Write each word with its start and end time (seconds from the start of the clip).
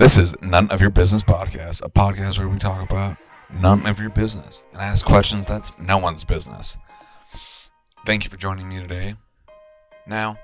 This 0.00 0.16
is 0.16 0.34
None 0.40 0.70
of 0.70 0.80
Your 0.80 0.88
Business 0.88 1.22
Podcast, 1.22 1.84
a 1.84 1.90
podcast 1.90 2.38
where 2.38 2.48
we 2.48 2.56
talk 2.56 2.80
about 2.80 3.18
none 3.52 3.86
of 3.86 4.00
your 4.00 4.08
business 4.08 4.64
and 4.72 4.80
ask 4.80 5.04
questions 5.04 5.44
that's 5.44 5.78
no 5.78 5.98
one's 5.98 6.24
business. 6.24 6.78
Thank 8.06 8.24
you 8.24 8.30
for 8.30 8.38
joining 8.38 8.66
me 8.66 8.80
today. 8.80 9.16
Now, 10.06 10.38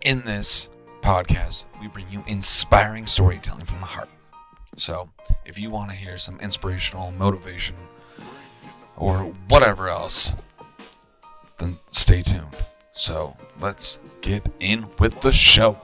in 0.00 0.24
this 0.24 0.70
podcast, 1.02 1.66
we 1.78 1.88
bring 1.88 2.06
you 2.10 2.24
inspiring 2.26 3.06
storytelling 3.06 3.66
from 3.66 3.80
the 3.80 3.86
heart. 3.86 4.08
So, 4.78 5.10
if 5.44 5.58
you 5.58 5.68
want 5.68 5.90
to 5.90 5.96
hear 5.98 6.16
some 6.16 6.40
inspirational 6.40 7.12
motivation 7.12 7.76
or 8.96 9.24
whatever 9.48 9.90
else, 9.90 10.34
then 11.58 11.78
stay 11.90 12.22
tuned. 12.22 12.56
So, 12.94 13.36
let's 13.60 14.00
get 14.22 14.50
in 14.58 14.86
with 14.98 15.20
the 15.20 15.32
show. 15.32 15.78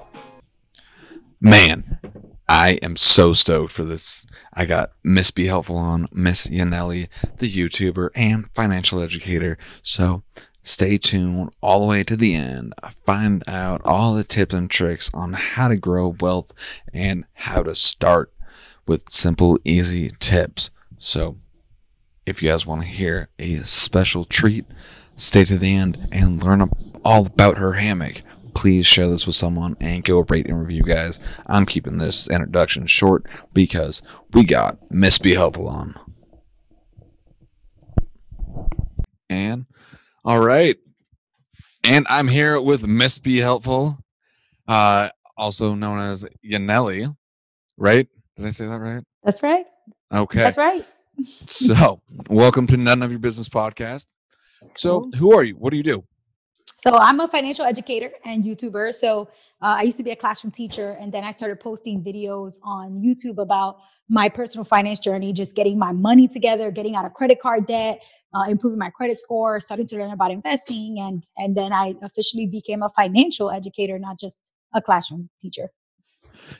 Man, 1.42 1.98
I 2.48 2.78
am 2.82 2.96
so 2.96 3.32
stoked 3.32 3.72
for 3.72 3.84
this. 3.84 4.24
I 4.52 4.66
got 4.66 4.92
Miss 5.02 5.30
Be 5.30 5.46
Helpful 5.46 5.76
on, 5.76 6.08
Miss 6.12 6.46
Yanely, 6.46 7.08
the 7.38 7.50
YouTuber 7.50 8.10
and 8.14 8.48
financial 8.54 9.00
educator. 9.00 9.58
So 9.82 10.22
stay 10.62 10.96
tuned 10.96 11.50
all 11.60 11.80
the 11.80 11.86
way 11.86 12.04
to 12.04 12.16
the 12.16 12.34
end. 12.34 12.72
Find 13.04 13.42
out 13.48 13.82
all 13.84 14.14
the 14.14 14.24
tips 14.24 14.54
and 14.54 14.70
tricks 14.70 15.10
on 15.12 15.32
how 15.32 15.68
to 15.68 15.76
grow 15.76 16.14
wealth 16.20 16.52
and 16.92 17.24
how 17.34 17.64
to 17.64 17.74
start 17.74 18.32
with 18.86 19.10
simple, 19.10 19.58
easy 19.64 20.12
tips. 20.20 20.70
So 20.98 21.38
if 22.26 22.42
you 22.42 22.50
guys 22.50 22.66
want 22.66 22.82
to 22.82 22.88
hear 22.88 23.28
a 23.38 23.58
special 23.58 24.24
treat, 24.24 24.66
stay 25.16 25.44
to 25.44 25.58
the 25.58 25.74
end 25.74 26.08
and 26.12 26.42
learn 26.42 26.70
all 27.04 27.26
about 27.26 27.58
her 27.58 27.74
hammock 27.74 28.22
please 28.56 28.86
share 28.86 29.06
this 29.06 29.26
with 29.26 29.36
someone 29.36 29.76
and 29.80 30.02
go 30.02 30.20
rate 30.20 30.48
and 30.48 30.58
review, 30.58 30.82
guys. 30.82 31.20
I'm 31.46 31.66
keeping 31.66 31.98
this 31.98 32.26
introduction 32.26 32.86
short 32.86 33.26
because 33.52 34.00
we 34.32 34.44
got 34.44 34.78
Miss 34.90 35.18
Be 35.18 35.34
Helpful 35.34 35.68
on. 35.68 35.94
And 39.28 39.66
all 40.24 40.40
right. 40.40 40.76
And 41.84 42.06
I'm 42.08 42.28
here 42.28 42.58
with 42.58 42.86
Miss 42.86 43.18
Be 43.18 43.36
Helpful, 43.36 43.98
uh, 44.66 45.10
also 45.36 45.74
known 45.74 45.98
as 45.98 46.26
Yanely, 46.44 47.14
right? 47.76 48.08
Did 48.36 48.46
I 48.46 48.50
say 48.50 48.66
that 48.66 48.80
right? 48.80 49.04
That's 49.22 49.42
right. 49.42 49.66
Okay. 50.10 50.38
That's 50.38 50.56
right. 50.56 50.84
so, 51.24 52.00
welcome 52.30 52.66
to 52.68 52.78
None 52.78 53.02
of 53.02 53.10
Your 53.10 53.20
Business 53.20 53.50
podcast. 53.50 54.06
So, 54.76 55.10
who 55.18 55.36
are 55.36 55.44
you? 55.44 55.56
What 55.56 55.70
do 55.70 55.76
you 55.76 55.82
do? 55.82 56.04
So 56.86 56.96
I'm 56.98 57.18
a 57.18 57.26
financial 57.26 57.64
educator 57.64 58.12
and 58.24 58.44
YouTuber. 58.44 58.94
So 58.94 59.22
uh, 59.60 59.76
I 59.78 59.82
used 59.82 59.96
to 59.96 60.04
be 60.04 60.12
a 60.12 60.16
classroom 60.16 60.52
teacher, 60.52 60.92
and 61.00 61.12
then 61.12 61.24
I 61.24 61.32
started 61.32 61.58
posting 61.58 62.00
videos 62.00 62.60
on 62.62 63.02
YouTube 63.02 63.38
about 63.38 63.78
my 64.08 64.28
personal 64.28 64.64
finance 64.64 65.00
journey, 65.00 65.32
just 65.32 65.56
getting 65.56 65.80
my 65.80 65.90
money 65.90 66.28
together, 66.28 66.70
getting 66.70 66.94
out 66.94 67.04
of 67.04 67.12
credit 67.12 67.40
card 67.40 67.66
debt, 67.66 68.04
uh, 68.32 68.48
improving 68.48 68.78
my 68.78 68.90
credit 68.90 69.18
score, 69.18 69.58
starting 69.58 69.84
to 69.86 69.96
learn 69.96 70.12
about 70.12 70.30
investing, 70.30 71.00
and 71.00 71.24
and 71.36 71.56
then 71.56 71.72
I 71.72 71.96
officially 72.02 72.46
became 72.46 72.84
a 72.84 72.90
financial 72.90 73.50
educator, 73.50 73.98
not 73.98 74.20
just 74.20 74.52
a 74.72 74.80
classroom 74.80 75.28
teacher. 75.40 75.70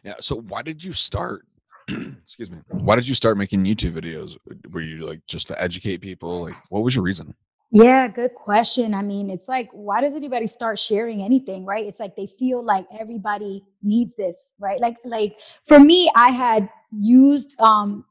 Yeah. 0.02 0.14
So 0.18 0.40
why 0.40 0.62
did 0.62 0.82
you 0.82 0.92
start? 0.92 1.46
excuse 1.88 2.50
me. 2.50 2.58
Why 2.66 2.96
did 2.96 3.06
you 3.06 3.14
start 3.14 3.38
making 3.38 3.64
YouTube 3.64 3.92
videos? 3.92 4.36
Were 4.72 4.80
you 4.80 5.06
like 5.06 5.20
just 5.28 5.46
to 5.48 5.62
educate 5.62 5.98
people? 5.98 6.42
Like, 6.42 6.56
what 6.68 6.82
was 6.82 6.96
your 6.96 7.04
reason? 7.04 7.36
Yeah, 7.72 8.06
good 8.08 8.34
question. 8.34 8.94
I 8.94 9.02
mean, 9.02 9.28
it's 9.28 9.48
like, 9.48 9.68
why 9.72 10.00
does 10.00 10.14
anybody 10.14 10.46
start 10.46 10.78
sharing 10.78 11.22
anything, 11.22 11.64
right? 11.66 11.84
It's 11.84 11.98
like 11.98 12.14
they 12.16 12.26
feel 12.26 12.64
like 12.64 12.86
everybody 12.98 13.64
needs 13.82 14.14
this, 14.14 14.54
right? 14.58 14.80
Like, 14.80 14.96
like 15.04 15.40
for 15.66 15.80
me, 15.80 16.10
I 16.14 16.30
had 16.30 16.68
used 16.92 17.60
um, 17.60 18.04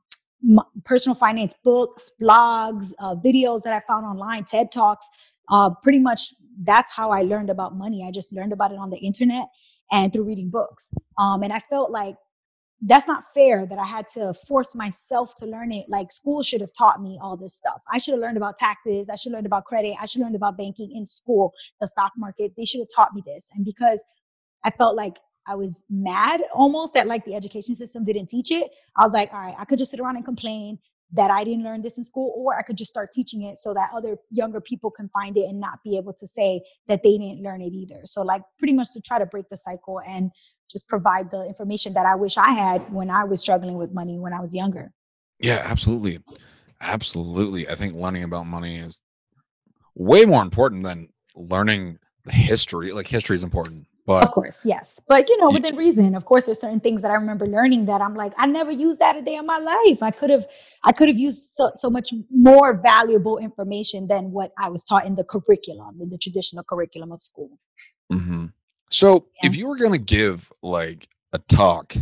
personal 0.84 1.16
finance 1.16 1.56
books, 1.64 2.12
blogs, 2.22 2.94
uh, 3.00 3.16
videos 3.16 3.64
that 3.64 3.74
I 3.74 3.82
found 3.88 4.06
online, 4.06 4.44
TED 4.44 4.72
talks. 4.72 5.10
Uh, 5.50 5.70
pretty 5.82 6.00
much, 6.00 6.34
that's 6.64 6.94
how 6.94 7.12
I 7.12 7.22
learned 7.22 7.50
about 7.50 7.76
money. 7.78 8.06
I 8.06 8.12
just 8.12 8.34
learned 8.34 8.52
about 8.52 8.72
it 8.72 8.78
on 8.78 8.90
the 8.90 8.98
internet 8.98 9.48
and 9.92 10.12
through 10.12 10.26
reading 10.26 10.50
books. 10.50 10.92
Um, 11.18 11.44
and 11.44 11.54
I 11.54 11.60
felt 11.60 11.92
like 11.92 12.18
that's 12.82 13.08
not 13.08 13.24
fair 13.34 13.66
that 13.66 13.80
I 13.80 13.86
had 13.86 14.08
to 14.10 14.34
force 14.48 14.76
myself 14.76 15.34
to 15.38 15.46
learn 15.46 15.72
it. 15.72 15.86
Like 15.88 16.12
school 16.12 16.44
should 16.44 16.62
have 16.62 16.74
taught 16.78 17.02
me 17.02 17.18
all 17.22 17.38
this 17.38 17.56
stuff. 17.56 17.82
I 17.92 17.98
should 17.98 18.14
have 18.14 18.22
learned 18.22 18.38
about 18.38 18.58
taxes. 18.58 19.10
I 19.10 19.16
should 19.16 19.32
have 19.32 19.38
learned 19.38 19.46
about 19.46 19.66
credit. 19.66 19.96
I 20.00 20.06
should 20.06 20.20
have 20.20 20.26
learned 20.26 20.36
about 20.36 20.58
banking 20.58 20.92
in 20.94 21.08
school, 21.08 21.54
the 21.80 21.88
stock 21.88 22.12
market. 22.18 22.52
They 22.58 22.66
should 22.66 22.82
have 22.82 22.90
taught 22.94 23.14
me 23.14 23.24
this. 23.26 23.50
And 23.56 23.66
because 23.66 24.04
I 24.64 24.72
felt 24.72 24.96
like 24.96 25.20
I 25.48 25.56
was 25.56 25.84
mad 25.90 26.42
almost 26.54 26.96
that 26.96 27.08
like 27.08 27.24
the 27.24 27.36
education 27.36 27.76
system 27.76 28.04
didn't 28.04 28.28
teach 28.30 28.52
it, 28.52 28.70
I 28.98 29.04
was 29.04 29.14
like, 29.14 29.32
all 29.34 29.40
right, 29.40 29.56
I 29.58 29.66
could 29.66 29.78
just 29.78 29.92
sit 29.92 30.00
around 30.00 30.18
and 30.18 30.26
complain 30.26 30.80
that 31.14 31.32
I 31.32 31.44
didn't 31.44 31.64
learn 31.64 31.82
this 31.82 31.98
in 31.98 32.04
school, 32.04 32.34
or 32.36 32.58
I 32.58 32.62
could 32.62 32.78
just 32.78 32.90
start 32.90 33.12
teaching 33.12 33.44
it 33.44 33.58
so 33.58 33.74
that 33.74 33.90
other 33.96 34.18
younger 34.32 34.60
people 34.60 34.90
can 34.92 35.10
find 35.10 35.38
it 35.38 35.44
and 35.44 35.60
not 35.60 35.80
be 35.84 35.98
able 35.98 36.14
to 36.14 36.28
say 36.28 36.62
that 36.88 37.04
they 37.04 37.18
didn't 37.18 37.42
learn 37.42 37.62
it 37.62 37.74
either. 37.74 38.02
So, 38.06 38.22
like, 38.22 38.42
pretty 38.58 38.74
much 38.74 38.92
to 38.94 39.02
try 39.02 39.20
to 39.20 39.26
break 39.26 39.46
the 39.50 39.58
cycle 39.58 40.02
and 40.06 40.32
just 40.70 40.88
provide 40.88 41.32
the 41.32 41.46
information 41.46 41.94
that 41.94 42.06
I 42.06 42.16
wish 42.16 42.38
I 42.38 42.52
had 42.52 42.92
when 42.92 43.10
I 43.10 43.24
was 43.24 43.40
struggling 43.40 43.78
with 43.78 43.94
money 43.94 44.18
when 44.20 44.34
I 44.34 44.40
was 44.40 44.54
younger. 44.54 44.92
Yeah, 45.40 45.62
absolutely. 45.64 46.20
Absolutely. 46.82 47.68
I 47.70 47.76
think 47.76 47.96
learning 47.96 48.24
about 48.24 48.46
money 48.46 48.78
is 48.78 49.02
way 49.96 50.26
more 50.26 50.42
important 50.42 50.84
than 50.84 51.10
learning 51.36 52.00
the 52.26 52.32
history. 52.32 52.92
Like, 52.92 53.08
history 53.08 53.36
is 53.36 53.44
important, 53.44 53.88
but 54.06 54.24
of 54.24 54.32
course, 54.32 54.66
yes. 54.66 55.00
But 55.08 55.30
you 55.30 55.38
know, 55.38 55.50
within 55.52 55.76
reason. 55.76 56.16
Of 56.16 56.26
course, 56.26 56.46
there's 56.46 56.60
certain 56.60 56.80
things 56.80 57.02
that 57.02 57.12
I 57.12 57.16
remember 57.16 57.48
learning 57.48 57.86
that 57.86 58.02
I'm 58.02 58.16
like, 58.16 58.34
I 58.38 58.46
never 58.46 58.72
used 58.72 59.00
that 59.00 59.16
a 59.16 59.22
day 59.22 59.36
in 59.36 59.46
my 59.46 59.58
life. 59.58 60.02
I 60.02 60.12
could 60.12 60.30
have, 60.30 60.46
I 60.84 60.92
could 60.92 61.08
have 61.08 61.18
used 61.18 61.54
so, 61.54 61.72
so 61.76 61.90
much 61.90 62.14
more 62.30 62.74
valuable 62.74 63.38
information 63.38 64.08
than 64.08 64.32
what 64.32 64.52
I 64.60 64.70
was 64.70 64.84
taught 64.84 65.06
in 65.06 65.16
the 65.16 65.24
curriculum, 65.24 66.00
in 66.02 66.10
the 66.10 66.18
traditional 66.18 66.64
curriculum 66.64 67.12
of 67.12 67.22
school. 67.22 67.58
Mm-hmm. 68.12 68.46
So, 68.90 69.28
yeah. 69.42 69.50
if 69.50 69.56
you 69.56 69.68
were 69.68 69.78
going 69.78 69.92
to 69.92 69.98
give 69.98 70.52
like 70.62 71.08
a 71.34 71.40
talk, 71.40 71.96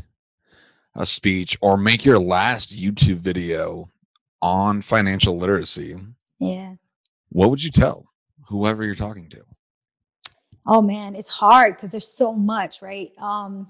a 0.95 1.05
speech, 1.05 1.57
or 1.61 1.77
make 1.77 2.05
your 2.05 2.19
last 2.19 2.75
YouTube 2.75 3.17
video 3.17 3.89
on 4.41 4.81
financial 4.81 5.37
literacy, 5.37 5.97
yeah, 6.39 6.75
what 7.29 7.49
would 7.49 7.63
you 7.63 7.71
tell 7.71 8.09
whoever 8.47 8.83
you're 8.83 8.95
talking 8.95 9.29
to? 9.29 9.43
Oh 10.65 10.81
man, 10.81 11.15
it's 11.15 11.29
hard 11.29 11.75
because 11.75 11.91
there's 11.91 12.07
so 12.07 12.33
much, 12.33 12.81
right? 12.81 13.11
Um, 13.17 13.67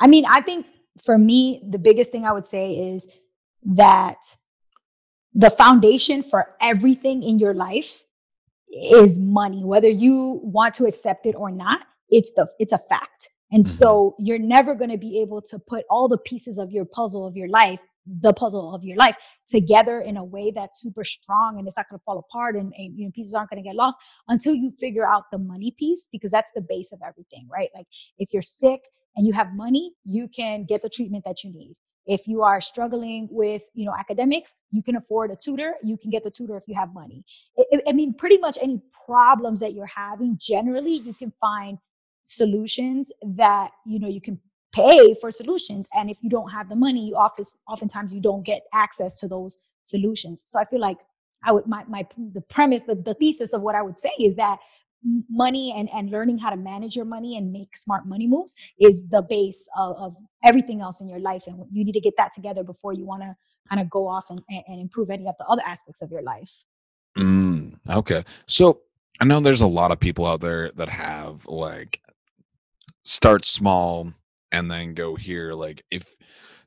I 0.00 0.06
mean, 0.06 0.24
I 0.26 0.40
think 0.40 0.66
for 1.02 1.16
me, 1.16 1.62
the 1.68 1.78
biggest 1.78 2.12
thing 2.12 2.26
I 2.26 2.32
would 2.32 2.44
say 2.46 2.72
is 2.72 3.08
that 3.64 4.18
the 5.34 5.50
foundation 5.50 6.22
for 6.22 6.54
everything 6.60 7.22
in 7.22 7.38
your 7.38 7.54
life 7.54 8.04
is 8.70 9.18
money, 9.18 9.64
whether 9.64 9.88
you 9.88 10.40
want 10.42 10.74
to 10.74 10.84
accept 10.86 11.26
it 11.26 11.34
or 11.34 11.50
not. 11.50 11.82
It's 12.10 12.32
the 12.32 12.48
it's 12.58 12.72
a 12.72 12.78
fact. 12.88 13.30
And 13.50 13.64
mm-hmm. 13.64 13.70
so 13.70 14.14
you're 14.18 14.38
never 14.38 14.74
going 14.74 14.90
to 14.90 14.98
be 14.98 15.20
able 15.22 15.40
to 15.42 15.58
put 15.58 15.84
all 15.88 16.08
the 16.08 16.18
pieces 16.18 16.58
of 16.58 16.70
your 16.70 16.84
puzzle 16.84 17.26
of 17.26 17.36
your 17.36 17.48
life 17.48 17.80
the 18.20 18.32
puzzle 18.32 18.74
of 18.74 18.84
your 18.84 18.96
life 18.96 19.16
together 19.46 20.00
in 20.00 20.16
a 20.16 20.24
way 20.24 20.50
that's 20.50 20.80
super 20.80 21.04
strong 21.04 21.58
and 21.58 21.66
it's 21.66 21.76
not 21.76 21.88
going 21.90 21.98
to 21.98 22.04
fall 22.04 22.18
apart 22.18 22.56
and, 22.56 22.72
and, 22.76 22.98
you 22.98 23.04
know 23.04 23.10
pieces 23.14 23.34
aren't 23.34 23.50
going 23.50 23.62
to 23.62 23.66
get 23.68 23.76
lost 23.76 23.98
until 24.28 24.54
you 24.54 24.72
figure 24.78 25.06
out 25.06 25.24
the 25.30 25.38
money 25.38 25.74
piece 25.78 26.08
because 26.10 26.30
that's 26.30 26.50
the 26.54 26.62
base 26.62 26.92
of 26.92 27.00
everything 27.06 27.46
right 27.52 27.68
like 27.74 27.86
if 28.18 28.28
you're 28.32 28.42
sick 28.42 28.80
and 29.16 29.26
you 29.26 29.32
have 29.32 29.54
money 29.54 29.92
you 30.04 30.28
can 30.28 30.64
get 30.64 30.82
the 30.82 30.88
treatment 30.88 31.24
that 31.24 31.44
you 31.44 31.52
need 31.52 31.74
if 32.06 32.26
you 32.26 32.42
are 32.42 32.60
struggling 32.60 33.28
with 33.30 33.62
you 33.74 33.84
know 33.84 33.94
academics 33.98 34.54
you 34.70 34.82
can 34.82 34.96
afford 34.96 35.30
a 35.30 35.36
tutor 35.36 35.74
you 35.82 35.96
can 35.98 36.10
get 36.10 36.24
the 36.24 36.30
tutor 36.30 36.56
if 36.56 36.64
you 36.66 36.74
have 36.74 36.92
money 36.94 37.24
i, 37.58 37.80
I 37.88 37.92
mean 37.92 38.14
pretty 38.14 38.38
much 38.38 38.58
any 38.62 38.80
problems 39.06 39.60
that 39.60 39.74
you're 39.74 39.86
having 39.86 40.38
generally 40.40 40.94
you 40.94 41.14
can 41.14 41.32
find 41.40 41.78
solutions 42.28 43.10
that 43.22 43.70
you 43.86 43.98
know 43.98 44.08
you 44.08 44.20
can 44.20 44.38
pay 44.74 45.14
for 45.14 45.30
solutions 45.30 45.88
and 45.94 46.10
if 46.10 46.18
you 46.22 46.28
don't 46.28 46.50
have 46.50 46.68
the 46.68 46.76
money 46.76 47.08
you 47.08 47.16
often 47.16 47.44
oftentimes 47.66 48.12
you 48.12 48.20
don't 48.20 48.44
get 48.44 48.60
access 48.74 49.18
to 49.18 49.26
those 49.26 49.56
solutions. 49.84 50.42
So 50.46 50.58
i 50.58 50.64
feel 50.66 50.80
like 50.80 50.98
i 51.42 51.50
would 51.52 51.66
my, 51.66 51.84
my 51.88 52.06
the 52.34 52.42
premise 52.42 52.84
the, 52.84 52.94
the 52.94 53.14
thesis 53.14 53.54
of 53.54 53.62
what 53.62 53.74
i 53.74 53.80
would 53.80 53.98
say 53.98 54.10
is 54.20 54.34
that 54.36 54.58
money 55.30 55.72
and 55.74 55.88
and 55.94 56.10
learning 56.10 56.36
how 56.36 56.50
to 56.50 56.56
manage 56.56 56.96
your 56.96 57.06
money 57.06 57.38
and 57.38 57.50
make 57.50 57.74
smart 57.76 58.06
money 58.06 58.26
moves 58.26 58.54
is 58.78 59.06
the 59.08 59.22
base 59.22 59.66
of, 59.78 59.96
of 59.96 60.16
everything 60.44 60.82
else 60.82 61.00
in 61.00 61.08
your 61.08 61.20
life 61.20 61.46
and 61.46 61.64
you 61.72 61.84
need 61.84 61.92
to 61.92 62.00
get 62.00 62.14
that 62.18 62.32
together 62.34 62.62
before 62.62 62.92
you 62.92 63.06
want 63.06 63.22
to 63.22 63.34
kind 63.70 63.80
of 63.80 63.88
go 63.88 64.06
off 64.06 64.26
and, 64.28 64.42
and 64.50 64.80
improve 64.80 65.08
any 65.08 65.26
of 65.26 65.34
the 65.38 65.46
other 65.46 65.62
aspects 65.66 66.00
of 66.02 66.10
your 66.10 66.22
life. 66.22 66.64
Mm, 67.16 67.78
okay. 67.88 68.24
So 68.46 68.80
i 69.20 69.24
know 69.24 69.40
there's 69.40 69.62
a 69.62 69.66
lot 69.66 69.92
of 69.92 69.98
people 69.98 70.26
out 70.26 70.40
there 70.40 70.70
that 70.72 70.90
have 70.90 71.46
like 71.46 72.02
start 73.08 73.44
small 73.44 74.12
and 74.52 74.70
then 74.70 74.94
go 74.94 75.16
here 75.16 75.52
like 75.52 75.82
if 75.90 76.14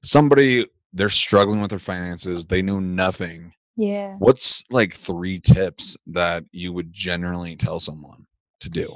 somebody 0.02 0.66
they're 0.94 1.10
struggling 1.10 1.62
with 1.62 1.70
their 1.70 1.80
finances 1.80 2.46
they 2.46 2.62
know 2.62 2.80
nothing 2.80 3.54
yeah 3.78 4.16
what's 4.20 4.64
like 4.70 4.94
three 4.94 5.40
tips 5.40 5.96
that 6.08 6.44
you 6.52 6.74
would 6.74 6.92
generally 6.92 7.56
tell 7.56 7.80
someone 7.80 8.26
to 8.60 8.70
do 8.70 8.88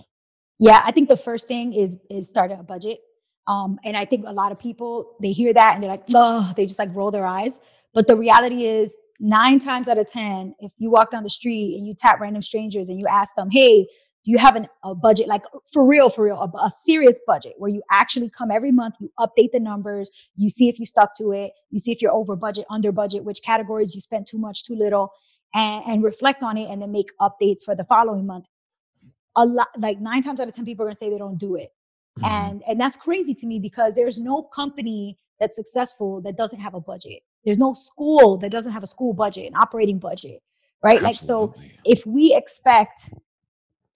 yeah 0.59 0.81
i 0.85 0.91
think 0.91 1.07
the 1.07 1.15
first 1.17 1.47
thing 1.47 1.73
is 1.73 1.97
is 2.09 2.27
starting 2.27 2.59
a 2.59 2.63
budget 2.63 2.99
Um, 3.47 3.77
and 3.85 3.95
I 3.95 4.05
think 4.05 4.25
a 4.25 4.33
lot 4.33 4.51
of 4.51 4.57
people 4.57 5.17
they 5.21 5.31
hear 5.31 5.53
that 5.53 5.75
and 5.75 5.83
they're 5.83 5.91
like, 5.91 6.05
oh, 6.15 6.51
they 6.55 6.65
just 6.65 6.79
like 6.79 6.89
roll 6.95 7.11
their 7.11 7.27
eyes. 7.27 7.61
But 7.93 8.07
the 8.07 8.15
reality 8.17 8.65
is, 8.65 8.97
nine 9.19 9.59
times 9.59 9.87
out 9.87 9.99
of 9.99 10.07
ten, 10.07 10.55
if 10.59 10.71
you 10.79 10.89
walk 10.89 11.11
down 11.11 11.21
the 11.21 11.29
street 11.29 11.75
and 11.77 11.85
you 11.87 11.93
tap 11.95 12.19
random 12.19 12.41
strangers 12.41 12.89
and 12.89 12.97
you 12.99 13.05
ask 13.07 13.35
them, 13.35 13.49
hey, 13.51 13.85
do 14.25 14.31
you 14.31 14.37
have 14.37 14.55
an, 14.55 14.67
a 14.83 14.93
budget 14.93 15.27
like 15.27 15.43
for 15.71 15.85
real 15.85 16.09
for 16.09 16.25
real 16.25 16.41
a, 16.41 16.65
a, 16.65 16.69
serious 16.69 17.19
budget 17.25 17.53
where 17.57 17.69
you 17.69 17.81
actually 17.91 18.29
come 18.29 18.51
every 18.51 18.71
month 18.71 18.95
you 18.99 19.09
update 19.19 19.51
the 19.53 19.59
numbers 19.59 20.11
you 20.35 20.49
see 20.49 20.67
if 20.67 20.79
you 20.79 20.85
stuck 20.85 21.15
to 21.15 21.31
it 21.31 21.51
you 21.69 21.79
see 21.79 21.91
if 21.91 22.01
you're 22.01 22.11
over 22.11 22.35
budget 22.35 22.65
under 22.69 22.91
budget 22.91 23.23
which 23.23 23.41
categories 23.43 23.95
you 23.95 24.01
spent 24.01 24.27
too 24.27 24.37
much 24.37 24.65
too 24.65 24.75
little 24.75 25.11
and, 25.53 25.83
and 25.87 26.03
reflect 26.03 26.43
on 26.43 26.57
it 26.57 26.69
and 26.69 26.81
then 26.81 26.91
make 26.91 27.09
updates 27.21 27.63
for 27.63 27.75
the 27.75 27.85
following 27.85 28.25
month 28.25 28.45
a 29.37 29.45
lot 29.45 29.67
like 29.77 29.99
nine 29.99 30.21
times 30.21 30.39
out 30.39 30.47
of 30.47 30.53
ten 30.53 30.65
people 30.65 30.83
are 30.83 30.87
going 30.87 30.95
to 30.95 30.97
say 30.97 31.09
they 31.09 31.17
don't 31.17 31.37
do 31.37 31.55
it 31.55 31.69
mm-hmm. 32.19 32.25
and 32.25 32.63
and 32.67 32.79
that's 32.79 32.95
crazy 32.95 33.33
to 33.33 33.47
me 33.47 33.59
because 33.59 33.95
there's 33.95 34.19
no 34.19 34.41
company 34.43 35.17
that's 35.39 35.55
successful 35.55 36.21
that 36.21 36.35
doesn't 36.35 36.59
have 36.59 36.73
a 36.73 36.81
budget 36.81 37.19
there's 37.43 37.57
no 37.57 37.73
school 37.73 38.37
that 38.37 38.51
doesn't 38.51 38.71
have 38.71 38.83
a 38.83 38.87
school 38.87 39.13
budget 39.13 39.47
an 39.47 39.55
operating 39.55 39.99
budget 39.99 40.41
right 40.83 41.03
Absolutely. 41.03 41.07
like 41.07 41.19
so 41.19 41.55
if 41.83 42.05
we 42.05 42.33
expect 42.33 43.13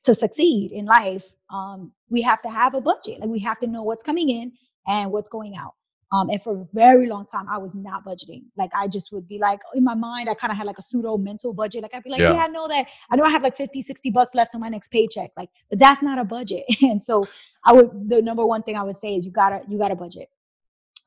to 0.04 0.16
succeed 0.16 0.72
in 0.72 0.86
life, 0.86 1.34
um, 1.50 1.92
we 2.10 2.22
have 2.22 2.42
to 2.42 2.50
have 2.50 2.74
a 2.74 2.82
budget. 2.82 3.20
Like 3.20 3.30
we 3.30 3.40
have 3.40 3.60
to 3.60 3.68
know 3.68 3.84
what's 3.84 4.04
coming 4.04 4.30
in 4.30 4.54
and 4.88 5.12
what's 5.12 5.30
going 5.30 5.56
out. 5.56 5.74
Um, 6.12 6.30
and 6.30 6.42
for 6.42 6.62
a 6.62 6.68
very 6.74 7.06
long 7.08 7.26
time, 7.28 7.46
I 7.48 7.60
was 7.60 7.76
not 7.76 8.04
budgeting. 8.04 8.46
Like 8.58 8.72
I 8.76 8.88
just 8.88 9.12
would 9.12 9.28
be 9.28 9.38
like, 9.38 9.60
in 9.76 9.84
my 9.84 9.94
mind, 9.94 10.28
I 10.28 10.34
kind 10.34 10.50
of 10.50 10.58
had 10.58 10.66
like 10.66 10.80
a 10.80 10.82
pseudo 10.82 11.18
mental 11.18 11.54
budget. 11.54 11.84
Like 11.84 11.94
I'd 11.94 12.04
be 12.04 12.10
like, 12.10 12.20
yeah. 12.20 12.34
yeah. 12.34 12.46
I 12.46 12.48
know 12.48 12.68
that. 12.68 12.88
I 13.12 13.16
know 13.16 13.24
I 13.24 13.30
have 13.30 13.44
like 13.44 13.56
50, 13.56 13.82
60 13.82 14.10
bucks 14.10 14.34
left 14.34 14.56
on 14.56 14.62
my 14.62 14.70
next 14.70 14.88
paycheck. 14.90 15.32
Like, 15.38 15.50
but 15.70 15.78
that's 15.78 16.02
not 16.02 16.18
a 16.18 16.24
budget. 16.24 16.64
and 16.82 17.04
so 17.04 17.28
I 17.64 17.74
would, 17.74 18.10
the 18.10 18.22
number 18.24 18.44
one 18.44 18.64
thing 18.64 18.76
I 18.76 18.84
would 18.84 18.96
say 18.96 19.16
is 19.16 19.26
you 19.26 19.32
gotta, 19.32 19.62
you 19.70 19.78
gotta 19.78 19.96
budget. 19.96 20.30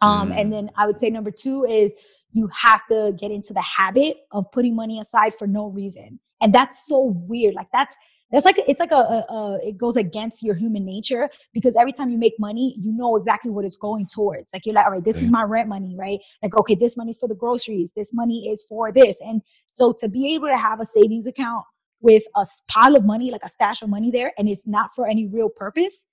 Um, 0.01 0.31
mm. 0.31 0.41
and 0.41 0.53
then 0.53 0.71
I 0.77 0.87
would 0.87 1.01
say 1.01 1.11
number 1.11 1.33
two 1.33 1.65
is 1.65 1.95
you 2.33 2.49
have 2.57 2.83
to 2.89 3.13
get 3.19 3.33
into 3.33 3.53
the 3.53 3.63
habit 3.63 4.19
of 4.31 4.51
putting 4.53 4.77
money 4.77 5.01
aside 5.01 5.35
for 5.35 5.49
no 5.49 5.69
reason. 5.69 6.21
And 6.41 6.53
that's 6.53 6.87
so 6.87 7.03
weird. 7.03 7.55
Like 7.55 7.69
that's, 7.73 7.97
that's 8.33 8.45
like 8.45 8.57
it's 8.67 8.81
like 8.81 8.93
a, 8.93 8.95
a, 8.95 9.25
a, 9.29 9.59
it 9.63 9.77
goes 9.77 9.97
against 9.97 10.43
your 10.43 10.55
human 10.55 10.85
nature 10.85 11.29
because 11.53 11.77
every 11.77 11.93
time 11.93 12.11
you 12.11 12.19
make 12.19 12.35
money, 12.39 12.75
you 12.79 12.93
know 12.93 13.17
exactly 13.17 13.51
what 13.51 13.65
it's 13.65 13.77
going 13.77 14.07
towards. 14.07 14.53
Like 14.53 14.67
you're 14.67 14.75
like, 14.75 14.87
all 14.87 14.93
right, 14.93 15.05
this 15.05 15.23
is 15.23 15.31
my 15.31 15.43
rent 15.43 15.69
money, 15.69 15.95
right? 15.99 16.21
Like 16.43 16.57
okay, 16.57 16.75
this 16.75 16.97
money's 16.97 17.19
for 17.19 17.29
the 17.29 17.35
groceries, 17.35 17.93
this 17.95 18.13
money 18.13 18.49
is 18.51 18.65
for 18.69 18.91
this, 18.91 19.21
and 19.21 19.43
so 19.71 19.95
to 19.99 20.09
be 20.09 20.35
able 20.35 20.49
to 20.49 20.57
have 20.57 20.81
a 20.81 20.85
savings 20.85 21.27
account 21.27 21.65
with 22.01 22.25
a 22.35 22.45
pile 22.69 22.97
of 22.97 23.05
money, 23.05 23.31
like 23.31 23.45
a 23.45 23.49
stash 23.49 23.83
of 23.83 23.89
money 23.89 24.11
there, 24.11 24.33
and 24.37 24.49
it's 24.49 24.67
not 24.67 24.91
for 24.95 25.07
any 25.07 25.27
real 25.27 25.49
purpose, 25.49 26.07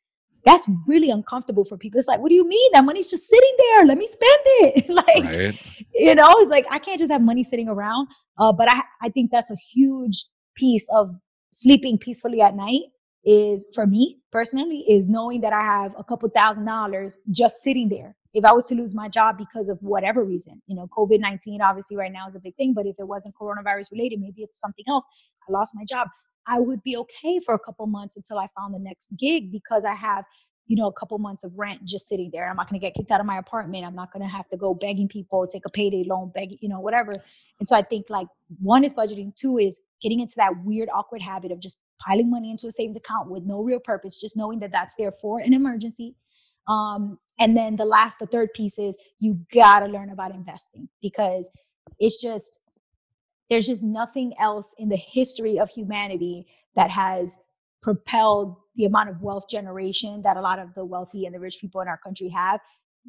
that's 0.46 0.70
really 0.88 1.10
uncomfortable 1.10 1.66
for 1.66 1.78
people. 1.78 2.00
It's 2.00 2.08
like, 2.08 2.20
what 2.20 2.30
do 2.30 2.36
you 2.36 2.48
mean? 2.48 2.72
That 2.74 2.86
money's 2.86 3.10
just 3.10 3.28
sitting 3.28 3.56
there. 3.58 3.86
Let 3.86 3.98
me 3.98 4.08
spend 4.08 4.40
it. 4.46 4.90
like, 4.90 5.24
right. 5.24 5.88
you 5.94 6.16
know, 6.16 6.32
it's 6.38 6.52
like 6.52 6.66
I 6.70 6.80
can't 6.80 7.00
just 7.00 7.12
have 7.12 7.22
money 7.22 7.44
sitting 7.44 7.68
around. 7.68 8.08
Uh, 8.38 8.54
but 8.54 8.70
I, 8.70 8.82
I 9.02 9.10
think 9.10 9.32
that's 9.32 9.52
a 9.52 9.56
huge 9.56 10.26
piece 10.56 10.88
of 10.94 11.16
sleeping 11.52 11.98
peacefully 11.98 12.42
at 12.42 12.56
night 12.56 12.82
is 13.26 13.68
for 13.74 13.86
me 13.86 14.20
personally 14.32 14.86
is 14.88 15.08
knowing 15.08 15.42
that 15.42 15.54
I 15.54 15.62
have 15.62 15.94
a 15.98 16.04
couple 16.04 16.30
thousand 16.30 16.66
dollars 16.66 17.18
just 17.32 17.58
sitting 17.64 17.90
there. 17.90 18.16
If 18.34 18.46
I 18.46 18.54
was 18.54 18.68
to 18.68 18.76
lose 18.76 18.94
my 18.94 19.10
job 19.10 19.38
because 19.38 19.70
of 19.70 19.78
whatever 19.82 20.24
reason, 20.24 20.62
you 20.68 20.76
know, 20.76 20.88
COVID 20.96 21.20
19 21.20 21.62
obviously 21.62 21.98
right 21.98 22.12
now 22.12 22.28
is 22.28 22.36
a 22.36 22.40
big 22.40 22.56
thing, 22.56 22.74
but 22.74 22.86
if 22.86 22.96
it 23.00 23.08
wasn't 23.08 23.36
coronavirus 23.36 23.92
related, 23.92 24.20
maybe 24.20 24.42
it's 24.42 24.60
something 24.60 24.86
else. 24.88 25.06
I 25.48 25.52
lost 25.52 25.74
my 25.76 25.84
job. 25.84 26.08
I 26.48 26.60
would 26.60 26.82
be 26.84 26.96
okay 26.98 27.40
for 27.46 27.54
a 27.54 27.60
couple 27.60 27.86
months 27.88 28.16
until 28.16 28.40
I 28.40 28.48
found 28.58 28.74
the 28.74 28.80
next 28.80 29.14
gig 29.20 29.52
because 29.52 29.86
I 29.86 29.94
have 29.94 30.26
you 30.70 30.76
know, 30.76 30.88
a 30.88 30.94
couple 30.94 31.18
months 31.18 31.44
of 31.44 31.58
rent 31.58 31.84
just 31.84 32.08
sitting 32.08 32.30
there. 32.32 32.48
I'm 32.48 32.56
not 32.56 32.70
going 32.70 32.80
to 32.80 32.86
get 32.86 32.94
kicked 32.94 33.10
out 33.10 33.20
of 33.20 33.26
my 33.26 33.40
apartment. 33.40 33.84
I'm 33.86 33.96
not 33.96 34.14
going 34.14 34.22
to 34.22 34.30
have 34.30 34.48
to 34.50 34.56
go 34.56 34.76
begging 34.76 35.08
people, 35.08 35.48
take 35.48 35.66
a 35.66 35.70
payday 35.70 36.06
loan, 36.08 36.32
beg, 36.34 36.58
you 36.62 36.70
know, 36.70 36.80
whatever. 36.80 37.12
And 37.12 37.68
so 37.68 37.76
I 37.76 37.82
think 37.82 38.06
like 38.08 38.28
one 38.60 38.84
is 38.84 38.94
budgeting, 38.94 39.36
two 39.36 39.58
is 39.58 39.82
getting 40.00 40.20
into 40.20 40.36
that 40.38 40.64
weird, 40.64 40.88
awkward 40.94 41.24
habit 41.24 41.52
of 41.52 41.60
just 41.60 41.80
piling 42.00 42.30
money 42.30 42.52
into 42.52 42.68
a 42.68 42.72
savings 42.72 42.98
account 42.98 43.32
with 43.32 43.44
no 43.46 43.64
real 43.64 43.80
purpose, 43.80 44.22
just 44.22 44.38
knowing 44.38 44.60
that 44.60 44.72
that's 44.72 44.94
there 44.96 45.12
for 45.12 45.40
an 45.40 45.56
emergency. 45.56 46.16
Um, 46.68 47.18
and 47.40 47.58
then 47.58 47.76
the 47.76 47.86
last, 47.86 48.20
the 48.20 48.28
third 48.28 48.50
piece 48.54 48.78
is 48.78 48.96
you 49.18 49.40
got 49.52 49.80
to 49.80 49.88
learn 49.88 50.12
about 50.12 50.36
investing 50.36 50.88
because 51.02 51.50
it's 51.98 52.22
just, 52.22 52.60
there's 53.50 53.66
just 53.66 53.82
nothing 53.82 54.34
else 54.40 54.76
in 54.78 54.90
the 54.90 54.98
history 54.98 55.58
of 55.58 55.72
humanity 55.72 56.46
that 56.76 56.92
has 56.92 57.40
propelled 57.82 58.56
the 58.80 58.86
amount 58.86 59.10
of 59.10 59.22
wealth 59.22 59.44
generation 59.50 60.22
that 60.24 60.38
a 60.38 60.42
lot 60.42 60.58
of 60.58 60.74
the 60.74 60.86
wealthy 60.86 61.26
and 61.26 61.36
the 61.36 61.40
rich 61.40 61.58
people 61.60 61.82
in 61.82 61.88
our 61.90 61.98
country 61.98 62.30
have 62.30 62.62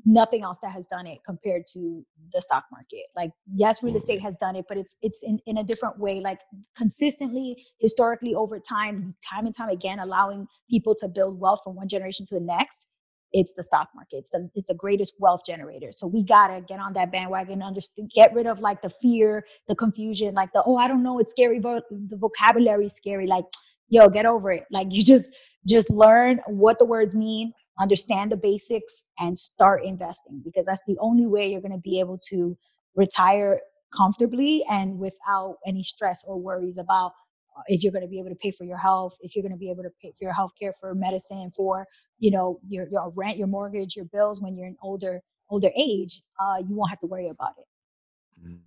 nothing 0.05 0.43
else 0.43 0.58
that 0.61 0.72
has 0.72 0.87
done 0.87 1.06
it 1.06 1.19
compared 1.25 1.62
to 1.72 2.05
the 2.32 2.43
stock 2.43 2.64
market. 2.72 3.05
Like 3.14 3.31
yes 3.55 3.82
real 3.82 3.93
mm-hmm. 3.93 3.99
estate 3.99 4.20
has 4.20 4.37
done 4.37 4.56
it 4.56 4.64
but 4.69 4.76
it's 4.76 4.96
it's 5.00 5.22
in, 5.22 5.38
in 5.46 5.56
a 5.56 5.64
different 5.64 6.00
way. 6.00 6.20
Like 6.20 6.40
consistently 6.76 7.64
historically 7.81 8.34
over 8.34 8.58
time 8.58 9.14
time 9.28 9.46
and 9.46 9.56
time 9.56 9.69
again 9.69 10.00
allowing 10.00 10.49
people 10.69 10.94
to 10.96 11.08
build 11.08 11.38
wealth 11.38 11.61
from 11.62 11.76
one 11.76 11.88
generation 11.88 12.26
to 12.26 12.34
the 12.34 12.44
next 12.44 12.88
it's 13.32 13.52
the 13.52 13.62
stock 13.62 13.90
market. 13.94 14.16
It's 14.16 14.31
the 14.31 14.50
it's 14.56 14.69
the 14.69 14.75
greatest 14.75 15.14
wealth 15.20 15.43
generator. 15.46 15.93
So 15.93 16.08
we 16.08 16.25
gotta 16.25 16.61
get 16.61 16.81
on 16.81 16.94
that 16.94 17.12
bandwagon 17.12 17.62
understand 17.62 18.11
get 18.12 18.34
rid 18.34 18.46
of 18.49 18.58
like 18.58 18.82
the 18.82 18.90
fear 18.90 19.44
the 19.69 19.76
confusion 19.76 20.34
like 20.34 20.52
the 20.52 20.64
oh 20.66 20.76
i 20.76 20.88
don't 20.88 21.05
know 21.05 21.20
it's 21.20 21.31
scary 21.31 21.61
but 21.61 21.84
the 21.90 22.16
vocabulary 22.16 22.87
is 22.87 22.96
scary. 22.96 23.28
Like 23.28 23.44
yo, 23.90 24.08
get 24.08 24.26
over 24.26 24.50
it. 24.52 24.64
Like 24.70 24.88
you 24.90 25.04
just 25.04 25.37
just 25.66 25.90
learn 25.90 26.40
what 26.46 26.78
the 26.78 26.87
words 26.87 27.14
mean, 27.14 27.52
understand 27.78 28.32
the 28.32 28.37
basics, 28.37 29.04
and 29.19 29.37
start 29.37 29.84
investing 29.84 30.40
because 30.42 30.64
that's 30.64 30.82
the 30.87 30.96
only 31.00 31.26
way 31.26 31.50
you're 31.50 31.60
gonna 31.60 31.78
be 31.78 32.00
able 32.00 32.19
to 32.31 32.56
retire 32.96 33.60
comfortably 33.94 34.64
and 34.70 34.98
without 34.98 35.56
any 35.66 35.82
stress 35.82 36.25
or 36.26 36.40
worries 36.40 36.78
about 36.78 37.12
uh, 37.56 37.62
if 37.66 37.82
you're 37.82 37.92
going 37.92 38.04
to 38.04 38.08
be 38.08 38.19
able 38.19 38.28
to 38.28 38.37
pay 38.37 38.52
for 38.52 38.64
your 38.64 38.78
health 38.78 39.16
if 39.20 39.34
you're 39.34 39.42
going 39.42 39.52
to 39.52 39.58
be 39.58 39.70
able 39.70 39.82
to 39.82 39.90
pay 40.00 40.12
for 40.16 40.25
your 40.25 40.32
health 40.32 40.52
care 40.58 40.72
for 40.81 40.94
medicine 40.94 41.50
for 41.56 41.87
you 42.19 42.31
know 42.31 42.60
your, 42.69 42.87
your 42.90 43.12
rent 43.16 43.37
your 43.37 43.46
mortgage 43.46 43.96
your 43.96 44.04
bills 44.06 44.40
when 44.40 44.56
you're 44.56 44.66
in 44.66 44.76
older 44.82 45.20
older 45.48 45.70
age 45.76 46.22
uh, 46.40 46.56
you 46.58 46.75
won't 46.75 46.90
have 46.90 46.98
to 46.98 47.06
worry 47.06 47.28
about 47.28 47.52
it 47.58 48.46
mm, 48.46 48.58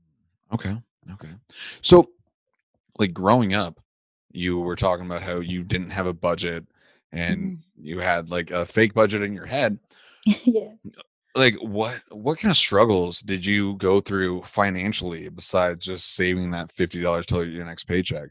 okay 0.53 0.75
okay 1.13 1.31
so 1.81 2.09
like 2.99 3.13
growing 3.13 3.53
up 3.53 3.79
you 4.33 4.59
were 4.59 4.75
talking 4.75 5.05
about 5.05 5.21
how 5.21 5.39
you 5.39 5.63
didn't 5.63 5.91
have 5.91 6.07
a 6.07 6.13
budget 6.13 6.65
and 7.11 7.39
mm-hmm. 7.39 7.85
you 7.85 7.99
had 7.99 8.29
like 8.29 8.51
a 8.51 8.65
fake 8.65 8.93
budget 8.93 9.21
in 9.21 9.33
your 9.33 9.45
head. 9.45 9.79
yeah. 10.43 10.73
Like 11.35 11.55
what 11.55 12.01
what 12.11 12.39
kind 12.39 12.51
of 12.51 12.57
struggles 12.57 13.21
did 13.21 13.45
you 13.45 13.75
go 13.75 13.99
through 14.01 14.43
financially 14.43 15.29
besides 15.29 15.85
just 15.85 16.15
saving 16.15 16.51
that 16.51 16.69
$50 16.69 17.25
till 17.25 17.47
your 17.47 17.65
next 17.65 17.85
paycheck? 17.85 18.29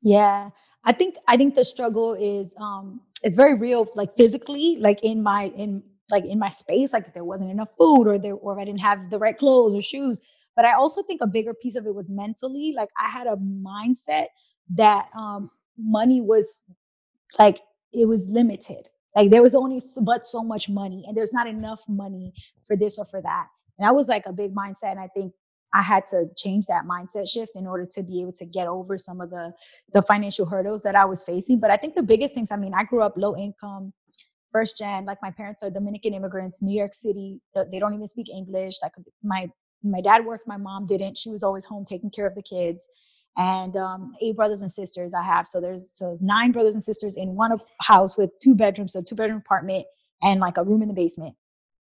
Yeah. 0.00 0.50
I 0.84 0.92
think 0.92 1.16
I 1.26 1.36
think 1.36 1.54
the 1.54 1.64
struggle 1.64 2.14
is 2.14 2.54
um 2.60 3.00
it's 3.22 3.36
very 3.36 3.54
real 3.54 3.88
like 3.94 4.16
physically 4.16 4.76
like 4.78 5.02
in 5.02 5.22
my 5.22 5.52
in 5.56 5.82
like 6.10 6.24
in 6.24 6.38
my 6.38 6.48
space 6.48 6.92
like 6.92 7.06
if 7.06 7.14
there 7.14 7.24
wasn't 7.24 7.50
enough 7.50 7.68
food 7.76 8.06
or 8.06 8.18
there 8.18 8.34
or 8.34 8.52
if 8.54 8.58
I 8.58 8.64
didn't 8.64 8.80
have 8.80 9.10
the 9.10 9.18
right 9.18 9.36
clothes 9.36 9.74
or 9.74 9.82
shoes 9.82 10.20
but 10.56 10.64
I 10.64 10.72
also 10.72 11.02
think 11.02 11.20
a 11.20 11.26
bigger 11.26 11.54
piece 11.54 11.76
of 11.76 11.86
it 11.86 11.94
was 11.94 12.10
mentally 12.10 12.72
like 12.76 12.88
I 12.98 13.08
had 13.08 13.26
a 13.26 13.36
mindset 13.36 14.26
that 14.70 15.08
um, 15.16 15.50
money 15.78 16.20
was 16.20 16.60
like 17.38 17.60
it 17.92 18.08
was 18.08 18.28
limited. 18.28 18.88
Like 19.16 19.30
there 19.30 19.42
was 19.42 19.54
only 19.54 19.82
but 20.02 20.26
so 20.26 20.42
much 20.42 20.68
money, 20.68 21.04
and 21.06 21.16
there's 21.16 21.32
not 21.32 21.46
enough 21.46 21.82
money 21.88 22.32
for 22.66 22.76
this 22.76 22.98
or 22.98 23.04
for 23.04 23.20
that. 23.22 23.46
And 23.78 23.86
that 23.86 23.94
was 23.94 24.08
like 24.08 24.26
a 24.26 24.32
big 24.32 24.54
mindset. 24.54 24.92
And 24.92 25.00
I 25.00 25.08
think 25.08 25.32
I 25.72 25.82
had 25.82 26.06
to 26.10 26.26
change 26.36 26.66
that 26.66 26.84
mindset 26.84 27.28
shift 27.28 27.52
in 27.54 27.66
order 27.66 27.86
to 27.92 28.02
be 28.02 28.22
able 28.22 28.32
to 28.34 28.46
get 28.46 28.66
over 28.66 28.98
some 28.98 29.20
of 29.20 29.30
the 29.30 29.52
the 29.92 30.02
financial 30.02 30.46
hurdles 30.46 30.82
that 30.82 30.94
I 30.94 31.04
was 31.04 31.22
facing. 31.24 31.60
But 31.60 31.70
I 31.70 31.76
think 31.76 31.94
the 31.94 32.02
biggest 32.02 32.34
things, 32.34 32.50
I 32.52 32.56
mean, 32.56 32.74
I 32.74 32.84
grew 32.84 33.02
up 33.02 33.14
low 33.16 33.36
income, 33.36 33.92
first 34.52 34.78
gen. 34.78 35.04
Like 35.06 35.18
my 35.22 35.30
parents 35.30 35.62
are 35.62 35.70
Dominican 35.70 36.14
immigrants, 36.14 36.62
New 36.62 36.76
York 36.76 36.94
City. 36.94 37.40
They 37.54 37.78
don't 37.78 37.94
even 37.94 38.06
speak 38.06 38.28
English. 38.30 38.76
Like 38.82 38.92
my 39.22 39.48
my 39.82 40.00
dad 40.00 40.24
worked, 40.26 40.46
my 40.46 40.56
mom 40.56 40.86
didn't. 40.86 41.18
She 41.18 41.30
was 41.30 41.42
always 41.42 41.64
home 41.64 41.84
taking 41.84 42.10
care 42.10 42.26
of 42.26 42.34
the 42.34 42.42
kids 42.42 42.88
and 43.36 43.76
um, 43.76 44.12
eight 44.20 44.36
brothers 44.36 44.62
and 44.62 44.70
sisters 44.70 45.14
I 45.14 45.22
have. 45.22 45.46
So 45.46 45.60
there's 45.60 45.86
so 45.92 46.06
there's 46.06 46.22
nine 46.22 46.52
brothers 46.52 46.74
and 46.74 46.82
sisters 46.82 47.16
in 47.16 47.34
one 47.34 47.56
house 47.82 48.16
with 48.16 48.30
two 48.42 48.54
bedrooms, 48.54 48.92
so 48.92 49.02
two 49.02 49.14
bedroom 49.14 49.38
apartment 49.38 49.86
and 50.22 50.40
like 50.40 50.56
a 50.56 50.64
room 50.64 50.82
in 50.82 50.88
the 50.88 50.94
basement. 50.94 51.34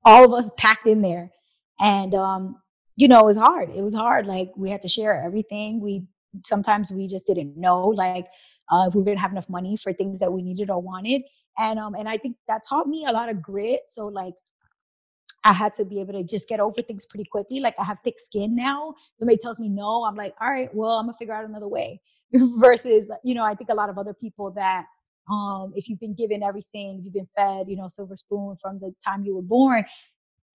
All 0.05 0.23
of 0.23 0.33
us 0.33 0.51
packed 0.57 0.87
in 0.87 1.01
there, 1.01 1.31
and 1.79 2.13
um, 2.15 2.61
you 2.95 3.07
know 3.07 3.21
it 3.21 3.25
was 3.25 3.37
hard. 3.37 3.69
It 3.75 3.83
was 3.83 3.95
hard. 3.95 4.27
Like 4.27 4.51
we 4.55 4.69
had 4.69 4.81
to 4.83 4.89
share 4.89 5.21
everything. 5.23 5.81
We 5.81 6.03
sometimes 6.45 6.91
we 6.91 7.07
just 7.07 7.25
didn't 7.25 7.57
know 7.57 7.87
like 7.87 8.27
uh, 8.71 8.85
if 8.87 8.95
we 8.95 9.01
were 9.01 9.05
gonna 9.05 9.19
have 9.19 9.31
enough 9.31 9.49
money 9.49 9.75
for 9.77 9.93
things 9.93 10.19
that 10.19 10.31
we 10.31 10.41
needed 10.41 10.69
or 10.69 10.81
wanted. 10.81 11.23
And 11.57 11.79
um, 11.79 11.95
and 11.95 12.07
I 12.07 12.17
think 12.17 12.37
that 12.47 12.61
taught 12.67 12.87
me 12.87 13.05
a 13.07 13.11
lot 13.11 13.29
of 13.29 13.41
grit. 13.41 13.81
So 13.85 14.07
like 14.07 14.33
I 15.43 15.53
had 15.53 15.73
to 15.75 15.85
be 15.85 16.01
able 16.01 16.13
to 16.13 16.23
just 16.23 16.49
get 16.49 16.59
over 16.59 16.81
things 16.81 17.05
pretty 17.05 17.25
quickly. 17.25 17.59
Like 17.59 17.75
I 17.79 17.83
have 17.83 17.99
thick 18.03 18.19
skin 18.19 18.55
now. 18.55 18.95
Somebody 19.15 19.37
tells 19.37 19.59
me 19.59 19.69
no, 19.69 20.05
I'm 20.05 20.15
like, 20.15 20.33
all 20.41 20.49
right, 20.49 20.73
well, 20.73 20.97
I'm 20.99 21.05
gonna 21.05 21.17
figure 21.17 21.33
out 21.33 21.45
another 21.45 21.67
way. 21.67 22.01
Versus, 22.33 23.07
you 23.23 23.33
know, 23.33 23.43
I 23.43 23.55
think 23.55 23.69
a 23.69 23.73
lot 23.73 23.89
of 23.89 23.97
other 23.97 24.13
people 24.13 24.51
that 24.51 24.85
um, 25.31 25.73
if 25.75 25.89
you've 25.89 25.99
been 25.99 26.13
given 26.13 26.43
everything, 26.43 27.01
you've 27.03 27.13
been 27.13 27.27
fed, 27.35 27.69
you 27.69 27.77
know, 27.77 27.87
silver 27.87 28.15
spoon 28.17 28.55
from 28.61 28.79
the 28.79 28.93
time 29.05 29.23
you 29.23 29.35
were 29.35 29.41
born, 29.41 29.85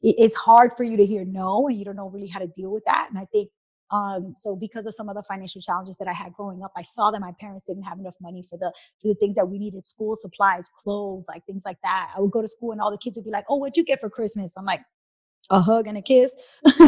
it's 0.03 0.35
hard 0.35 0.73
for 0.77 0.85
you 0.85 0.97
to 0.97 1.07
hear 1.07 1.25
no, 1.25 1.67
and 1.69 1.79
you 1.79 1.85
don't 1.85 1.97
know 1.97 2.09
really 2.11 2.29
how 2.29 2.39
to 2.39 2.47
deal 2.49 2.71
with 2.71 2.85
that. 2.85 3.09
And 3.09 3.19
I 3.19 3.27
think 3.33 3.51
um, 3.95 4.35
so 4.37 4.57
because 4.57 4.87
of 4.87 4.95
some 4.95 5.09
of 5.09 5.15
the 5.15 5.23
financial 5.23 5.61
challenges 5.61 5.99
that 5.99 6.09
I 6.09 6.13
had 6.13 6.33
growing 6.33 6.63
up, 6.65 6.73
I 6.77 6.83
saw 6.83 7.13
that 7.13 7.21
my 7.21 7.33
parents 7.39 7.67
didn't 7.67 7.85
have 7.85 7.99
enough 8.01 8.17
money 8.21 8.43
for 8.43 8.59
the 8.59 8.73
for 9.01 9.09
the 9.09 9.15
things 9.15 9.37
that 9.37 9.47
we 9.47 9.59
needed, 9.59 9.87
school 9.87 10.17
supplies, 10.17 10.69
clothes, 10.83 11.27
like 11.29 11.45
things 11.47 11.63
like 11.65 11.79
that. 11.85 12.13
I 12.17 12.21
would 12.21 12.33
go 12.33 12.43
to 12.43 12.49
school 12.49 12.73
and 12.73 12.81
all 12.81 12.91
the 12.91 12.99
kids 12.99 13.17
would 13.17 13.25
be 13.25 13.31
like, 13.31 13.45
"Oh, 13.49 13.57
what'd 13.57 13.77
you 13.77 13.85
get 13.85 14.01
for 14.01 14.11
Christmas?" 14.11 14.53
I'm 14.57 14.65
like, 14.65 14.81
a 15.51 15.61
hug 15.61 15.87
and 15.87 15.97
a 15.97 16.03
kiss. 16.03 16.35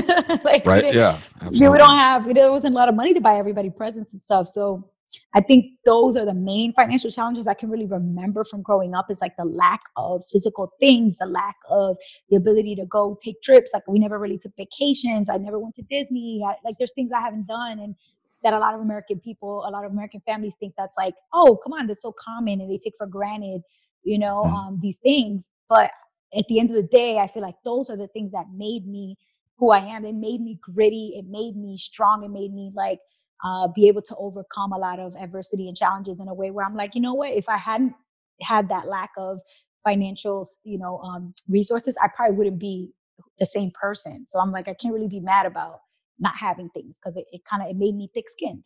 like 0.44 0.66
right? 0.66 0.92
Yeah. 0.92 1.18
Absolutely. 1.36 1.68
We 1.68 1.78
don't 1.78 1.96
have. 1.96 2.34
There 2.34 2.50
wasn't 2.50 2.74
a 2.74 2.78
lot 2.78 2.88
of 2.88 2.96
money 2.96 3.14
to 3.14 3.20
buy 3.20 3.34
everybody 3.34 3.70
presents 3.70 4.12
and 4.12 4.22
stuff. 4.22 4.48
So 4.48 4.90
I 5.34 5.40
think 5.40 5.72
those 5.84 6.16
are 6.16 6.24
the 6.24 6.34
main 6.34 6.72
financial 6.72 7.10
challenges 7.10 7.46
I 7.46 7.54
can 7.54 7.70
really 7.70 7.86
remember 7.86 8.44
from 8.44 8.62
growing 8.62 8.94
up 8.94 9.10
is 9.10 9.20
like 9.20 9.36
the 9.36 9.44
lack 9.44 9.80
of 9.96 10.22
physical 10.32 10.72
things, 10.80 11.18
the 11.18 11.26
lack 11.26 11.56
of 11.70 11.96
the 12.30 12.36
ability 12.36 12.74
to 12.76 12.86
go 12.86 13.16
take 13.22 13.40
trips. 13.42 13.70
Like 13.72 13.86
we 13.86 13.98
never 13.98 14.18
really 14.18 14.38
took 14.38 14.52
vacations. 14.56 15.28
I 15.30 15.36
never 15.36 15.58
went 15.58 15.74
to 15.76 15.82
Disney. 15.82 16.42
I, 16.46 16.54
like 16.64 16.76
there's 16.78 16.92
things 16.92 17.12
I 17.12 17.20
haven't 17.20 17.46
done 17.46 17.78
and 17.78 17.94
that 18.42 18.52
a 18.52 18.58
lot 18.58 18.74
of 18.74 18.80
American 18.80 19.20
people, 19.20 19.64
a 19.66 19.70
lot 19.70 19.84
of 19.84 19.92
American 19.92 20.20
families 20.26 20.56
think 20.58 20.74
that's 20.76 20.96
like, 20.96 21.14
oh, 21.32 21.58
come 21.62 21.72
on, 21.72 21.86
that's 21.86 22.02
so 22.02 22.14
common 22.18 22.60
and 22.60 22.70
they 22.70 22.78
take 22.78 22.94
for 22.98 23.06
granted, 23.06 23.62
you 24.04 24.18
know, 24.18 24.44
mm. 24.44 24.52
um, 24.52 24.78
these 24.80 24.98
things. 24.98 25.50
But 25.68 25.90
at 26.36 26.44
the 26.48 26.60
end 26.60 26.70
of 26.70 26.76
the 26.76 26.82
day, 26.82 27.18
I 27.18 27.26
feel 27.26 27.42
like 27.42 27.56
those 27.64 27.90
are 27.90 27.96
the 27.96 28.08
things 28.08 28.32
that 28.32 28.46
made 28.54 28.86
me 28.86 29.16
who 29.58 29.72
I 29.72 29.78
am. 29.78 30.02
They 30.02 30.12
made 30.12 30.40
me 30.40 30.58
gritty. 30.60 31.12
It 31.14 31.26
made 31.28 31.56
me 31.56 31.76
strong. 31.76 32.24
It 32.24 32.30
made 32.30 32.52
me 32.52 32.72
like 32.74 32.98
uh, 33.44 33.68
be 33.68 33.88
able 33.88 34.02
to 34.02 34.16
overcome 34.16 34.72
a 34.72 34.78
lot 34.78 34.98
of 34.98 35.14
adversity 35.20 35.68
and 35.68 35.76
challenges 35.76 36.20
in 36.20 36.28
a 36.28 36.34
way 36.34 36.50
where 36.50 36.64
I'm 36.64 36.76
like, 36.76 36.94
you 36.94 37.00
know 37.00 37.14
what, 37.14 37.34
if 37.34 37.48
I 37.48 37.56
hadn't 37.56 37.94
had 38.40 38.68
that 38.68 38.86
lack 38.86 39.10
of 39.16 39.38
financial, 39.84 40.46
you 40.64 40.78
know, 40.78 40.98
um, 40.98 41.34
resources, 41.48 41.96
I 42.02 42.08
probably 42.08 42.36
wouldn't 42.36 42.58
be 42.58 42.90
the 43.38 43.46
same 43.46 43.70
person. 43.70 44.26
So 44.26 44.40
I'm 44.40 44.52
like, 44.52 44.68
I 44.68 44.74
can't 44.74 44.94
really 44.94 45.08
be 45.08 45.20
mad 45.20 45.46
about 45.46 45.80
not 46.18 46.36
having 46.36 46.70
things 46.70 46.98
because 46.98 47.16
it, 47.16 47.26
it 47.32 47.42
kind 47.44 47.62
of 47.62 47.68
it 47.68 47.76
made 47.76 47.94
me 47.94 48.10
thick 48.12 48.28
skinned. 48.28 48.64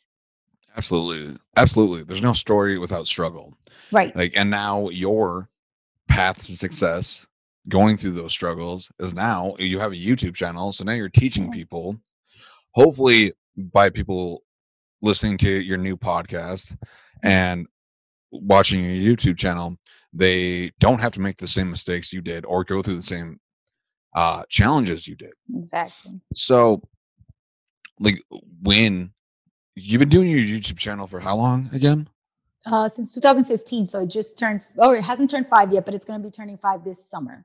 Absolutely, 0.77 1.37
absolutely. 1.57 2.05
There's 2.05 2.23
no 2.23 2.33
story 2.33 2.79
without 2.79 3.09
struggle, 3.09 3.57
right? 3.91 4.15
Like, 4.15 4.33
and 4.37 4.51
now 4.51 4.89
your 4.89 5.49
path 6.09 6.47
to 6.47 6.57
success, 6.57 7.27
going 7.69 7.97
through 7.97 8.13
those 8.13 8.33
struggles, 8.33 8.93
is 9.01 9.13
now 9.13 9.57
you 9.59 9.81
have 9.81 9.93
a 9.93 9.97
YouTube 9.97 10.37
channel. 10.37 10.73
So 10.73 10.85
now 10.85 10.93
you're 10.93 11.09
teaching 11.09 11.51
people. 11.51 12.01
Hopefully, 12.75 13.33
by 13.57 13.91
people 13.91 14.45
listening 15.03 15.39
to 15.39 15.51
your 15.51 15.79
new 15.79 15.97
podcast 15.97 16.77
and 17.23 17.67
watching 18.31 18.85
your 18.85 19.17
YouTube 19.17 19.37
channel, 19.37 19.77
they 20.13 20.73
don't 20.81 21.01
have 21.01 21.13
to 21.13 21.21
make 21.21 21.37
the 21.37 21.47
same 21.47 21.71
mistakes 21.71 22.13
you 22.13 22.21
did 22.21 22.45
or 22.45 22.65
go 22.65 22.83
through 22.83 22.97
the 22.97 23.03
same 23.03 23.39
uh 24.17 24.43
challenges 24.49 25.07
you 25.07 25.15
did. 25.15 25.33
Exactly. 25.55 26.21
So 26.35 26.83
like 28.01 28.21
when 28.63 29.13
you've 29.77 30.01
been 30.01 30.09
doing 30.09 30.29
your 30.29 30.41
YouTube 30.41 30.79
channel 30.79 31.07
for 31.07 31.21
how 31.21 31.37
long 31.37 31.71
again? 31.73 32.09
Uh 32.67 32.89
since 32.89 33.15
2015. 33.15 33.87
So 33.87 34.01
it 34.01 34.09
just 34.09 34.39
turned 34.39 34.63
oh 34.79 34.93
it 34.93 35.03
hasn't 35.03 35.31
turned 35.31 35.47
five 35.49 35.73
yet, 35.73 35.85
but 35.85 35.95
it's 35.95 36.05
gonna 36.05 36.23
be 36.23 36.31
turning 36.31 36.59
five 36.59 36.83
this 36.85 37.09
summer. 37.09 37.45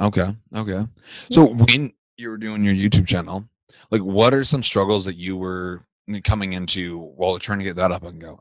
Okay. 0.00 0.34
Okay. 0.54 0.86
So 1.30 1.48
yeah. 1.48 1.64
when 1.64 1.92
you 2.16 2.28
were 2.28 2.38
doing 2.38 2.64
your 2.64 2.74
YouTube 2.74 3.06
channel, 3.06 3.44
like 3.90 4.02
what 4.02 4.34
are 4.34 4.44
some 4.44 4.62
struggles 4.62 5.04
that 5.04 5.16
you 5.16 5.36
were 5.36 5.86
coming 6.22 6.52
into 6.52 6.98
while 6.98 7.38
trying 7.38 7.58
to 7.58 7.64
get 7.64 7.76
that 7.76 7.92
up 7.92 8.04
and 8.04 8.20
going? 8.20 8.38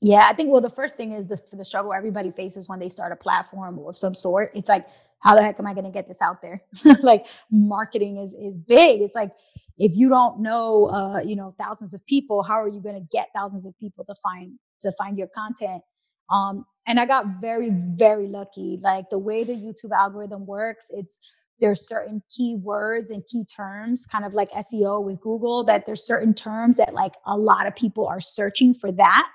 Yeah, 0.00 0.26
I 0.28 0.32
think 0.34 0.50
well, 0.50 0.60
the 0.60 0.70
first 0.70 0.96
thing 0.96 1.12
is 1.12 1.26
the, 1.26 1.40
the 1.56 1.64
struggle 1.64 1.92
everybody 1.92 2.30
faces 2.30 2.68
when 2.68 2.78
they 2.78 2.88
start 2.88 3.12
a 3.12 3.16
platform 3.16 3.78
of 3.80 3.96
some 3.96 4.14
sort. 4.14 4.52
It's 4.54 4.68
like, 4.68 4.86
how 5.20 5.34
the 5.34 5.42
heck 5.42 5.58
am 5.58 5.66
I 5.66 5.74
going 5.74 5.84
to 5.84 5.90
get 5.90 6.06
this 6.06 6.22
out 6.22 6.40
there? 6.40 6.62
like 7.02 7.26
marketing 7.50 8.18
is 8.18 8.32
is 8.34 8.58
big. 8.58 9.00
It's 9.00 9.16
like 9.16 9.32
if 9.76 9.96
you 9.96 10.08
don't 10.08 10.40
know, 10.40 10.86
uh, 10.86 11.20
you 11.20 11.34
know, 11.34 11.54
thousands 11.60 11.94
of 11.94 12.04
people, 12.06 12.42
how 12.42 12.62
are 12.62 12.68
you 12.68 12.80
going 12.80 12.94
to 12.94 13.06
get 13.10 13.28
thousands 13.34 13.66
of 13.66 13.78
people 13.78 14.04
to 14.04 14.14
find 14.22 14.58
to 14.82 14.92
find 14.92 15.18
your 15.18 15.28
content? 15.28 15.82
Um, 16.30 16.64
and 16.86 17.00
I 17.00 17.06
got 17.06 17.40
very 17.40 17.70
very 17.72 18.28
lucky. 18.28 18.78
Like 18.80 19.10
the 19.10 19.18
way 19.18 19.42
the 19.42 19.54
YouTube 19.54 19.90
algorithm 19.90 20.46
works, 20.46 20.90
it's 20.90 21.18
there's 21.60 21.86
certain 21.86 22.22
keywords 22.30 23.10
and 23.10 23.24
key 23.26 23.44
terms, 23.44 24.06
kind 24.06 24.24
of 24.24 24.34
like 24.34 24.50
SEO 24.50 25.04
with 25.04 25.20
Google, 25.20 25.64
that 25.64 25.86
there's 25.86 26.06
certain 26.06 26.34
terms 26.34 26.76
that 26.76 26.94
like 26.94 27.14
a 27.26 27.36
lot 27.36 27.66
of 27.66 27.74
people 27.74 28.06
are 28.06 28.20
searching 28.20 28.74
for 28.74 28.92
that. 28.92 29.28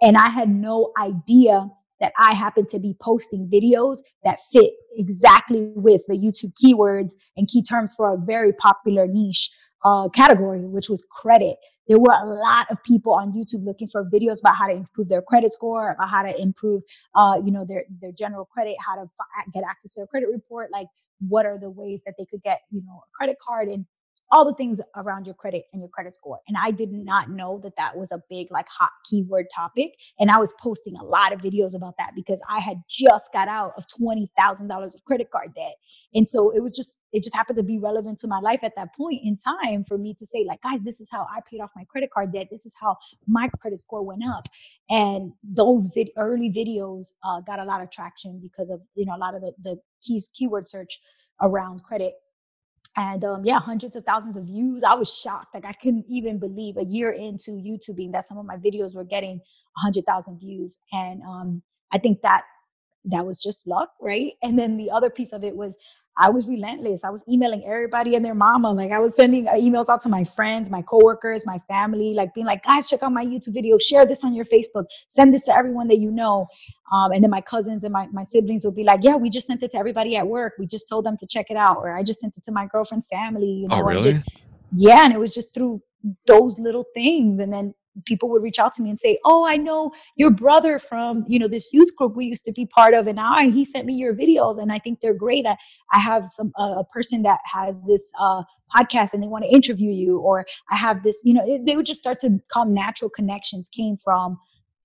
And 0.00 0.16
I 0.16 0.28
had 0.28 0.48
no 0.48 0.92
idea 1.00 1.68
that 2.00 2.12
I 2.18 2.32
happen 2.32 2.64
to 2.66 2.78
be 2.78 2.94
posting 3.00 3.48
videos 3.52 3.98
that 4.24 4.38
fit 4.52 4.72
exactly 4.96 5.72
with 5.74 6.02
the 6.06 6.16
YouTube 6.16 6.52
keywords 6.62 7.12
and 7.36 7.48
key 7.48 7.62
terms 7.62 7.94
for 7.94 8.12
a 8.12 8.16
very 8.16 8.52
popular 8.52 9.06
niche 9.06 9.50
uh, 9.84 10.08
category, 10.10 10.60
which 10.66 10.88
was 10.88 11.04
credit. 11.10 11.56
There 11.88 11.98
were 11.98 12.12
a 12.12 12.26
lot 12.26 12.66
of 12.70 12.82
people 12.84 13.14
on 13.14 13.32
YouTube 13.32 13.64
looking 13.64 13.88
for 13.88 14.04
videos 14.04 14.40
about 14.40 14.56
how 14.56 14.66
to 14.68 14.74
improve 14.74 15.08
their 15.08 15.22
credit 15.22 15.52
score, 15.52 15.92
about 15.92 16.10
how 16.10 16.22
to 16.22 16.40
improve, 16.40 16.82
uh, 17.14 17.40
you 17.44 17.50
know, 17.52 17.64
their 17.66 17.84
their 18.00 18.12
general 18.12 18.44
credit, 18.44 18.76
how 18.86 18.96
to 18.96 19.02
f- 19.02 19.52
get 19.54 19.64
access 19.68 19.94
to 19.94 20.02
a 20.02 20.06
credit 20.06 20.28
report. 20.32 20.70
Like 20.72 20.88
what 21.20 21.46
are 21.46 21.58
the 21.58 21.70
ways 21.70 22.02
that 22.06 22.14
they 22.18 22.24
could 22.24 22.42
get, 22.42 22.60
you 22.70 22.82
know, 22.86 23.02
a 23.04 23.10
credit 23.16 23.36
card 23.46 23.68
and 23.68 23.86
all 24.32 24.44
the 24.44 24.54
things 24.54 24.80
around 24.96 25.26
your 25.26 25.34
credit 25.34 25.64
and 25.72 25.82
your 25.82 25.88
credit 25.88 26.14
score. 26.14 26.40
And 26.48 26.56
I 26.60 26.70
did 26.70 26.92
not 26.92 27.30
know 27.30 27.60
that 27.62 27.76
that 27.76 27.96
was 27.96 28.12
a 28.12 28.22
big, 28.30 28.48
like, 28.50 28.68
hot 28.68 28.90
keyword 29.08 29.46
topic. 29.54 29.94
And 30.18 30.30
I 30.30 30.38
was 30.38 30.54
posting 30.60 30.96
a 30.96 31.04
lot 31.04 31.32
of 31.32 31.40
videos 31.40 31.76
about 31.76 31.94
that 31.98 32.12
because 32.14 32.42
I 32.50 32.60
had 32.60 32.82
just 32.88 33.32
got 33.32 33.48
out 33.48 33.72
of 33.76 33.86
$20,000 34.00 34.94
of 34.94 35.04
credit 35.04 35.30
card 35.30 35.54
debt. 35.54 35.74
And 36.14 36.28
so 36.28 36.50
it 36.50 36.62
was 36.62 36.72
just, 36.76 37.00
it 37.12 37.22
just 37.22 37.34
happened 37.34 37.56
to 37.58 37.62
be 37.62 37.78
relevant 37.78 38.18
to 38.20 38.28
my 38.28 38.40
life 38.40 38.60
at 38.62 38.74
that 38.76 38.94
point 38.96 39.20
in 39.24 39.36
time 39.36 39.84
for 39.84 39.98
me 39.98 40.14
to 40.18 40.26
say, 40.26 40.44
like, 40.46 40.62
guys, 40.62 40.82
this 40.82 41.00
is 41.00 41.08
how 41.10 41.22
I 41.22 41.40
paid 41.50 41.60
off 41.60 41.72
my 41.76 41.84
credit 41.84 42.10
card 42.12 42.32
debt. 42.32 42.48
This 42.50 42.66
is 42.66 42.74
how 42.80 42.96
my 43.26 43.48
credit 43.60 43.80
score 43.80 44.02
went 44.04 44.22
up. 44.28 44.48
And 44.90 45.32
those 45.42 45.90
vid- 45.94 46.10
early 46.16 46.50
videos 46.50 47.14
uh, 47.24 47.40
got 47.40 47.60
a 47.60 47.64
lot 47.64 47.82
of 47.82 47.90
traction 47.90 48.40
because 48.42 48.70
of, 48.70 48.80
you 48.94 49.06
know, 49.06 49.16
a 49.16 49.18
lot 49.18 49.34
of 49.34 49.42
the, 49.42 49.52
the 49.62 49.76
keys, 50.02 50.28
keyword 50.34 50.68
search 50.68 51.00
around 51.40 51.82
credit 51.84 52.14
and 52.98 53.24
um, 53.24 53.44
yeah, 53.44 53.60
hundreds 53.60 53.96
of 53.96 54.04
thousands 54.04 54.36
of 54.36 54.44
views. 54.44 54.82
I 54.82 54.96
was 54.96 55.10
shocked. 55.14 55.54
Like 55.54 55.64
I 55.64 55.72
couldn't 55.72 56.06
even 56.10 56.40
believe 56.40 56.76
a 56.76 56.84
year 56.84 57.12
into 57.12 57.52
YouTubing 57.52 58.12
that 58.12 58.26
some 58.26 58.38
of 58.38 58.44
my 58.44 58.56
videos 58.56 58.96
were 58.96 59.04
getting 59.04 59.40
hundred 59.76 60.04
thousand 60.04 60.40
views. 60.40 60.78
And 60.92 61.22
um, 61.22 61.62
I 61.92 61.98
think 61.98 62.22
that 62.22 62.42
that 63.04 63.24
was 63.24 63.40
just 63.40 63.68
luck, 63.68 63.90
right? 64.02 64.32
And 64.42 64.58
then 64.58 64.76
the 64.76 64.90
other 64.90 65.10
piece 65.10 65.32
of 65.32 65.44
it 65.44 65.56
was 65.56 65.78
I 66.18 66.30
was 66.30 66.48
relentless. 66.48 67.04
I 67.04 67.10
was 67.10 67.22
emailing 67.28 67.64
everybody 67.64 68.16
and 68.16 68.24
their 68.24 68.34
mama. 68.34 68.72
Like 68.72 68.90
I 68.90 68.98
was 68.98 69.14
sending 69.14 69.46
uh, 69.46 69.52
emails 69.52 69.88
out 69.88 70.00
to 70.02 70.08
my 70.08 70.24
friends, 70.24 70.68
my 70.68 70.82
coworkers, 70.82 71.46
my 71.46 71.60
family, 71.68 72.12
like 72.12 72.34
being 72.34 72.46
like, 72.46 72.64
guys, 72.64 72.88
check 72.88 73.04
out 73.04 73.12
my 73.12 73.24
YouTube 73.24 73.54
video, 73.54 73.78
share 73.78 74.04
this 74.04 74.24
on 74.24 74.34
your 74.34 74.44
Facebook, 74.44 74.86
send 75.06 75.32
this 75.32 75.44
to 75.44 75.54
everyone 75.54 75.86
that 75.88 75.98
you 75.98 76.10
know. 76.10 76.48
Um, 76.92 77.12
and 77.12 77.22
then 77.22 77.30
my 77.30 77.40
cousins 77.40 77.84
and 77.84 77.92
my, 77.92 78.08
my 78.12 78.24
siblings 78.24 78.64
would 78.64 78.74
be 78.74 78.82
like, 78.82 79.00
yeah, 79.02 79.14
we 79.14 79.30
just 79.30 79.46
sent 79.46 79.62
it 79.62 79.70
to 79.70 79.78
everybody 79.78 80.16
at 80.16 80.26
work. 80.26 80.54
We 80.58 80.66
just 80.66 80.88
told 80.88 81.06
them 81.06 81.16
to 81.18 81.26
check 81.26 81.50
it 81.50 81.56
out. 81.56 81.76
Or 81.76 81.96
I 81.96 82.02
just 82.02 82.20
sent 82.20 82.36
it 82.36 82.42
to 82.44 82.52
my 82.52 82.66
girlfriend's 82.66 83.06
family. 83.06 83.50
You 83.50 83.68
oh, 83.70 83.76
know, 83.76 83.82
oh, 83.82 83.86
really? 83.86 84.02
Just, 84.02 84.22
yeah. 84.74 85.04
And 85.04 85.12
it 85.12 85.20
was 85.20 85.34
just 85.34 85.54
through 85.54 85.82
those 86.26 86.58
little 86.58 86.86
things. 86.94 87.38
And 87.38 87.52
then 87.52 87.74
people 88.04 88.28
would 88.30 88.42
reach 88.42 88.58
out 88.58 88.72
to 88.74 88.82
me 88.82 88.90
and 88.90 88.98
say, 88.98 89.18
"Oh, 89.24 89.46
I 89.46 89.56
know 89.56 89.92
your 90.16 90.30
brother 90.30 90.78
from 90.78 91.24
you 91.28 91.38
know 91.38 91.48
this 91.48 91.72
youth 91.72 91.94
group 91.96 92.16
we 92.16 92.26
used 92.26 92.44
to 92.44 92.52
be 92.52 92.66
part 92.66 92.94
of, 92.94 93.06
and 93.06 93.16
now 93.16 93.38
he 93.40 93.64
sent 93.64 93.86
me 93.86 93.94
your 93.94 94.14
videos, 94.14 94.58
and 94.58 94.72
I 94.72 94.78
think 94.78 95.00
they're 95.00 95.14
great. 95.14 95.46
I, 95.46 95.56
I 95.92 95.98
have 95.98 96.24
some 96.24 96.52
uh, 96.58 96.76
a 96.78 96.84
person 96.84 97.22
that 97.22 97.40
has 97.44 97.76
this 97.86 98.10
uh, 98.20 98.42
podcast, 98.74 99.14
and 99.14 99.22
they 99.22 99.28
want 99.28 99.44
to 99.44 99.50
interview 99.50 99.90
you, 99.90 100.18
or 100.18 100.46
I 100.70 100.76
have 100.76 101.02
this. 101.02 101.20
You 101.24 101.34
know, 101.34 101.42
it, 101.44 101.66
they 101.66 101.76
would 101.76 101.86
just 101.86 102.00
start 102.00 102.18
to 102.20 102.38
come 102.52 102.74
natural 102.74 103.10
connections 103.10 103.68
came 103.68 103.96
from 104.02 104.38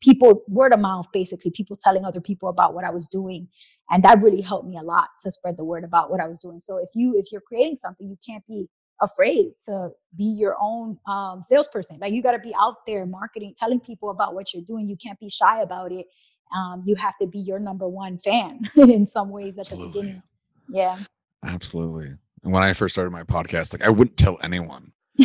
people 0.04 0.44
word 0.50 0.74
of 0.74 0.80
mouth 0.80 1.08
basically 1.14 1.50
people 1.50 1.78
telling 1.82 2.04
other 2.04 2.20
people 2.20 2.50
about 2.50 2.74
what 2.74 2.84
i 2.84 2.90
was 2.90 3.08
doing 3.08 3.48
and 3.90 4.04
that 4.04 4.22
really 4.22 4.42
helped 4.42 4.68
me 4.68 4.78
a 4.78 4.84
lot 4.84 5.08
to 5.20 5.32
spread 5.32 5.56
the 5.56 5.64
word 5.64 5.84
about 5.84 6.12
what 6.12 6.20
i 6.20 6.28
was 6.28 6.38
doing 6.40 6.60
so 6.60 6.78
if 6.78 6.90
you 6.94 7.18
if 7.18 7.32
you're 7.32 7.42
creating 7.42 7.76
something 7.76 8.06
you 8.06 8.18
can't 8.26 8.46
be 8.46 8.68
afraid 9.04 9.54
to 9.66 9.90
be 10.16 10.26
your 10.26 10.56
own 10.60 10.98
um, 11.08 11.44
salesperson. 11.44 12.00
Like 12.00 12.14
you 12.14 12.24
got 12.24 12.34
to 12.34 12.40
be 12.40 12.54
out 12.60 12.86
there 12.88 13.06
marketing, 13.06 13.54
telling 13.56 13.80
people 13.80 14.10
about 14.10 14.34
what 14.34 14.54
you're 14.54 14.64
doing. 14.64 14.88
You 14.88 14.98
can't 14.98 15.20
be 15.20 15.30
shy 15.30 15.62
about 15.62 15.92
it. 15.92 16.08
Um, 16.56 16.84
you 16.86 16.96
have 16.96 17.18
to 17.22 17.28
be 17.28 17.40
your 17.40 17.60
number 17.60 17.88
one 17.88 18.18
fan 18.18 18.62
in 18.78 19.08
some 19.08 19.30
ways 19.30 19.58
at 19.58 19.62
Absolutely. 19.62 19.88
the 19.88 19.94
beginning. 19.94 20.24
Yeah. 20.70 20.98
Absolutely. 21.44 22.14
And 22.44 22.54
when 22.54 22.64
I 22.64 22.74
first 22.74 22.96
started 22.96 23.12
my 23.12 23.24
podcast, 23.24 23.74
like 23.74 23.88
I 23.88 23.90
wouldn't 23.90 24.18
tell 24.18 24.38
anyone. 24.44 24.92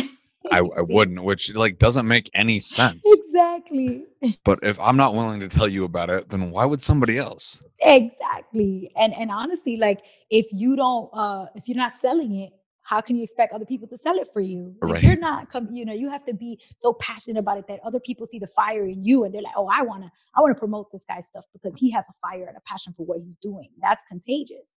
I, 0.51 0.59
I 0.59 0.81
wouldn't, 0.81 1.23
which 1.23 1.53
like 1.53 1.77
doesn't 1.77 2.07
make 2.07 2.29
any 2.33 2.59
sense. 2.59 3.03
Exactly. 3.05 4.05
But 4.43 4.59
if 4.63 4.79
I'm 4.79 4.97
not 4.97 5.13
willing 5.13 5.39
to 5.41 5.47
tell 5.47 5.67
you 5.67 5.83
about 5.83 6.09
it, 6.09 6.29
then 6.29 6.51
why 6.51 6.65
would 6.65 6.81
somebody 6.81 7.17
else? 7.17 7.61
Exactly. 7.81 8.91
And 8.97 9.13
and 9.13 9.31
honestly, 9.31 9.77
like 9.77 10.01
if 10.29 10.47
you 10.51 10.75
don't 10.75 11.09
uh 11.13 11.47
if 11.55 11.67
you're 11.67 11.77
not 11.77 11.93
selling 11.93 12.33
it, 12.35 12.53
how 12.89 12.99
can 12.99 13.15
you 13.15 13.21
expect 13.21 13.53
other 13.53 13.65
people 13.65 13.87
to 13.87 13.95
sell 13.95 14.15
it 14.15 14.27
for 14.33 14.41
you? 14.41 14.75
Right. 14.81 15.03
you're 15.03 15.15
not, 15.15 15.51
com- 15.51 15.71
you 15.71 15.85
know, 15.85 15.93
you 15.93 16.09
have 16.09 16.25
to 16.25 16.33
be 16.33 16.59
so 16.79 16.93
passionate 16.93 17.37
about 17.37 17.59
it 17.59 17.67
that 17.67 17.79
other 17.83 17.99
people 17.99 18.25
see 18.25 18.39
the 18.39 18.47
fire 18.47 18.83
in 18.83 19.03
you 19.03 19.23
and 19.23 19.31
they're 19.31 19.43
like, 19.43 19.53
oh, 19.55 19.69
I 19.71 19.83
want 19.83 20.01
to, 20.01 20.11
I 20.35 20.41
want 20.41 20.55
to 20.55 20.59
promote 20.59 20.91
this 20.91 21.05
guy's 21.05 21.27
stuff 21.27 21.45
because 21.53 21.77
he 21.77 21.91
has 21.91 22.09
a 22.09 22.13
fire 22.13 22.47
and 22.47 22.57
a 22.57 22.61
passion 22.65 22.95
for 22.97 23.05
what 23.05 23.19
he's 23.21 23.35
doing. 23.35 23.69
That's 23.79 24.03
contagious. 24.05 24.73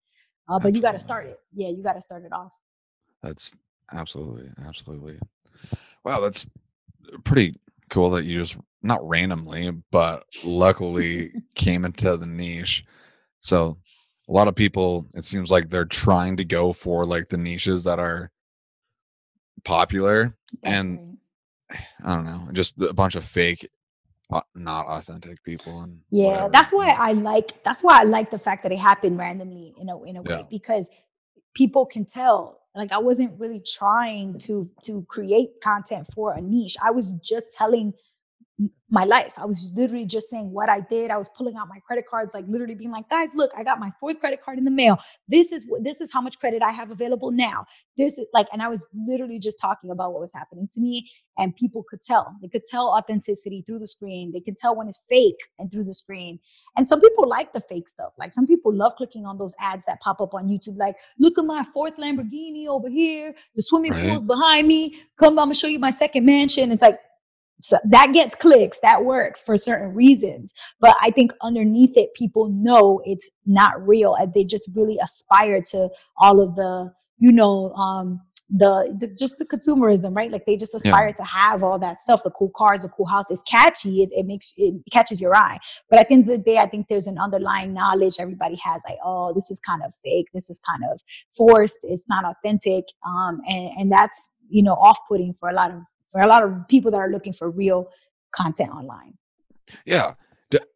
Uh, 0.49 0.59
but 0.59 0.75
you 0.75 0.83
got 0.83 0.93
to 0.93 0.99
start 0.99 1.29
it. 1.29 1.39
Yeah, 1.55 1.69
you 1.69 1.85
got 1.85 1.93
to 1.93 2.01
start 2.01 2.25
it 2.25 2.33
off. 2.33 2.51
That's 3.23 3.55
absolutely, 3.93 4.51
absolutely. 4.67 5.21
Wow, 6.05 6.19
that's 6.19 6.51
pretty 7.23 7.61
cool 7.91 8.11
that 8.11 8.25
you 8.25 8.41
just 8.41 8.59
not 8.83 9.09
randomly, 9.09 9.71
but 9.93 10.25
luckily 10.45 11.31
came 11.55 11.85
into 11.85 12.17
the 12.17 12.27
niche. 12.27 12.85
So 13.39 13.79
a 14.31 14.35
lot 14.35 14.49
of 14.49 14.57
people, 14.57 15.09
it 15.15 15.25
seems 15.25 15.51
like 15.51 15.71
they're 15.71 15.85
trying 15.87 16.39
to 16.39 16.47
go 16.47 16.73
for 16.73 17.05
like 17.05 17.29
the 17.31 17.39
niches 17.39 17.85
that 17.85 17.99
are 17.99 18.31
popular. 19.65 20.37
That's 20.63 20.87
And 20.87 21.01
right. 21.01 21.17
I 22.05 22.15
don't 22.15 22.27
know, 22.27 22.49
just 22.53 22.81
a 22.83 22.95
bunch 22.95 23.17
of 23.17 23.25
fake, 23.25 23.69
uh, 24.33 24.43
not 24.55 24.87
authentic 24.87 25.43
people. 25.45 25.83
And 25.83 26.01
Yeah, 26.11 26.49
whatever. 26.49 26.53
that's 26.53 26.73
why 26.73 26.97
I 26.99 27.13
like 27.13 27.63
that's 27.65 27.85
why 27.85 28.01
I 28.01 28.05
like 28.05 28.31
the 28.31 28.39
fact 28.39 28.63
that 28.65 28.73
it 28.73 28.79
happened 28.79 29.19
randomly 29.19 29.75
in 29.81 29.89
a 29.89 30.03
in 30.05 30.17
a 30.17 30.23
Yeah. 30.23 30.37
way 30.37 30.47
because 30.51 30.91
people 31.55 31.87
can 31.87 32.05
tell. 32.07 32.61
Like 32.75 32.93
I 32.93 32.99
wasn't 32.99 33.39
really 33.41 33.61
trying 33.67 34.39
to 34.41 34.71
to 34.85 35.05
create 35.09 35.61
content 35.63 36.09
for 36.15 36.35
a 36.35 36.41
niche. 36.41 36.77
I 36.83 36.93
was 36.93 37.13
just 37.23 37.53
telling 37.53 37.95
my 38.91 39.05
life. 39.05 39.35
I 39.39 39.47
was 39.47 39.71
literally 39.75 40.05
just 40.05 40.29
saying 40.29 40.51
what 40.51 40.69
I 40.69 40.81
did. 40.81 41.11
I 41.11 41.17
was 41.17 41.29
pulling 41.31 41.57
out 41.57 41.69
my 41.69 41.79
credit 41.87 42.07
cards, 42.11 42.35
like 42.35 42.45
literally 42.49 42.75
being 42.75 42.91
like, 42.91 43.09
guys, 43.09 43.35
look, 43.35 43.53
I 43.57 43.63
got 43.63 43.79
my 43.79 43.91
fourth 44.01 44.19
credit 44.21 44.43
card 44.45 44.59
in 44.59 44.65
the 44.65 44.71
mail. 44.71 44.99
This 45.29 45.53
is 45.53 45.65
what 45.69 45.85
this 45.85 46.01
is 46.01 46.13
how 46.13 46.21
much 46.21 46.39
credit 46.39 46.63
I 46.63 46.73
have 46.73 46.91
available 46.91 47.31
now. 47.31 47.67
This 47.97 48.19
is 48.19 48.27
like, 48.35 48.49
and 48.53 48.63
I 48.63 48.69
was 48.69 48.89
literally 48.93 49.39
just 49.39 49.59
talking 49.61 49.91
about 49.91 50.13
what 50.13 50.21
was 50.21 50.33
happening 50.35 50.69
to 50.73 50.81
me, 50.81 51.09
and 51.39 51.55
people 51.55 51.85
could 51.89 52.03
tell. 52.03 52.35
They 52.43 52.49
could 52.49 52.65
tell 52.65 52.89
authenticity 52.89 53.63
through 53.67 53.79
the 53.79 53.87
screen. 53.87 54.33
They 54.33 54.41
could 54.41 54.57
tell 54.57 54.75
when 54.77 54.89
it's 54.89 55.03
fake 55.09 55.39
and 55.59 55.71
through 55.71 55.85
the 55.85 55.95
screen. 55.95 56.41
And 56.77 56.87
some 56.87 57.01
people 57.01 57.29
like 57.29 57.53
the 57.53 57.61
fake 57.61 57.89
stuff. 57.89 58.13
Like 58.19 58.35
some 58.35 58.47
people 58.47 58.75
love 58.75 58.93
clicking 58.97 59.25
on 59.25 59.39
those 59.39 59.55
ads 59.61 59.85
that 59.87 60.01
pop 60.01 60.21
up 60.21 60.35
on 60.35 60.49
YouTube, 60.49 60.77
like, 60.77 60.97
look 61.19 61.39
at 61.39 61.45
my 61.45 61.65
fourth 61.73 61.97
Lamborghini 61.97 62.67
over 62.67 62.89
here, 62.89 63.35
the 63.55 63.63
swimming 63.63 63.93
Right. 63.93 64.03
pool's 64.09 64.23
behind 64.23 64.67
me. 64.67 64.97
Come, 65.17 65.39
I'm 65.39 65.47
gonna 65.47 65.55
show 65.55 65.69
you 65.69 65.79
my 65.79 65.91
second 65.93 66.25
mansion. 66.27 66.73
It's 66.73 66.83
like 66.83 66.99
so 67.61 67.79
that 67.85 68.13
gets 68.13 68.35
clicks 68.35 68.79
that 68.81 69.05
works 69.05 69.43
for 69.43 69.57
certain 69.57 69.95
reasons 69.95 70.53
but 70.81 70.97
i 71.01 71.11
think 71.11 71.33
underneath 71.43 71.97
it 71.97 72.13
people 72.15 72.49
know 72.49 73.01
it's 73.05 73.31
not 73.47 73.87
real 73.87 74.15
and 74.15 74.33
they 74.35 74.45
just 74.45 74.71
really 74.75 74.99
aspire 75.03 75.61
to 75.61 75.89
all 76.19 76.41
of 76.41 76.57
the 76.57 76.93
you 77.19 77.33
know 77.33 77.73
um 77.75 78.21
the, 78.51 78.97
the 78.99 79.07
just 79.07 79.39
the 79.39 79.47
consumerism 79.47 80.15
right? 80.15 80.31
Like 80.31 80.45
they 80.45 80.57
just 80.57 80.75
aspire 80.75 81.13
to 81.13 81.23
have 81.23 81.63
all 81.63 81.79
that 81.79 81.99
stuff 81.99 82.23
the 82.25 82.31
cool 82.31 82.51
cars 82.57 82.83
the 82.83 82.89
cool 82.89 83.07
house 83.07 83.31
it's 83.31 83.43
catchy 83.43 84.03
it, 84.03 84.11
it 84.13 84.27
makes 84.27 84.55
it 84.57 84.75
catches 84.91 85.21
your 85.21 85.37
eye 85.37 85.59
but 85.89 86.01
at 86.01 86.09
the 86.09 86.15
end 86.15 86.29
of 86.29 86.37
the 86.37 86.39
day 86.39 86.59
i 86.59 86.67
think 86.67 86.87
there's 86.89 87.07
an 87.07 87.19
underlying 87.19 87.73
knowledge 87.73 88.17
everybody 88.19 88.57
has 88.57 88.83
like 88.89 88.99
oh 89.05 89.33
this 89.33 89.51
is 89.51 89.61
kind 89.61 89.83
of 89.85 89.93
fake 90.03 90.27
this 90.35 90.51
is 90.51 90.61
kind 90.69 90.83
of 90.91 91.01
forced 91.37 91.87
it's 91.89 92.07
not 92.09 92.25
authentic 92.25 92.85
um 93.07 93.41
and 93.47 93.71
and 93.79 93.93
that's 93.93 94.31
you 94.49 94.63
know 94.63 94.75
off-putting 94.75 95.33
for 95.35 95.49
a 95.49 95.55
lot 95.55 95.71
of 95.71 95.81
for 96.11 96.21
a 96.21 96.27
lot 96.27 96.43
of 96.43 96.69
people 96.69 96.91
that 96.91 96.99
are 96.99 97.11
looking 97.11 97.33
for 97.33 97.51
real 97.51 97.89
content 98.33 98.71
online. 98.71 99.15
Yeah. 99.85 100.15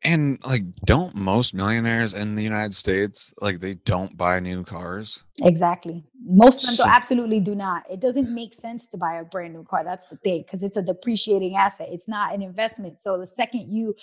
And 0.05 0.39
like, 0.47 0.63
don't 0.87 1.17
most 1.17 1.53
millionaires 1.53 2.15
in 2.15 2.37
the 2.37 2.45
United 2.45 2.75
States 2.75 3.35
like 3.41 3.59
they 3.59 3.75
don't 3.75 4.17
buy 4.17 4.39
new 4.39 4.63
cars? 4.63 5.25
Exactly. 5.43 6.05
Most 6.25 6.63
of 6.63 6.67
them 6.69 6.77
So- 6.77 6.87
absolutely 6.87 7.41
do 7.41 7.57
not. 7.57 7.83
It 7.91 7.99
doesn't 7.99 8.33
make 8.33 8.55
sense 8.55 8.87
to 8.89 8.97
buy 8.97 9.17
a 9.17 9.25
brand 9.25 9.53
new 9.53 9.65
car. 9.65 9.83
That's 9.83 10.07
the 10.07 10.17
thing, 10.19 10.43
because 10.43 10.63
it's 10.63 10.77
a 10.77 10.83
depreciating 10.83 11.57
asset. 11.57 11.89
It's 11.91 12.07
not 12.07 12.33
an 12.33 12.41
investment. 12.41 13.01
So 13.01 13.19
the 13.19 13.27
second 13.27 13.73
you 13.73 13.97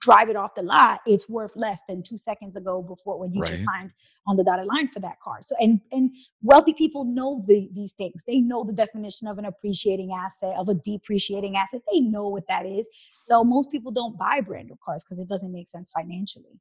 drive 0.00 0.28
it 0.28 0.36
off 0.36 0.54
the 0.54 0.62
lot, 0.62 1.00
it's 1.06 1.28
worth 1.28 1.56
less 1.56 1.82
than 1.88 2.02
two 2.02 2.18
seconds 2.18 2.56
ago 2.56 2.82
before 2.82 3.18
when 3.18 3.32
you 3.32 3.44
just 3.44 3.64
signed 3.64 3.92
on 4.26 4.36
the 4.36 4.44
dotted 4.44 4.66
line 4.66 4.88
for 4.88 5.00
that 5.00 5.20
car. 5.20 5.38
So 5.42 5.54
and 5.60 5.80
and 5.92 6.10
wealthy 6.42 6.72
people 6.74 7.04
know 7.04 7.42
the, 7.46 7.68
these 7.74 7.92
things. 7.92 8.22
They 8.26 8.38
know 8.40 8.64
the 8.64 8.72
definition 8.72 9.28
of 9.28 9.38
an 9.38 9.44
appreciating 9.44 10.12
asset, 10.12 10.54
of 10.56 10.68
a 10.68 10.74
depreciating 10.74 11.56
asset. 11.56 11.82
They 11.92 12.00
know 12.00 12.28
what 12.28 12.46
that 12.48 12.66
is. 12.66 12.88
So 13.22 13.44
most 13.44 13.70
people 13.70 13.92
don't 13.92 14.18
buy 14.18 14.40
brand 14.40 14.68
new 14.68 14.78
cars 14.84 15.04
because 15.04 15.18
it 15.18 15.28
doesn't 15.28 15.52
make 15.52 15.68
sense 15.68 15.90
financially. 15.94 16.60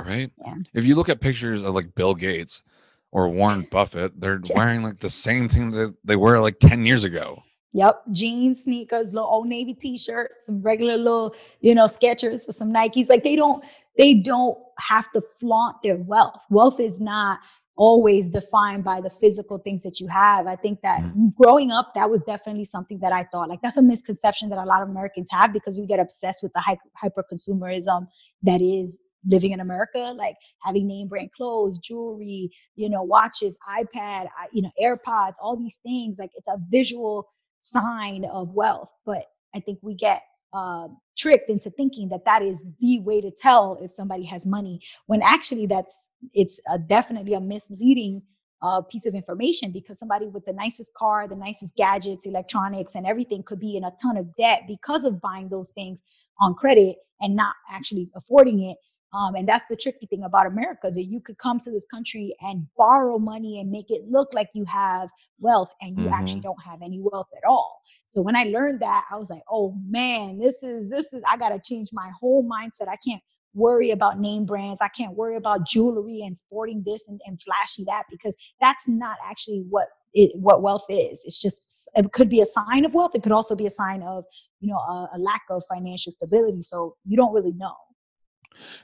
Right. 0.00 0.32
Yeah. 0.44 0.56
If 0.72 0.86
you 0.86 0.96
look 0.96 1.08
at 1.08 1.20
pictures 1.20 1.62
of 1.62 1.72
like 1.74 1.94
Bill 1.94 2.14
Gates 2.16 2.64
or 3.12 3.28
Warren 3.28 3.68
Buffett, 3.70 4.20
they're 4.20 4.40
Yeah. 4.44 4.56
wearing 4.58 4.82
like 4.82 4.98
the 4.98 5.10
same 5.10 5.48
thing 5.48 5.70
that 5.72 5.94
they 6.04 6.16
were 6.16 6.40
like 6.40 6.58
10 6.58 6.84
years 6.84 7.04
ago. 7.04 7.43
Yep, 7.74 8.02
jeans, 8.12 8.64
sneakers, 8.64 9.14
little 9.14 9.28
old 9.28 9.48
navy 9.48 9.74
t-shirt, 9.74 10.32
some 10.38 10.62
regular 10.62 10.96
little, 10.96 11.34
you 11.60 11.74
know, 11.74 11.86
Skechers 11.86 12.48
or 12.48 12.52
some 12.52 12.72
Nikes. 12.72 13.08
Like 13.08 13.24
they 13.24 13.34
don't, 13.36 13.64
they 13.98 14.14
don't 14.14 14.56
have 14.78 15.10
to 15.12 15.20
flaunt 15.20 15.76
their 15.82 15.96
wealth. 15.96 16.44
Wealth 16.50 16.78
is 16.78 17.00
not 17.00 17.40
always 17.76 18.28
defined 18.28 18.84
by 18.84 19.00
the 19.00 19.10
physical 19.10 19.58
things 19.58 19.82
that 19.82 19.98
you 19.98 20.06
have. 20.06 20.46
I 20.46 20.56
think 20.56 20.80
that 20.82 21.02
mm-hmm. 21.02 21.28
growing 21.36 21.72
up, 21.72 21.92
that 21.94 22.08
was 22.08 22.22
definitely 22.22 22.64
something 22.64 23.00
that 23.00 23.12
I 23.12 23.24
thought 23.24 23.48
like 23.48 23.60
that's 23.62 23.76
a 23.76 23.82
misconception 23.82 24.48
that 24.50 24.58
a 24.58 24.64
lot 24.64 24.82
of 24.82 24.88
Americans 24.88 25.28
have 25.32 25.52
because 25.52 25.76
we 25.76 25.86
get 25.86 25.98
obsessed 25.98 26.42
with 26.42 26.52
the 26.52 26.76
hyper 26.94 27.24
consumerism 27.30 28.06
that 28.42 28.60
is 28.60 29.00
living 29.26 29.52
in 29.52 29.60
America, 29.60 30.14
like 30.16 30.36
having 30.60 30.86
name 30.86 31.08
brand 31.08 31.30
clothes, 31.32 31.78
jewelry, 31.78 32.50
you 32.76 32.88
know, 32.88 33.02
watches, 33.02 33.56
iPad, 33.68 34.26
you 34.52 34.62
know, 34.62 34.70
AirPods, 34.80 35.34
all 35.42 35.56
these 35.56 35.78
things. 35.82 36.18
Like 36.18 36.30
it's 36.36 36.48
a 36.48 36.58
visual 36.70 37.26
sign 37.64 38.24
of 38.26 38.50
wealth 38.50 38.90
but 39.06 39.22
i 39.54 39.60
think 39.60 39.78
we 39.82 39.94
get 39.94 40.22
uh, 40.52 40.86
tricked 41.16 41.50
into 41.50 41.68
thinking 41.70 42.08
that 42.10 42.24
that 42.24 42.40
is 42.40 42.62
the 42.78 43.00
way 43.00 43.20
to 43.20 43.30
tell 43.30 43.76
if 43.80 43.90
somebody 43.90 44.24
has 44.24 44.46
money 44.46 44.80
when 45.06 45.20
actually 45.22 45.66
that's 45.66 46.10
it's 46.32 46.60
a, 46.72 46.78
definitely 46.78 47.34
a 47.34 47.40
misleading 47.40 48.22
uh, 48.62 48.80
piece 48.82 49.04
of 49.04 49.14
information 49.14 49.72
because 49.72 49.98
somebody 49.98 50.26
with 50.26 50.44
the 50.44 50.52
nicest 50.52 50.92
car 50.94 51.26
the 51.26 51.34
nicest 51.34 51.74
gadgets 51.74 52.26
electronics 52.26 52.94
and 52.94 53.06
everything 53.06 53.42
could 53.42 53.58
be 53.58 53.76
in 53.76 53.82
a 53.82 53.92
ton 54.00 54.16
of 54.16 54.26
debt 54.36 54.62
because 54.68 55.04
of 55.04 55.20
buying 55.20 55.48
those 55.48 55.70
things 55.70 56.02
on 56.40 56.54
credit 56.54 56.96
and 57.20 57.34
not 57.34 57.54
actually 57.72 58.10
affording 58.14 58.62
it 58.62 58.76
um, 59.14 59.36
and 59.36 59.48
that's 59.48 59.64
the 59.70 59.76
tricky 59.76 60.06
thing 60.06 60.24
about 60.24 60.46
America 60.46 60.88
is 60.88 60.96
that 60.96 61.04
you 61.04 61.20
could 61.20 61.38
come 61.38 61.60
to 61.60 61.70
this 61.70 61.86
country 61.86 62.34
and 62.40 62.66
borrow 62.76 63.18
money 63.18 63.60
and 63.60 63.70
make 63.70 63.86
it 63.88 64.02
look 64.08 64.34
like 64.34 64.48
you 64.54 64.64
have 64.64 65.08
wealth 65.38 65.70
and 65.80 65.98
you 66.00 66.08
actually 66.08 66.40
don't 66.40 66.62
have 66.64 66.80
any 66.82 67.00
wealth 67.00 67.28
at 67.36 67.48
all. 67.48 67.80
So 68.06 68.20
when 68.20 68.34
I 68.34 68.44
learned 68.44 68.80
that, 68.80 69.04
I 69.10 69.16
was 69.16 69.30
like, 69.30 69.42
oh 69.48 69.76
man, 69.86 70.38
this 70.38 70.62
is 70.62 70.90
this 70.90 71.12
is 71.12 71.22
I 71.28 71.36
gotta 71.36 71.60
change 71.62 71.90
my 71.92 72.10
whole 72.20 72.48
mindset. 72.48 72.88
I 72.88 72.96
can't 73.06 73.22
worry 73.54 73.90
about 73.90 74.18
name 74.18 74.44
brands. 74.44 74.80
I 74.82 74.88
can't 74.88 75.14
worry 75.16 75.36
about 75.36 75.64
jewelry 75.64 76.20
and 76.22 76.36
sporting 76.36 76.82
this 76.84 77.06
and, 77.06 77.20
and 77.24 77.40
flashy 77.40 77.84
that 77.84 78.04
because 78.10 78.34
that's 78.60 78.88
not 78.88 79.16
actually 79.28 79.64
what 79.70 79.86
it, 80.12 80.32
what 80.34 80.62
wealth 80.62 80.86
is. 80.88 81.22
It's 81.24 81.40
just 81.40 81.88
it 81.94 82.12
could 82.12 82.28
be 82.28 82.40
a 82.40 82.46
sign 82.46 82.84
of 82.84 82.94
wealth. 82.94 83.12
It 83.14 83.22
could 83.22 83.32
also 83.32 83.54
be 83.54 83.66
a 83.66 83.70
sign 83.70 84.02
of 84.02 84.24
you 84.60 84.70
know 84.70 84.78
a, 84.78 85.10
a 85.14 85.18
lack 85.18 85.42
of 85.50 85.62
financial 85.72 86.10
stability. 86.10 86.62
So 86.62 86.96
you 87.06 87.16
don't 87.16 87.32
really 87.32 87.52
know. 87.52 87.74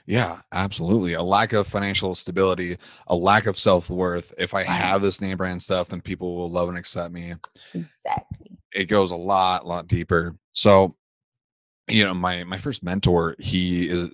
Yeah, 0.05 0.39
absolutely. 0.51 1.13
A 1.13 1.21
lack 1.23 1.53
of 1.53 1.67
financial 1.67 2.15
stability, 2.15 2.77
a 3.07 3.15
lack 3.15 3.45
of 3.45 3.57
self 3.57 3.89
worth. 3.89 4.33
If 4.37 4.53
I 4.53 4.63
have 4.63 5.01
this 5.01 5.21
name 5.21 5.37
brand 5.37 5.61
stuff, 5.61 5.89
then 5.89 6.01
people 6.01 6.35
will 6.35 6.49
love 6.49 6.69
and 6.69 6.77
accept 6.77 7.13
me. 7.13 7.33
Exactly. 7.73 8.57
It 8.73 8.85
goes 8.85 9.11
a 9.11 9.15
lot, 9.15 9.65
lot 9.65 9.87
deeper. 9.87 10.35
So, 10.53 10.95
you 11.87 12.03
know, 12.05 12.13
my 12.13 12.43
my 12.43 12.57
first 12.57 12.83
mentor, 12.83 13.35
he 13.39 13.87
is, 13.89 14.09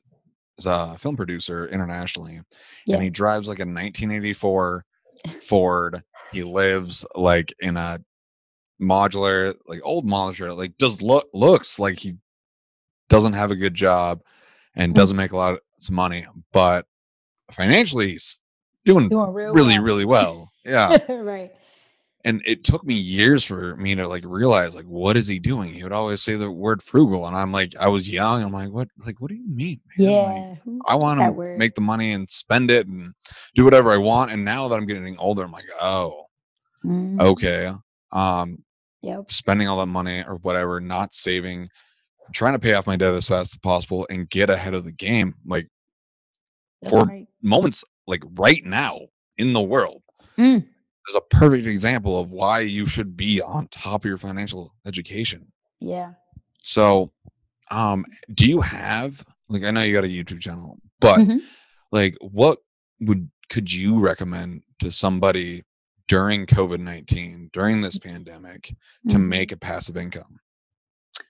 is 0.57 0.65
a 0.65 0.97
film 0.97 1.15
producer 1.15 1.67
internationally, 1.67 2.41
Yeah. 2.85 2.95
and 2.95 3.03
he 3.03 3.09
drives 3.09 3.47
like 3.47 3.59
a 3.59 3.61
1984 3.65 4.85
Ford. 5.41 6.03
He 6.31 6.43
lives 6.43 7.05
like 7.15 7.53
in 7.59 7.77
a 7.77 7.99
modular, 8.81 9.55
like 9.67 9.81
old 9.83 10.07
modular, 10.07 10.55
like 10.55 10.77
does 10.77 11.01
look 11.01 11.27
looks 11.33 11.79
like 11.79 11.99
he 11.99 12.15
doesn't 13.09 13.33
have 13.33 13.51
a 13.51 13.55
good 13.55 13.73
job 13.73 14.21
and 14.77 14.93
Mm. 14.93 14.95
doesn't 14.95 15.17
make 15.17 15.31
a 15.33 15.37
lot 15.37 15.53
of 15.53 15.59
money, 15.91 16.25
but 16.53 16.85
financially 17.51 18.11
he's 18.11 18.41
doing 18.85 19.09
Doing 19.09 19.33
real 19.33 19.51
really, 19.53 19.75
well. 19.75 19.83
really 19.83 20.05
well. 20.05 20.51
Yeah. 20.65 20.97
right. 21.11 21.51
and 22.25 22.41
it 22.45 22.63
took 22.65 22.83
me 22.83 22.93
years 22.93 23.45
for 23.45 23.75
me 23.77 23.95
to 23.95 24.05
like 24.07 24.23
realize 24.25 24.75
like 24.75 24.85
what 24.85 25.15
is 25.15 25.27
he 25.27 25.39
doing? 25.39 25.73
He 25.73 25.83
would 25.83 25.93
always 25.93 26.21
say 26.21 26.35
the 26.35 26.51
word 26.51 26.83
frugal, 26.83 27.25
and 27.27 27.35
I'm 27.37 27.51
like, 27.53 27.73
I 27.79 27.87
was 27.87 28.11
young. 28.11 28.43
I'm 28.43 28.51
like, 28.51 28.69
what? 28.69 28.89
Like, 29.05 29.21
what 29.21 29.29
do 29.29 29.35
you 29.35 29.47
mean? 29.47 29.79
man? 29.97 30.09
Yeah. 30.11 30.55
who 30.65 30.81
I 30.87 30.95
want 30.95 31.19
to 31.21 31.31
word? 31.31 31.57
make 31.57 31.75
the 31.75 31.81
money 31.81 32.11
and 32.11 32.29
spend 32.29 32.69
it 32.69 32.87
and 32.87 33.13
do 33.55 33.63
whatever 33.63 33.91
I 33.91 33.97
want. 33.97 34.31
And 34.31 34.43
now 34.43 34.67
that 34.67 34.75
I'm 34.75 34.85
getting 34.85 35.17
older, 35.17 35.43
I'm 35.43 35.51
like, 35.53 35.69
oh, 35.81 36.25
Mhm. 36.85 37.19
okay. 37.21 37.73
Um, 38.11 38.63
Yep. 39.03 39.29
spending 39.31 39.67
all 39.69 39.77
that 39.79 39.85
money 39.87 40.23
or 40.27 40.35
whatever, 40.37 40.81
not 40.81 41.13
saving, 41.13 41.69
trying 42.33 42.53
to 42.53 42.59
pay 42.59 42.73
off 42.73 42.87
my 42.87 42.95
debt 42.95 43.13
as 43.13 43.27
fast 43.27 43.53
as 43.53 43.57
possible 43.57 44.05
and 44.09 44.29
get 44.29 44.49
ahead 44.49 44.73
of 44.73 44.83
the 44.85 44.91
game. 44.91 45.35
Like 45.45 45.67
That's 46.81 46.93
for 46.95 47.05
right. 47.05 47.27
moments 47.41 47.83
like 48.05 48.23
right 48.37 48.63
now 48.65 48.99
in 49.37 49.53
the 49.53 49.61
world. 49.61 50.01
Mm. 50.37 50.65
is 51.09 51.15
a 51.15 51.21
perfect 51.21 51.65
example 51.65 52.19
of 52.19 52.31
why 52.31 52.59
you 52.59 52.85
should 52.85 53.15
be 53.15 53.41
on 53.41 53.67
top 53.69 54.03
of 54.03 54.09
your 54.09 54.17
financial 54.17 54.75
education. 54.85 55.51
Yeah. 55.79 56.11
So, 56.61 57.11
um, 57.71 58.03
do 58.33 58.45
you 58.45 58.59
have 58.61 59.23
like 59.49 59.63
I 59.63 59.71
know 59.71 59.81
you 59.83 59.93
got 59.93 60.03
a 60.03 60.07
YouTube 60.07 60.41
channel, 60.41 60.77
but 60.99 61.19
Mhm. 61.19 61.39
like 61.93 62.15
what 62.19 62.59
would 62.99 63.31
could 63.49 63.71
you 63.71 63.99
recommend 63.99 64.63
to 64.79 64.91
somebody 64.91 65.63
during 66.09 66.45
COVID 66.45 66.79
nineteen 66.81 67.49
during 67.53 67.79
this 67.81 67.97
pandemic 67.97 68.75
to 69.09 69.15
Mhm. 69.15 69.27
make 69.27 69.51
a 69.53 69.57
passive 69.57 69.95
income? 69.97 70.39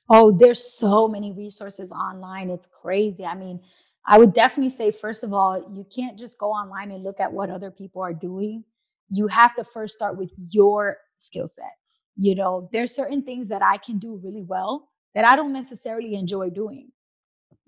Oh, 0.10 0.32
there's 0.32 0.78
so 0.78 1.08
many 1.08 1.32
resources 1.32 1.92
online. 1.92 2.50
It's 2.50 2.68
crazy. 2.68 3.26
I 3.26 3.36
mean, 3.36 3.62
I 4.06 4.18
would 4.18 4.34
definitely 4.34 4.70
say, 4.70 4.92
first 4.92 5.24
of 5.24 5.34
all, 5.34 5.70
you 5.74 5.86
can't 5.94 6.18
just 6.18 6.40
go 6.40 6.52
online 6.52 6.92
and 6.92 7.04
look 7.04 7.20
at 7.20 7.34
what 7.34 7.50
other 7.50 7.72
people 7.72 8.02
are 8.02 8.14
doing. 8.14 8.64
You 9.10 9.28
have 9.28 9.56
to 9.56 9.64
first 9.64 9.94
start 9.94 10.18
with 10.18 10.32
your 10.50 10.98
skill 11.18 11.48
set. 11.48 11.74
You 12.16 12.36
know, 12.36 12.70
there's 12.72 12.96
certain 12.96 13.24
things 13.24 13.50
that 13.50 13.62
I 13.62 13.78
can 13.78 14.00
do 14.00 14.18
really 14.24 14.44
well 14.44 14.90
that 15.14 15.26
I 15.26 15.36
don't 15.36 15.54
necessarily 15.54 16.16
enjoy 16.16 16.50
doing. 16.52 16.92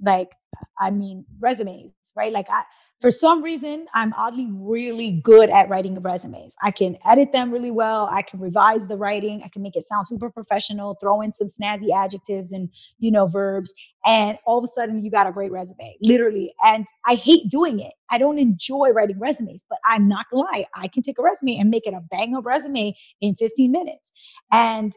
Like, 0.02 0.34
I 0.80 0.92
mean, 0.92 1.26
resumes, 1.42 1.92
right? 2.16 2.32
Like, 2.32 2.48
I, 2.50 2.64
for 3.02 3.12
some 3.12 3.42
reason, 3.42 3.86
I'm 3.94 4.14
oddly 4.18 4.50
really 4.52 5.12
good 5.24 5.50
at 5.50 5.70
writing 5.70 5.96
resumes. 6.02 6.56
I 6.62 6.72
can 6.72 6.98
edit 7.06 7.32
them 7.32 7.50
really 7.50 7.72
well. 7.72 8.10
I 8.12 8.22
can 8.22 8.42
revise 8.42 8.90
the 8.90 8.98
writing. 8.98 9.42
I 9.44 9.48
can 9.48 9.62
make 9.62 9.78
it 9.78 9.84
sound 9.84 10.08
super 10.08 10.30
professional, 10.30 10.98
throw 11.00 11.22
in 11.22 11.32
some 11.32 11.48
snazzy 11.48 11.94
adjectives 11.96 12.52
and, 12.52 12.70
you 12.98 13.10
know, 13.10 13.26
verbs. 13.26 13.74
And 14.06 14.38
all 14.46 14.58
of 14.58 14.66
a 14.66 14.68
sudden, 14.68 15.02
you 15.02 15.10
got 15.10 15.28
a 15.28 15.32
great 15.32 15.52
resume, 15.52 15.96
literally. 16.02 16.54
And 16.66 16.86
I 17.06 17.16
hate 17.16 17.50
doing 17.50 17.80
it. 17.80 17.94
I 18.12 18.18
don't 18.18 18.38
enjoy 18.38 18.90
writing 18.90 19.18
resumes, 19.18 19.64
but 19.70 19.80
I'm 19.86 20.10
not 20.10 20.26
gonna 20.30 20.44
lie. 20.52 20.66
I 20.76 20.90
can 20.90 21.02
take 21.02 21.20
a 21.20 21.24
resume 21.24 21.58
and 21.58 21.70
make 21.70 21.88
it 21.88 21.94
a 21.94 22.02
bang 22.12 22.36
up 22.36 22.46
resume 22.46 22.94
in 23.22 23.36
15 23.36 23.72
minutes. 23.72 24.12
And 24.52 24.92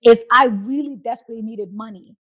if 0.00 0.22
I 0.32 0.46
really 0.46 0.96
desperately 0.96 1.42
needed 1.42 1.72
money, 1.72 2.16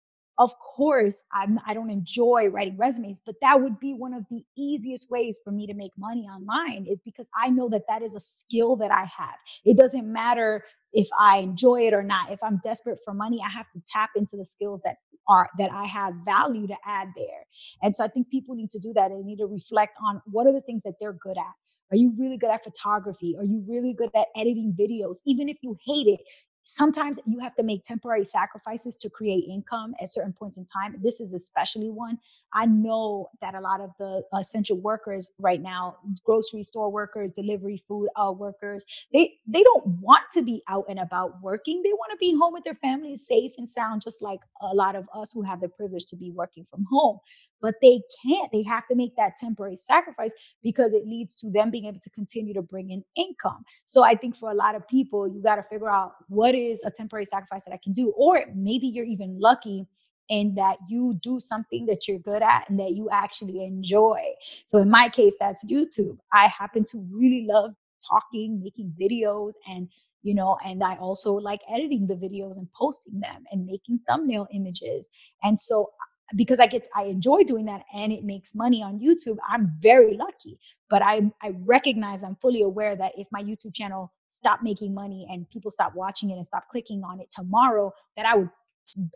of 0.42 0.58
course, 0.58 1.24
I'm, 1.32 1.60
I 1.68 1.76
don't 1.76 1.92
enjoy 1.92 2.48
writing 2.48 2.76
resumes, 2.76 3.22
but 3.24 3.36
that 3.42 3.62
would 3.62 3.80
be 3.80 3.94
one 3.94 4.12
of 4.12 4.24
the 4.32 4.42
easiest 4.58 5.12
ways 5.12 5.40
for 5.44 5.52
me 5.52 5.68
to 5.68 5.76
make 5.76 5.92
money 6.00 6.22
online 6.22 6.88
is 6.88 7.00
because 7.00 7.30
I 7.40 7.50
know 7.50 7.70
that 7.70 7.84
that 7.88 8.02
is 8.02 8.16
a 8.16 8.20
skill 8.20 8.76
that 8.78 8.92
I 8.92 9.06
have. 9.06 9.36
It 9.64 9.78
doesn't 9.78 10.12
matter 10.12 10.64
if 10.94 11.08
I 11.20 11.38
enjoy 11.38 11.82
it 11.82 11.94
or 11.94 12.02
not. 12.02 12.32
If 12.32 12.40
I'm 12.42 12.60
desperate 12.64 12.98
for 13.06 13.14
money, 13.14 13.40
I 13.46 13.50
have 13.50 13.68
to 13.76 13.82
tap 13.88 14.10
into 14.16 14.36
the 14.36 14.44
skills 14.44 14.82
that 14.84 14.96
are 15.28 15.48
that 15.60 15.72
I 15.72 15.86
have 15.86 16.16
value 16.26 16.66
to 16.66 16.76
add 16.86 17.10
there. 17.16 17.46
And 17.84 17.96
so 17.96 18.04
I 18.04 18.08
think 18.08 18.30
people 18.30 18.56
need 18.56 18.72
to 18.72 18.80
do 18.80 18.94
that. 18.94 19.10
They 19.10 19.22
need 19.22 19.38
to 19.38 19.46
reflect 19.46 19.96
on 20.04 20.24
what 20.26 20.48
are 20.48 20.54
the 20.54 20.62
things 20.62 20.82
that 20.84 20.96
they're 21.00 21.14
good 21.14 21.38
at. 21.38 21.54
Are 21.92 21.98
you 21.98 22.14
really 22.18 22.38
good 22.38 22.50
at 22.50 22.64
photography? 22.64 23.36
Are 23.38 23.44
you 23.44 23.64
really 23.68 23.94
good 23.94 24.10
at 24.16 24.28
editing 24.36 24.76
videos? 24.80 25.18
Even 25.28 25.50
if 25.50 25.58
you 25.62 25.78
hate 25.86 26.08
it, 26.08 26.22
sometimes 26.64 27.20
you 27.26 27.40
have 27.40 27.56
to 27.56 27.64
make 27.64 27.84
temporary 27.84 28.24
sacrifices 28.24 28.96
to 28.98 29.10
create 29.10 29.46
income 29.50 29.94
at 30.02 30.10
certain 30.10 30.34
points 30.34 30.58
in 30.58 30.66
time. 30.66 30.96
This 31.02 31.20
is 31.20 31.34
especially 31.34 31.90
one. 31.90 32.18
I 32.54 32.66
know 32.66 33.30
that 33.42 33.56
a 33.56 33.60
lot 33.62 33.82
of 33.82 33.92
the 34.00 34.24
essential 34.38 34.78
workers 34.78 35.32
right 35.40 35.62
now, 35.62 35.98
grocery 36.26 36.64
store 36.64 36.92
workers, 36.92 37.32
delivery 37.32 37.82
food 37.88 38.10
uh, 38.16 38.32
workers, 38.32 38.86
they 39.14 39.34
they 39.48 39.64
don't 39.64 39.86
want 40.02 40.24
to 40.34 40.42
be 40.42 40.62
out 40.68 40.86
and 40.90 41.00
about 41.00 41.42
working. 41.42 41.82
They 41.84 41.94
want 41.94 42.12
to 42.12 42.18
be 42.18 42.36
home 42.38 42.54
with 42.54 42.64
their 42.64 42.76
families, 42.76 43.26
safe 43.28 43.54
and 43.58 43.70
sound, 43.70 44.02
just 44.02 44.22
like 44.22 44.40
a 44.62 44.74
lot 44.76 44.96
of 44.96 45.08
us 45.16 45.34
who 45.34 45.44
have 45.44 45.62
the 45.62 45.70
privilege 45.70 46.06
to 46.08 46.16
be 46.16 46.32
working 46.32 46.66
from 46.70 46.86
home. 46.92 47.20
But 47.62 47.76
they 47.82 48.02
can't. 48.26 48.52
They 48.52 48.64
have 48.64 48.88
to 48.88 48.96
make 48.96 49.16
that 49.18 49.34
temporary 49.40 49.76
sacrifice 49.76 50.34
because 50.64 50.94
it 50.94 51.06
leads 51.06 51.36
to 51.36 51.52
them 51.52 51.72
being 51.72 51.86
able 51.86 52.00
to 52.00 52.10
continue 52.10 52.54
to 52.54 52.62
bring 52.62 52.90
in 52.92 53.04
income. 53.16 53.64
So 53.86 54.04
I 54.04 54.16
think 54.16 54.36
for 54.36 54.52
a 54.52 54.56
lot 54.56 54.76
of 54.76 54.88
people, 54.88 55.28
you 55.28 55.42
got 55.42 55.56
to 55.56 55.64
figure 55.64 55.90
out 55.90 56.14
what 56.28 56.51
is 56.56 56.84
a 56.84 56.92
temporary 56.92 57.26
sacrifice 57.26 57.62
that 57.66 57.74
I 57.74 57.80
can 57.84 57.94
do, 57.94 58.14
or 58.18 58.46
maybe 58.56 58.88
you're 58.88 59.06
even 59.06 59.40
lucky 59.40 59.88
in 60.30 60.56
that 60.56 60.78
you 60.88 61.20
do 61.22 61.40
something 61.40 61.86
that 61.88 62.08
you're 62.08 62.20
good 62.20 62.42
at 62.42 62.70
and 62.70 62.80
that 62.80 62.92
you 62.92 63.10
actually 63.12 63.64
enjoy. 63.64 64.20
So 64.66 64.78
in 64.80 64.90
my 64.90 65.10
case, 65.10 65.36
that's 65.40 65.66
YouTube. 65.66 66.18
I 66.34 66.48
happen 66.48 66.84
to 66.86 67.06
really 67.12 67.46
love 67.48 67.74
talking, 68.10 68.62
making 68.64 68.94
videos, 69.00 69.54
and 69.68 69.90
you 70.24 70.34
know, 70.36 70.58
and 70.66 70.84
I 70.84 70.96
also 70.96 71.34
like 71.34 71.62
editing 71.70 72.08
the 72.08 72.16
videos 72.16 72.58
and 72.58 72.68
posting 72.74 73.20
them 73.20 73.44
and 73.52 73.66
making 73.66 74.00
thumbnail 74.08 74.48
images. 74.54 75.10
And 75.44 75.60
so 75.60 75.90
uh, 76.00 76.36
because 76.36 76.60
I 76.60 76.68
get 76.68 76.88
I 76.96 77.06
enjoy 77.06 77.44
doing 77.44 77.66
that 77.66 77.84
and 77.94 78.14
it 78.14 78.24
makes 78.24 78.56
money 78.56 78.82
on 78.84 79.00
YouTube, 79.00 79.38
I'm 79.50 79.74
very 79.80 80.16
lucky. 80.16 80.60
But 80.90 81.02
I 81.02 81.32
I 81.42 81.54
recognize 81.68 82.24
I'm 82.24 82.36
fully 82.36 82.62
aware 82.62 82.96
that 82.96 83.14
if 83.18 83.28
my 83.32 83.44
YouTube 83.44 83.74
channel 83.74 84.14
stopped 84.32 84.64
making 84.64 84.94
money 84.94 85.28
and 85.30 85.50
people 85.50 85.70
stop 85.70 85.94
watching 85.94 86.30
it 86.30 86.36
and 86.36 86.46
stop 86.46 86.64
clicking 86.72 87.04
on 87.04 87.20
it 87.20 87.30
tomorrow, 87.32 87.92
that 88.16 88.26
I 88.26 88.36
would 88.36 88.50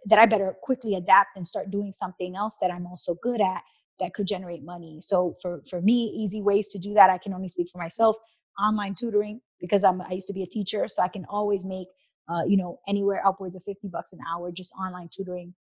that 0.06 0.20
I 0.20 0.26
better 0.26 0.56
quickly 0.62 0.96
adapt 0.96 1.36
and 1.36 1.46
start 1.46 1.72
doing 1.72 1.92
something 1.92 2.36
else 2.36 2.58
that 2.62 2.72
I'm 2.72 2.86
also 2.86 3.16
good 3.22 3.42
at 3.42 3.62
that 4.00 4.14
could 4.14 4.28
generate 4.28 4.64
money. 4.64 5.00
So 5.00 5.36
for 5.42 5.62
for 5.70 5.82
me, 5.82 6.06
easy 6.16 6.42
ways 6.42 6.68
to 6.70 6.80
do 6.80 6.94
that, 6.94 7.10
I 7.10 7.18
can 7.18 7.34
only 7.34 7.48
speak 7.48 7.70
for 7.72 7.78
myself. 7.78 8.16
Online 8.60 8.96
tutoring 8.96 9.42
because 9.60 9.84
I'm 9.84 10.02
I 10.02 10.12
used 10.12 10.28
to 10.28 10.34
be 10.34 10.44
a 10.44 10.48
teacher, 10.48 10.88
so 10.88 11.02
I 11.02 11.08
can 11.08 11.26
always 11.30 11.66
make 11.66 11.88
uh, 12.28 12.44
you 12.48 12.58
know 12.58 12.80
anywhere 12.88 13.26
upwards 13.26 13.56
of 13.56 13.64
50 13.64 13.88
bucks 13.90 14.14
an 14.14 14.20
hour 14.28 14.52
just 14.52 14.72
online 14.74 15.10
tutoring 15.12 15.54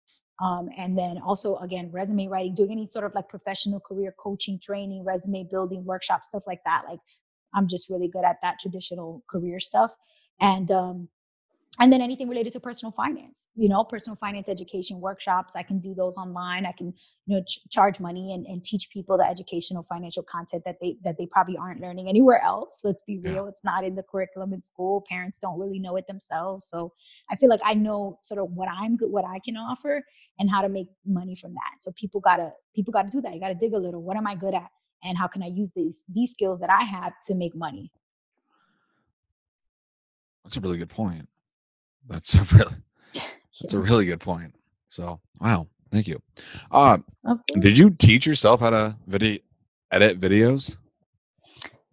um, 0.41 0.69
and 0.77 0.99
then 0.99 1.19
also 1.19 1.57
again 1.57 1.91
resume 1.93 2.29
writing 2.29 2.55
doing 2.55 2.73
any 2.73 2.87
sort 2.87 3.05
of 3.05 3.15
like 3.15 3.29
professional 3.29 3.81
career 3.81 4.15
coaching 4.19 4.59
training 4.63 5.05
resume 5.05 5.47
building 5.51 5.85
workshop 5.85 6.23
stuff 6.25 6.45
like 6.47 6.61
that 6.65 6.83
like 6.89 7.01
i'm 7.55 7.69
just 7.69 7.91
really 7.91 8.09
good 8.09 8.25
at 8.25 8.37
that 8.43 8.59
traditional 8.61 9.23
career 9.29 9.61
stuff. 9.61 9.95
And 10.41 10.71
um, 10.71 11.09
and 11.81 11.91
then 11.91 12.03
anything 12.03 12.29
related 12.29 12.53
to 12.53 12.61
personal 12.61 12.93
finance 12.93 13.49
you 13.57 13.69
know 13.69 13.83
personal 13.83 14.17
finance 14.17 14.49
education 14.49 15.01
workshops 15.01 15.57
i 15.57 15.63
can 15.63 15.79
do 15.79 15.95
those 15.95 16.17
online. 16.19 16.67
I 16.67 16.73
can 16.73 16.93
you 17.27 17.37
know 17.37 17.43
ch- 17.45 17.61
charge 17.71 17.99
money 17.99 18.35
and, 18.35 18.47
and 18.47 18.63
teach 18.63 18.91
people 18.91 19.17
the 19.17 19.25
educational 19.25 19.83
financial 19.83 20.23
content 20.23 20.65
that 20.67 20.77
they 20.81 20.97
that 21.05 21.17
they 21.19 21.27
probably 21.27 21.57
aren't 21.57 21.81
learning 21.81 22.09
anywhere 22.09 22.43
else. 22.43 22.81
Let's 22.85 23.03
be 23.03 23.19
real 23.19 23.47
it's 23.47 23.65
not 23.65 23.85
in 23.85 23.95
the 23.95 24.03
curriculum 24.03 24.53
in 24.53 24.61
school. 24.61 25.05
Parents 25.09 25.39
don't 25.39 25.59
really 25.59 25.79
know 25.79 25.97
it 25.97 26.07
themselves. 26.07 26.67
So 26.69 26.93
i 27.31 27.37
feel 27.37 27.49
like 27.49 27.61
i 27.65 27.75
know 27.75 28.19
sort 28.23 28.41
of 28.41 28.51
what 28.53 28.69
i'm 28.69 28.97
good 28.97 29.11
what 29.11 29.25
i 29.25 29.39
can 29.39 29.57
offer 29.57 30.03
and 30.39 30.51
how 30.51 30.63
to 30.63 30.69
make 30.69 30.89
money 31.07 31.35
from 31.35 31.55
that. 31.55 31.75
So 31.81 31.93
people 31.93 32.21
gotta 32.21 32.53
people 32.75 32.93
gotta 32.93 33.09
do 33.09 33.21
that. 33.23 33.33
You 33.35 33.41
gotta 33.41 33.55
dig 33.55 33.73
a 33.73 33.79
little. 33.79 34.03
What 34.03 34.17
am 34.17 34.27
i 34.27 34.35
good 34.35 34.55
at 34.55 34.71
and 35.03 35.19
how 35.19 35.27
can 35.27 35.43
i 35.43 35.47
use 35.47 35.73
these 35.73 36.05
these 36.13 36.31
skills 36.31 36.59
that 36.59 36.71
i 36.71 36.83
have 36.83 37.13
to 37.23 37.35
make 37.35 37.55
money 37.55 37.91
That's 40.45 40.57
a 40.57 40.61
really 40.61 40.79
good 40.79 40.91
point. 40.91 41.29
That's 42.09 42.35
a 42.35 42.43
really 42.53 42.77
that's 43.61 43.75
a 43.75 43.79
really 43.91 44.07
good 44.07 44.21
point. 44.21 44.55
So 44.89 45.21
wow, 45.41 45.69
thank 45.91 46.09
you. 46.09 46.21
Um, 46.71 47.05
did 47.61 47.79
you 47.79 47.91
teach 47.91 48.27
yourself 48.27 48.61
how 48.61 48.71
to 48.71 48.97
video 49.07 49.39
edit 49.91 50.21
videos? 50.21 50.77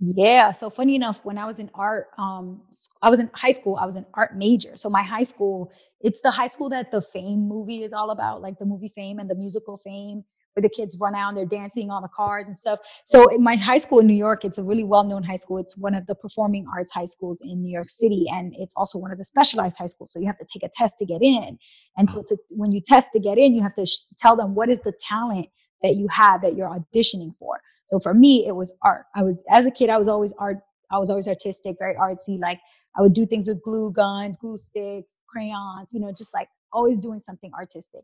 Yeah. 0.01 0.51
So 0.51 0.69
funny 0.69 0.95
enough, 0.95 1.25
when 1.25 1.37
I 1.37 1.45
was 1.45 1.59
in 1.59 1.69
art, 1.73 2.07
um, 2.17 2.61
I 3.01 3.09
was 3.09 3.19
in 3.19 3.29
high 3.33 3.51
school. 3.51 3.75
I 3.75 3.85
was 3.85 3.97
an 3.97 4.05
art 4.13 4.35
major. 4.37 4.77
So 4.77 4.89
my 4.89 5.03
high 5.03 5.23
school, 5.23 5.71
it's 5.99 6.21
the 6.21 6.31
high 6.31 6.47
school 6.47 6.69
that 6.69 6.89
the 6.89 7.01
Fame 7.01 7.47
movie 7.49 7.83
is 7.83 7.91
all 7.91 8.11
about, 8.11 8.41
like 8.41 8.57
the 8.57 8.65
movie 8.65 8.87
Fame 8.87 9.19
and 9.19 9.29
the 9.29 9.35
musical 9.35 9.75
Fame, 9.75 10.23
where 10.53 10.61
the 10.61 10.69
kids 10.69 10.97
run 10.99 11.15
out 11.15 11.29
and 11.29 11.37
they're 11.37 11.45
dancing 11.45 11.89
on 11.89 12.01
the 12.01 12.09
cars 12.09 12.47
and 12.47 12.55
stuff. 12.55 12.79
So 13.05 13.27
in 13.27 13.43
my 13.43 13.55
high 13.55 13.77
school 13.77 13.99
in 13.99 14.07
New 14.07 14.15
York, 14.15 14.43
it's 14.43 14.57
a 14.57 14.63
really 14.63 14.83
well-known 14.83 15.23
high 15.23 15.35
school. 15.35 15.57
It's 15.57 15.77
one 15.77 15.95
of 15.95 16.07
the 16.07 16.15
performing 16.15 16.65
arts 16.73 16.91
high 16.91 17.05
schools 17.05 17.39
in 17.43 17.61
New 17.61 17.71
York 17.71 17.89
City, 17.89 18.25
and 18.31 18.53
it's 18.57 18.75
also 18.75 18.99
one 18.99 19.11
of 19.11 19.17
the 19.17 19.25
specialized 19.25 19.77
high 19.77 19.87
schools. 19.87 20.11
So 20.11 20.19
you 20.19 20.27
have 20.27 20.39
to 20.39 20.45
take 20.51 20.63
a 20.63 20.69
test 20.73 20.95
to 20.99 21.05
get 21.05 21.21
in. 21.21 21.57
And 21.97 22.09
so 22.09 22.19
mm-hmm. 22.19 22.35
to, 22.35 22.37
when 22.51 22.71
you 22.71 22.81
test 22.81 23.09
to 23.13 23.19
get 23.19 23.37
in, 23.37 23.53
you 23.53 23.61
have 23.61 23.75
to 23.75 23.85
sh- 23.85 24.05
tell 24.17 24.35
them 24.35 24.55
what 24.55 24.69
is 24.69 24.79
the 24.83 24.93
talent 25.07 25.47
that 25.81 25.95
you 25.95 26.07
have 26.09 26.41
that 26.41 26.55
you're 26.55 26.69
auditioning 26.69 27.33
for. 27.39 27.61
So 27.85 27.99
for 27.99 28.13
me, 28.13 28.45
it 28.45 28.55
was 28.55 28.73
art. 28.83 29.05
I 29.15 29.23
was 29.23 29.43
as 29.49 29.65
a 29.65 29.71
kid, 29.71 29.89
I 29.89 29.97
was 29.97 30.07
always 30.07 30.33
art. 30.37 30.57
I 30.91 30.97
was 30.97 31.09
always 31.09 31.27
artistic, 31.27 31.75
very 31.79 31.95
artsy. 31.95 32.39
Like 32.39 32.59
I 32.97 33.01
would 33.01 33.13
do 33.13 33.25
things 33.25 33.47
with 33.47 33.61
glue 33.63 33.91
guns, 33.91 34.37
glue 34.37 34.57
sticks, 34.57 35.23
crayons. 35.27 35.93
You 35.93 35.99
know, 35.99 36.11
just 36.11 36.33
like 36.33 36.49
always 36.73 36.99
doing 36.99 37.19
something 37.19 37.51
artistic, 37.53 38.03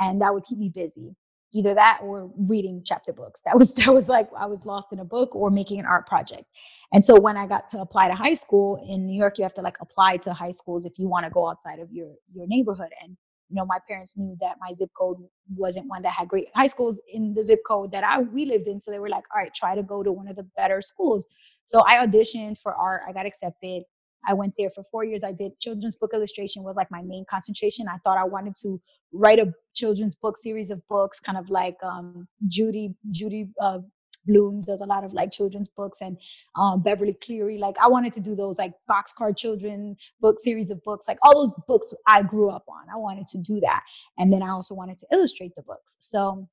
and 0.00 0.20
that 0.20 0.34
would 0.34 0.44
keep 0.44 0.58
me 0.58 0.70
busy. 0.74 1.14
Either 1.54 1.74
that 1.74 2.00
or 2.02 2.30
reading 2.48 2.82
chapter 2.84 3.12
books. 3.12 3.42
That 3.44 3.58
was 3.58 3.74
that 3.84 3.92
was 3.92 4.08
like 4.08 4.28
I 4.36 4.46
was 4.46 4.66
lost 4.66 4.88
in 4.92 4.98
a 4.98 5.04
book 5.04 5.34
or 5.34 5.50
making 5.50 5.80
an 5.80 5.86
art 5.86 6.06
project. 6.06 6.44
And 6.92 7.04
so 7.04 7.18
when 7.18 7.36
I 7.36 7.46
got 7.46 7.68
to 7.70 7.80
apply 7.80 8.08
to 8.08 8.14
high 8.14 8.34
school 8.34 8.84
in 8.88 9.06
New 9.06 9.18
York, 9.18 9.38
you 9.38 9.44
have 9.44 9.54
to 9.54 9.62
like 9.62 9.76
apply 9.80 10.18
to 10.18 10.32
high 10.32 10.50
schools 10.50 10.84
if 10.84 10.98
you 10.98 11.08
want 11.08 11.24
to 11.24 11.30
go 11.30 11.48
outside 11.48 11.78
of 11.78 11.90
your 11.92 12.14
your 12.32 12.46
neighborhood. 12.46 12.90
And 13.02 13.16
you 13.48 13.56
know, 13.56 13.66
my 13.66 13.78
parents 13.86 14.16
knew 14.16 14.34
that 14.40 14.56
my 14.60 14.72
zip 14.74 14.90
code 14.98 15.18
wasn't 15.54 15.86
one 15.86 16.02
that 16.02 16.12
had 16.12 16.28
great 16.28 16.46
high 16.54 16.68
schools 16.68 16.98
in 17.12 17.34
the 17.34 17.44
zip 17.44 17.60
code 17.66 17.92
that 17.92 18.02
I 18.02 18.20
we 18.20 18.46
lived 18.46 18.66
in. 18.66 18.80
So 18.80 18.90
they 18.90 18.98
were 18.98 19.10
like, 19.10 19.24
all 19.34 19.42
right, 19.42 19.52
try 19.54 19.74
to 19.74 19.82
go 19.82 20.02
to 20.02 20.10
one 20.10 20.28
of 20.28 20.36
the 20.36 20.48
better 20.56 20.80
schools. 20.80 21.26
So 21.66 21.82
I 21.86 22.04
auditioned 22.04 22.58
for 22.58 22.74
art. 22.74 23.02
I 23.06 23.12
got 23.12 23.26
accepted. 23.26 23.82
I 24.26 24.34
went 24.34 24.54
there 24.58 24.70
for 24.70 24.82
four 24.84 25.04
years. 25.04 25.24
I 25.24 25.32
did 25.32 25.58
children's 25.60 25.96
book 25.96 26.12
illustration 26.14 26.62
was 26.62 26.76
like 26.76 26.90
my 26.90 27.02
main 27.02 27.24
concentration. 27.28 27.86
I 27.88 27.98
thought 27.98 28.18
I 28.18 28.24
wanted 28.24 28.54
to 28.62 28.80
write 29.12 29.38
a 29.38 29.52
children's 29.74 30.14
book 30.14 30.36
series 30.36 30.70
of 30.70 30.86
books, 30.88 31.20
kind 31.20 31.38
of 31.38 31.50
like 31.50 31.76
um, 31.82 32.28
Judy 32.48 32.94
Judy 33.10 33.48
uh, 33.60 33.78
Blume 34.26 34.62
does 34.62 34.80
a 34.80 34.86
lot 34.86 35.04
of 35.04 35.12
like 35.12 35.32
children's 35.32 35.68
books 35.68 36.00
and 36.00 36.16
um, 36.56 36.82
Beverly 36.82 37.14
Cleary. 37.14 37.58
Like 37.58 37.76
I 37.78 37.88
wanted 37.88 38.12
to 38.14 38.20
do 38.20 38.34
those 38.34 38.58
like 38.58 38.72
boxcar 38.90 39.36
children 39.36 39.96
book 40.20 40.38
series 40.38 40.70
of 40.70 40.82
books, 40.84 41.08
like 41.08 41.18
all 41.22 41.34
those 41.34 41.54
books 41.66 41.94
I 42.06 42.22
grew 42.22 42.50
up 42.50 42.64
on. 42.68 42.88
I 42.92 42.96
wanted 42.96 43.26
to 43.28 43.38
do 43.38 43.60
that. 43.60 43.82
And 44.18 44.32
then 44.32 44.42
I 44.42 44.50
also 44.50 44.74
wanted 44.74 44.98
to 44.98 45.06
illustrate 45.12 45.54
the 45.56 45.62
books. 45.62 45.96
So 45.98 46.48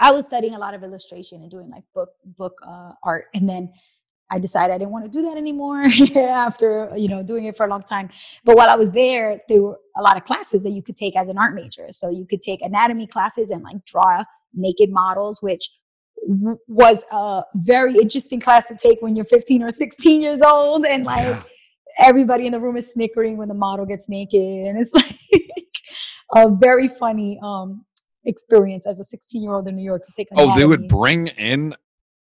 I 0.00 0.10
was 0.10 0.24
studying 0.24 0.54
a 0.54 0.58
lot 0.58 0.74
of 0.74 0.82
illustration 0.82 1.42
and 1.42 1.50
doing 1.50 1.70
like 1.70 1.84
book 1.94 2.10
book 2.24 2.58
uh, 2.66 2.92
art. 3.02 3.26
And 3.34 3.48
then 3.48 3.72
I 4.34 4.38
decided 4.38 4.74
I 4.74 4.78
didn't 4.78 4.90
want 4.90 5.04
to 5.04 5.10
do 5.10 5.22
that 5.22 5.36
anymore 5.36 5.84
after 6.16 6.90
you 6.96 7.06
know 7.08 7.22
doing 7.22 7.44
it 7.44 7.56
for 7.56 7.66
a 7.66 7.70
long 7.70 7.84
time. 7.84 8.10
But 8.44 8.56
while 8.56 8.68
I 8.68 8.74
was 8.74 8.90
there, 8.90 9.40
there 9.48 9.62
were 9.62 9.78
a 9.96 10.02
lot 10.02 10.16
of 10.16 10.24
classes 10.24 10.64
that 10.64 10.70
you 10.70 10.82
could 10.82 10.96
take 10.96 11.16
as 11.16 11.28
an 11.28 11.38
art 11.38 11.54
major. 11.54 11.86
So 11.90 12.10
you 12.10 12.26
could 12.26 12.42
take 12.42 12.60
anatomy 12.60 13.06
classes 13.06 13.50
and 13.50 13.62
like 13.62 13.84
draw 13.84 14.24
naked 14.52 14.90
models, 14.90 15.40
which 15.40 15.70
w- 16.28 16.58
was 16.66 17.04
a 17.12 17.44
very 17.54 17.94
interesting 17.94 18.40
class 18.40 18.66
to 18.66 18.76
take 18.76 19.00
when 19.02 19.14
you're 19.14 19.24
15 19.24 19.62
or 19.62 19.70
16 19.70 20.20
years 20.20 20.40
old, 20.40 20.84
and 20.84 21.04
like 21.04 21.22
yeah. 21.22 21.42
everybody 22.00 22.46
in 22.46 22.52
the 22.52 22.60
room 22.60 22.76
is 22.76 22.92
snickering 22.92 23.36
when 23.36 23.46
the 23.46 23.54
model 23.54 23.86
gets 23.86 24.08
naked, 24.08 24.40
and 24.40 24.76
it's 24.76 24.92
like 25.00 25.16
a 26.34 26.50
very 26.50 26.88
funny 26.88 27.38
um, 27.40 27.84
experience 28.24 28.84
as 28.84 28.98
a 28.98 29.04
16 29.04 29.44
year 29.44 29.52
old 29.52 29.68
in 29.68 29.76
New 29.76 29.84
York 29.84 30.02
to 30.02 30.12
take. 30.16 30.26
Anatomy. 30.32 30.52
Oh, 30.52 30.58
they 30.58 30.66
would 30.66 30.88
bring 30.88 31.28
in 31.28 31.76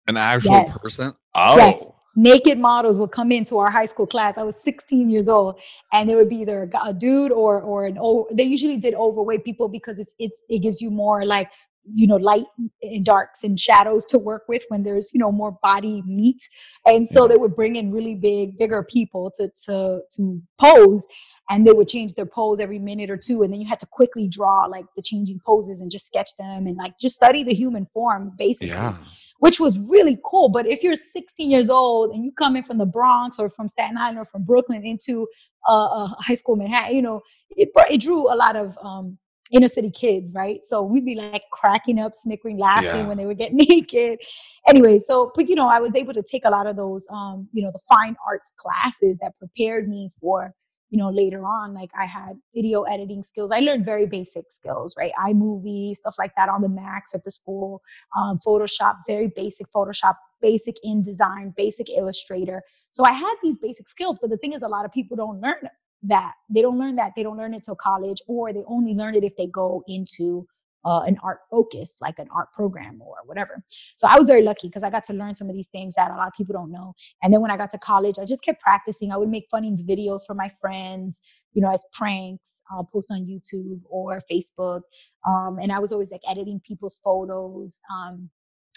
an 0.07 0.17
actual 0.17 0.51
yes. 0.51 0.77
person. 0.77 1.13
Oh. 1.35 1.55
Yes 1.55 1.89
naked 2.15 2.57
models 2.59 2.99
would 2.99 3.11
come 3.11 3.31
into 3.31 3.57
our 3.57 3.71
high 3.71 3.85
school 3.85 4.07
class. 4.07 4.37
I 4.37 4.43
was 4.43 4.61
16 4.61 5.09
years 5.09 5.29
old, 5.29 5.59
and 5.93 6.09
there 6.09 6.17
would 6.17 6.29
be 6.29 6.37
either 6.37 6.69
a 6.85 6.93
dude 6.93 7.31
or 7.31 7.61
or 7.61 7.85
an 7.85 7.97
old. 7.97 8.27
They 8.33 8.43
usually 8.43 8.77
did 8.77 8.93
overweight 8.93 9.43
people 9.43 9.69
because 9.69 9.99
it's 9.99 10.15
it's 10.19 10.43
it 10.49 10.59
gives 10.59 10.81
you 10.81 10.91
more 10.91 11.25
like 11.25 11.49
you 11.93 12.07
know 12.07 12.17
light 12.17 12.45
and 12.83 13.05
darks 13.05 13.43
and 13.43 13.59
shadows 13.59 14.05
to 14.05 14.19
work 14.19 14.43
with 14.47 14.63
when 14.69 14.83
there's 14.83 15.11
you 15.13 15.19
know 15.19 15.31
more 15.31 15.57
body 15.63 16.03
meat 16.05 16.47
and 16.85 17.07
so 17.07 17.21
mm-hmm. 17.21 17.31
they 17.31 17.37
would 17.37 17.55
bring 17.55 17.75
in 17.75 17.91
really 17.91 18.15
big 18.15 18.57
bigger 18.57 18.83
people 18.83 19.31
to 19.31 19.49
to 19.65 20.01
to 20.11 20.41
pose 20.59 21.07
and 21.49 21.65
they 21.65 21.71
would 21.71 21.87
change 21.87 22.13
their 22.13 22.25
pose 22.25 22.59
every 22.59 22.77
minute 22.77 23.09
or 23.09 23.17
two 23.17 23.41
and 23.41 23.51
then 23.51 23.59
you 23.59 23.67
had 23.67 23.79
to 23.79 23.87
quickly 23.87 24.27
draw 24.27 24.65
like 24.65 24.85
the 24.95 25.01
changing 25.01 25.39
poses 25.43 25.81
and 25.81 25.91
just 25.91 26.05
sketch 26.05 26.29
them 26.37 26.67
and 26.67 26.77
like 26.77 26.93
just 26.99 27.15
study 27.15 27.43
the 27.43 27.53
human 27.53 27.87
form 27.93 28.31
basically 28.37 28.69
yeah 28.69 28.95
which 29.41 29.59
was 29.59 29.79
really 29.89 30.19
cool. 30.23 30.49
But 30.49 30.67
if 30.67 30.83
you're 30.83 30.95
16 30.95 31.49
years 31.49 31.69
old 31.69 32.11
and 32.11 32.23
you 32.23 32.31
come 32.31 32.55
in 32.55 32.63
from 32.63 32.77
the 32.77 32.85
Bronx 32.85 33.39
or 33.39 33.49
from 33.49 33.67
Staten 33.67 33.97
Island 33.97 34.19
or 34.19 34.25
from 34.25 34.43
Brooklyn 34.43 34.85
into 34.85 35.27
a, 35.67 35.73
a 35.73 36.15
high 36.19 36.35
school 36.35 36.55
Manhattan, 36.55 36.95
you 36.95 37.01
know, 37.01 37.21
it, 37.49 37.69
it 37.89 38.01
drew 38.01 38.31
a 38.31 38.35
lot 38.35 38.55
of 38.55 38.77
um, 38.83 39.17
inner 39.51 39.67
city 39.67 39.89
kids, 39.89 40.31
right? 40.35 40.59
So 40.63 40.83
we'd 40.83 41.05
be 41.05 41.15
like 41.15 41.41
cracking 41.51 41.97
up, 41.97 42.13
snickering, 42.13 42.59
laughing 42.59 42.85
yeah. 42.85 43.07
when 43.07 43.17
they 43.17 43.25
would 43.25 43.39
get 43.39 43.51
naked. 43.53 44.19
Anyway, 44.67 44.99
so 44.99 45.31
but 45.33 45.49
you 45.49 45.55
know, 45.55 45.67
I 45.67 45.79
was 45.79 45.95
able 45.95 46.13
to 46.13 46.21
take 46.21 46.45
a 46.45 46.51
lot 46.51 46.67
of 46.67 46.75
those, 46.75 47.07
um, 47.11 47.49
you 47.51 47.63
know, 47.63 47.71
the 47.71 47.81
fine 47.89 48.15
arts 48.27 48.53
classes 48.59 49.17
that 49.21 49.37
prepared 49.39 49.89
me 49.89 50.09
for 50.19 50.53
you 50.91 50.97
know, 50.97 51.09
later 51.09 51.45
on, 51.45 51.73
like 51.73 51.89
I 51.97 52.05
had 52.05 52.33
video 52.53 52.83
editing 52.83 53.23
skills. 53.23 53.49
I 53.49 53.59
learned 53.59 53.85
very 53.85 54.05
basic 54.05 54.51
skills, 54.51 54.93
right? 54.97 55.13
iMovie, 55.25 55.93
stuff 55.93 56.15
like 56.19 56.33
that 56.35 56.49
on 56.49 56.61
the 56.61 56.69
Macs 56.69 57.15
at 57.15 57.23
the 57.23 57.31
school, 57.31 57.81
um, 58.15 58.37
Photoshop, 58.45 58.97
very 59.07 59.31
basic 59.33 59.67
Photoshop, 59.73 60.15
basic 60.41 60.75
InDesign, 60.85 61.55
basic 61.55 61.89
Illustrator. 61.89 62.61
So 62.89 63.05
I 63.05 63.13
had 63.13 63.35
these 63.41 63.57
basic 63.57 63.87
skills, 63.87 64.17
but 64.19 64.29
the 64.29 64.37
thing 64.37 64.51
is, 64.51 64.61
a 64.61 64.67
lot 64.67 64.83
of 64.83 64.91
people 64.91 65.15
don't 65.15 65.39
learn 65.39 65.69
that. 66.03 66.33
They 66.53 66.61
don't 66.61 66.77
learn 66.77 66.97
that. 66.97 67.13
They 67.15 67.23
don't 67.23 67.37
learn 67.37 67.53
it 67.53 67.63
till 67.63 67.75
college, 67.75 68.21
or 68.27 68.51
they 68.51 68.63
only 68.67 68.93
learn 68.93 69.15
it 69.15 69.23
if 69.23 69.37
they 69.37 69.47
go 69.47 69.83
into 69.87 70.45
uh, 70.85 71.01
an 71.01 71.17
art 71.23 71.39
focus, 71.49 71.97
like 72.01 72.19
an 72.19 72.27
art 72.33 72.51
program 72.53 73.01
or 73.01 73.15
whatever. 73.25 73.63
So 73.95 74.07
I 74.07 74.17
was 74.17 74.27
very 74.27 74.43
lucky 74.43 74.67
because 74.67 74.83
I 74.83 74.89
got 74.89 75.03
to 75.05 75.13
learn 75.13 75.35
some 75.35 75.49
of 75.49 75.55
these 75.55 75.67
things 75.67 75.95
that 75.95 76.11
a 76.11 76.15
lot 76.15 76.27
of 76.27 76.33
people 76.33 76.53
don't 76.53 76.71
know. 76.71 76.93
And 77.21 77.33
then 77.33 77.41
when 77.41 77.51
I 77.51 77.57
got 77.57 77.69
to 77.71 77.77
college, 77.77 78.15
I 78.19 78.25
just 78.25 78.43
kept 78.43 78.61
practicing. 78.61 79.11
I 79.11 79.17
would 79.17 79.29
make 79.29 79.45
funny 79.51 79.71
videos 79.71 80.21
for 80.25 80.33
my 80.33 80.51
friends, 80.59 81.21
you 81.53 81.61
know, 81.61 81.71
as 81.71 81.85
pranks. 81.93 82.61
I'll 82.71 82.83
post 82.83 83.11
on 83.11 83.25
YouTube 83.25 83.81
or 83.89 84.19
Facebook. 84.31 84.81
Um, 85.27 85.59
and 85.59 85.71
I 85.71 85.79
was 85.79 85.91
always 85.91 86.11
like 86.11 86.21
editing 86.29 86.61
people's 86.65 86.99
photos. 87.03 87.79
Um, 87.93 88.29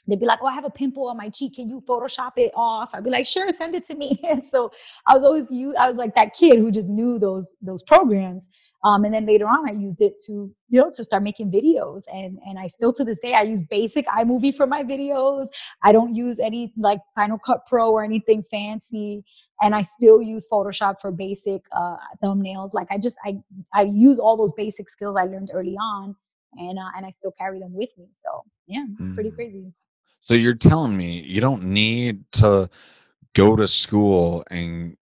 they'd 0.07 0.21
be 0.21 0.27
like, 0.27 0.39
"Oh, 0.43 0.47
I 0.47 0.53
have 0.53 0.65
a 0.65 0.71
pimple 0.71 1.09
on 1.09 1.17
my 1.17 1.29
cheek. 1.29 1.55
Can 1.55 1.69
you 1.69 1.81
Photoshop 1.81 2.33
it 2.37 2.53
off?" 2.55 2.95
I'd 2.95 3.05
be 3.05 3.11
like, 3.11 3.27
"Sure, 3.27 3.51
send 3.53 3.75
it 3.75 3.87
to 3.87 3.95
me." 3.95 4.21
And 4.35 4.47
so 4.47 4.73
I 5.07 5.15
was 5.15 5.25
always 5.25 5.51
you. 5.51 5.75
I 5.77 5.89
was 5.89 5.97
like 5.97 6.15
that 6.17 6.35
kid 6.35 6.59
who 6.59 6.71
just 6.71 6.91
knew 6.91 7.19
those 7.19 7.57
those 7.63 7.83
programs. 7.83 8.49
Um, 8.85 9.05
and 9.05 9.15
then 9.15 9.27
later 9.27 9.47
on, 9.47 9.69
I 9.69 9.73
used 9.73 10.01
it 10.01 10.15
to 10.27 10.53
you 10.69 10.81
know 10.81 10.91
to 10.93 11.05
start 11.05 11.23
making 11.23 11.51
videos. 11.53 12.05
And 12.13 12.39
and 12.47 12.59
I 12.59 12.67
still 12.67 12.93
to 12.95 13.05
this 13.05 13.19
day 13.19 13.35
I 13.35 13.43
use 13.43 13.63
basic 13.63 14.07
iMovie 14.07 14.55
for 14.55 14.67
my 14.67 14.83
videos. 14.83 15.47
I 15.83 15.93
don't 15.93 16.15
use 16.15 16.41
any 16.41 16.73
like 16.77 17.01
Final 17.15 17.39
Cut 17.39 17.67
Pro 17.67 17.91
or 17.93 18.05
anything 18.05 18.43
fancy. 18.51 19.25
And 19.63 19.75
I 19.75 19.83
still 19.83 20.21
use 20.21 20.47
Photoshop 20.51 21.01
for 21.01 21.13
basic 21.13 21.63
uh, 21.73 21.97
thumbnails. 22.23 22.75
Like 22.75 22.89
I 22.91 22.99
just 22.99 23.19
I 23.25 23.39
I 23.73 23.83
use 23.83 24.19
all 24.19 24.37
those 24.37 24.53
basic 24.53 24.91
skills 24.91 25.17
I 25.19 25.25
learned 25.25 25.51
early 25.53 25.77
on 25.77 26.17
and 26.57 26.79
uh, 26.79 26.91
and 26.97 27.07
I 27.07 27.11
still 27.11 27.33
carry 27.33 27.59
them 27.61 27.75
with 27.75 27.93
me. 27.99 28.09
So 28.13 28.45
yeah, 28.67 28.85
mm. 29.01 29.15
pretty 29.15 29.31
crazy. 29.31 29.73
So 30.25 30.33
you're 30.33 30.55
telling 30.55 30.97
me 30.97 31.21
you 31.21 31.41
don't 31.43 31.65
need 31.65 32.25
to 32.33 32.71
go 33.35 33.57
to 33.57 33.69
school 33.69 34.43
and 34.51 34.97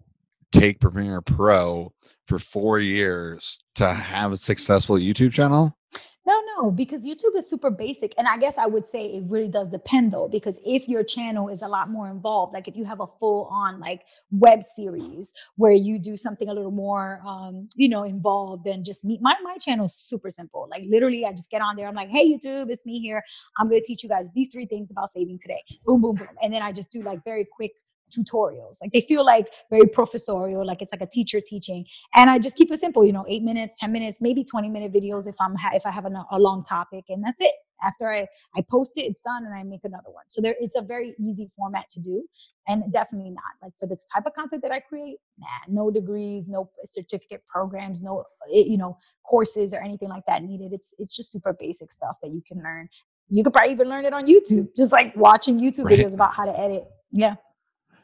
take 0.51 0.81
Premiere 0.81 1.21
Pro 1.21 1.93
for 2.27 2.41
four 2.41 2.81
years 2.81 3.61
to 3.77 3.95
have 3.95 4.33
a 4.33 4.37
successful 4.37 4.97
YouTube 4.97 5.33
channel? 5.33 5.77
No, 6.25 6.41
no, 6.57 6.71
because 6.71 7.05
YouTube 7.05 7.37
is 7.37 7.51
super 7.51 7.69
basic. 7.71 8.15
And 8.17 8.29
I 8.29 8.37
guess 8.37 8.57
I 8.57 8.67
would 8.67 8.87
say 8.87 9.07
it 9.07 9.25
really 9.27 9.49
does 9.49 9.71
depend 9.71 10.13
though, 10.13 10.29
because 10.29 10.61
if 10.65 10.89
your 10.89 11.03
channel 11.03 11.49
is 11.49 11.63
a 11.63 11.67
lot 11.69 11.91
more 11.91 12.09
involved, 12.09 12.53
like 12.55 12.69
if 12.69 12.77
you 12.77 12.85
have 12.85 13.01
a 13.01 13.09
full 13.19 13.47
on 13.51 13.81
like 13.81 14.03
web 14.31 14.63
series 14.63 15.35
where 15.57 15.73
you 15.73 15.99
do 15.99 16.17
something 16.17 16.49
a 16.49 16.55
little 16.55 16.71
more, 16.71 17.21
um, 17.27 17.69
you 17.75 17.89
know, 17.89 18.05
involved 18.05 18.65
than 18.65 18.85
just 18.85 19.05
me, 19.05 19.19
my, 19.21 19.35
my 19.43 19.57
channel 19.57 19.87
is 19.87 19.95
super 19.97 20.31
simple. 20.31 20.69
Like 20.71 20.85
literally, 20.87 21.27
I 21.27 21.33
just 21.33 21.51
get 21.51 21.61
on 21.61 21.75
there. 21.75 21.89
I'm 21.89 21.95
like, 21.97 22.11
hey, 22.11 22.33
YouTube, 22.33 22.71
it's 22.71 22.87
me 22.87 23.01
here. 23.01 23.25
I'm 23.59 23.69
going 23.69 23.81
to 23.81 23.85
teach 23.87 24.05
you 24.05 24.09
guys 24.09 24.27
these 24.33 24.49
three 24.53 24.67
things 24.67 24.93
about 24.93 25.09
saving 25.09 25.41
today. 25.41 25.63
Boom, 25.85 26.01
boom, 26.01 26.15
boom. 26.15 26.29
And 26.41 26.53
then 26.53 26.63
I 26.63 26.71
just 26.71 26.93
do 26.93 27.03
like 27.03 27.25
very 27.25 27.47
quick 27.51 27.73
tutorials. 28.17 28.79
Like 28.81 28.93
they 28.93 29.01
feel 29.01 29.25
like 29.25 29.49
very 29.71 29.87
professorial, 29.87 30.67
like 30.67 30.83
it's 30.83 30.93
like 30.93 31.03
a 31.03 31.07
teacher 31.07 31.41
teaching. 31.45 31.87
And 32.15 32.31
I 32.31 32.39
just 32.39 32.57
keep 32.57 32.71
it 32.71 32.81
simple, 32.81 33.05
you 33.05 33.13
know, 33.13 33.25
eight 33.29 33.43
minutes, 33.43 33.79
10 33.79 33.93
minutes, 33.93 34.21
maybe 34.21 34.45
20 34.45 34.69
minute 34.69 34.93
videos 34.93 35.29
if 35.29 35.37
I'm, 35.41 35.55
ha- 35.57 35.73
if 35.75 35.87
I 35.87 35.91
have 35.91 36.05
a, 36.05 36.27
a 36.31 36.39
long 36.39 36.63
topic 36.63 37.05
and 37.09 37.25
that's 37.25 37.41
it. 37.41 37.53
After 37.85 38.09
I, 38.09 38.29
I 38.57 38.63
post 38.71 38.93
it, 38.97 39.03
it's 39.03 39.21
done 39.21 39.45
and 39.45 39.53
I 39.53 39.65
make 39.65 39.81
another 39.83 40.11
one. 40.13 40.23
So 40.29 40.41
there, 40.41 40.55
it's 40.61 40.77
a 40.77 40.83
very 40.83 41.17
easy 41.19 41.49
format 41.57 41.91
to 41.91 42.01
do 42.01 42.23
and 42.69 42.93
definitely 42.93 43.31
not 43.31 43.43
like 43.61 43.73
for 43.77 43.87
this 43.89 44.07
type 44.15 44.25
of 44.25 44.35
content 44.35 44.63
that 44.63 44.71
I 44.71 44.79
create, 44.79 45.19
nah, 45.37 45.47
no 45.69 45.91
degrees, 45.91 46.49
no 46.49 46.71
certificate 46.85 47.43
programs, 47.49 48.01
no, 48.01 48.25
eh, 48.55 48.65
you 48.67 48.79
know, 48.79 48.99
courses 49.25 49.75
or 49.75 49.81
anything 49.81 50.09
like 50.09 50.23
that 50.29 50.45
needed. 50.45 50.73
It's, 50.73 50.95
it's 50.99 51.17
just 51.17 51.33
super 51.33 51.53
basic 51.59 51.91
stuff 51.91 52.17
that 52.23 52.31
you 52.31 52.43
can 52.47 52.63
learn. 52.63 52.89
You 53.29 53.43
could 53.43 53.53
probably 53.53 53.73
even 53.73 53.89
learn 53.89 54.05
it 54.05 54.13
on 54.13 54.27
YouTube, 54.27 54.69
just 54.77 54.93
like 54.93 55.17
watching 55.17 55.59
YouTube 55.59 55.85
right. 55.85 55.99
videos 55.99 56.15
about 56.15 56.35
how 56.35 56.45
to 56.45 56.59
edit. 56.59 56.85
Yeah. 57.11 57.35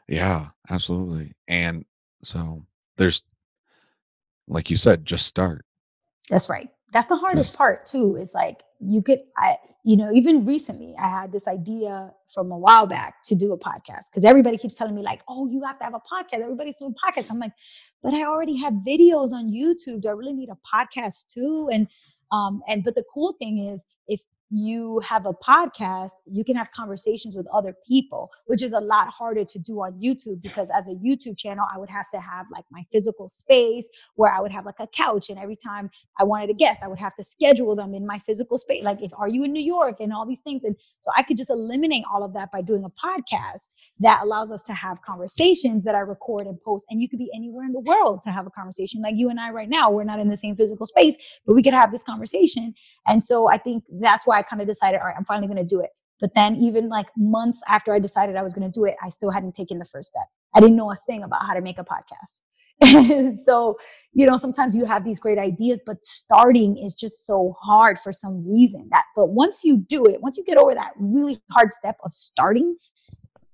Yeah, 0.09 0.47
absolutely. 0.69 1.33
And 1.47 1.85
so 2.23 2.65
there's, 2.97 3.23
like 4.47 4.71
you 4.71 4.75
said, 4.75 5.05
just 5.05 5.27
start. 5.27 5.63
That's 6.31 6.49
right. 6.49 6.69
That's 6.91 7.05
the 7.05 7.15
hardest 7.15 7.51
just, 7.51 7.57
part 7.57 7.85
too. 7.85 8.15
Is 8.15 8.33
like 8.33 8.63
you 8.79 9.03
could, 9.03 9.19
I, 9.37 9.57
you 9.85 9.95
know, 9.95 10.11
even 10.11 10.47
recently 10.47 10.95
I 10.99 11.07
had 11.07 11.31
this 11.31 11.47
idea 11.47 12.11
from 12.33 12.51
a 12.51 12.57
while 12.57 12.87
back 12.87 13.23
to 13.25 13.35
do 13.35 13.53
a 13.53 13.57
podcast 13.57 14.09
because 14.09 14.25
everybody 14.25 14.57
keeps 14.57 14.75
telling 14.75 14.95
me 14.95 15.03
like, 15.03 15.21
oh, 15.27 15.47
you 15.47 15.61
have 15.63 15.77
to 15.77 15.83
have 15.83 15.93
a 15.93 15.99
podcast. 15.99 16.41
Everybody's 16.41 16.77
doing 16.77 16.95
podcasts. 16.95 17.29
I'm 17.29 17.37
like, 17.37 17.53
but 18.01 18.15
I 18.15 18.23
already 18.23 18.57
have 18.57 18.73
videos 18.73 19.31
on 19.31 19.51
YouTube. 19.51 20.01
Do 20.01 20.09
I 20.09 20.13
really 20.13 20.33
need 20.33 20.49
a 20.49 20.57
podcast 20.75 21.27
too? 21.27 21.69
And 21.71 21.87
um, 22.31 22.63
and 22.67 22.83
but 22.83 22.95
the 22.95 23.03
cool 23.13 23.35
thing 23.39 23.59
is 23.59 23.85
if 24.07 24.21
you 24.49 24.99
have 25.07 25.25
a 25.25 25.33
podcast, 25.33 26.11
you 26.25 26.43
can 26.43 26.55
have 26.55 26.71
conversations 26.71 27.35
with 27.35 27.47
other 27.53 27.75
people, 27.87 28.31
which 28.47 28.63
is 28.63 28.73
a 28.73 28.79
lot 28.79 29.09
harder 29.09 29.43
to 29.43 29.59
do 29.59 29.79
on 29.81 29.93
YouTube 30.01 30.41
because 30.41 30.69
as 30.75 30.87
a 30.87 30.95
YouTube 30.95 31.37
channel, 31.37 31.65
I 31.73 31.77
would 31.77 31.89
have 31.89 32.09
to 32.11 32.19
have 32.19 32.47
like 32.51 32.65
my 32.71 32.83
physical 32.91 33.29
space 33.29 33.87
where 34.15 34.33
I 34.33 34.39
would 34.39 34.51
have 34.51 34.65
like 34.65 34.79
a 34.79 34.87
couch. 34.87 35.29
And 35.29 35.37
every 35.37 35.55
time 35.55 35.89
I 36.19 36.23
wanted 36.23 36.49
a 36.49 36.53
guest, 36.53 36.81
I 36.83 36.87
would 36.87 36.99
have 36.99 37.13
to 37.15 37.23
schedule 37.23 37.75
them 37.75 37.93
in 37.93 38.07
my 38.07 38.19
physical 38.19 38.57
space. 38.57 38.83
Like, 38.83 39.01
if 39.01 39.11
are 39.17 39.27
you 39.27 39.43
in 39.43 39.53
New 39.53 39.63
York 39.63 39.97
and 39.99 40.11
all 40.11 40.25
these 40.25 40.41
things? 40.41 40.63
And 40.63 40.75
so 40.99 41.11
I 41.15 41.23
could 41.23 41.37
just 41.37 41.49
eliminate 41.49 42.05
all 42.11 42.23
of 42.23 42.33
that 42.33 42.51
by 42.51 42.61
doing 42.61 42.83
a 42.83 42.89
podcast 42.89 43.75
that 43.99 44.21
allows 44.23 44.51
us 44.51 44.61
to 44.63 44.73
have 44.73 45.01
conversations 45.01 45.83
that 45.83 45.95
I 45.95 45.99
record 45.99 46.47
and 46.47 46.59
post. 46.61 46.87
And 46.89 47.01
you 47.01 47.07
could 47.07 47.19
be 47.19 47.29
anywhere 47.35 47.65
in 47.65 47.73
the 47.73 47.79
world 47.79 48.21
to 48.23 48.31
have 48.31 48.47
a 48.47 48.51
conversation 48.51 49.01
like 49.01 49.15
you 49.15 49.29
and 49.29 49.39
I 49.39 49.51
right 49.51 49.69
now. 49.69 49.91
We're 49.91 50.03
not 50.03 50.19
in 50.19 50.29
the 50.29 50.37
same 50.37 50.55
physical 50.55 50.85
space, 50.85 51.15
but 51.45 51.53
we 51.53 51.61
could 51.61 51.73
have 51.73 51.91
this 51.91 52.03
conversation. 52.03 52.73
And 53.05 53.23
so 53.23 53.49
I 53.49 53.57
think 53.57 53.83
that's 54.01 54.25
why 54.25 54.38
I 54.39 54.43
kind 54.43 54.61
of 54.61 54.67
decided, 54.67 54.99
all 54.99 55.07
right, 55.07 55.15
I'm 55.17 55.25
finally 55.25 55.47
going 55.47 55.57
to 55.57 55.75
do 55.75 55.81
it. 55.81 55.89
But 56.19 56.33
then, 56.35 56.55
even 56.57 56.89
like 56.89 57.07
months 57.17 57.61
after 57.67 57.93
I 57.93 57.99
decided 57.99 58.35
I 58.35 58.41
was 58.41 58.53
going 58.53 58.69
to 58.69 58.79
do 58.79 58.85
it, 58.85 58.95
I 59.03 59.09
still 59.09 59.31
hadn't 59.31 59.53
taken 59.53 59.79
the 59.79 59.85
first 59.85 60.09
step. 60.09 60.25
I 60.55 60.59
didn't 60.59 60.75
know 60.75 60.91
a 60.91 60.97
thing 61.07 61.23
about 61.23 61.45
how 61.45 61.53
to 61.53 61.61
make 61.61 61.79
a 61.79 61.85
podcast. 61.85 62.41
so, 63.37 63.77
you 64.13 64.25
know, 64.25 64.37
sometimes 64.37 64.75
you 64.75 64.85
have 64.85 65.05
these 65.05 65.19
great 65.19 65.37
ideas, 65.37 65.79
but 65.85 66.03
starting 66.03 66.77
is 66.77 66.95
just 66.95 67.25
so 67.25 67.55
hard 67.61 67.99
for 67.99 68.11
some 68.11 68.45
reason. 68.49 68.87
That, 68.91 69.05
but 69.15 69.27
once 69.27 69.63
you 69.63 69.77
do 69.77 70.05
it, 70.05 70.21
once 70.21 70.37
you 70.37 70.43
get 70.43 70.57
over 70.57 70.73
that 70.75 70.91
really 70.97 71.39
hard 71.51 71.71
step 71.71 71.97
of 72.03 72.13
starting, 72.13 72.77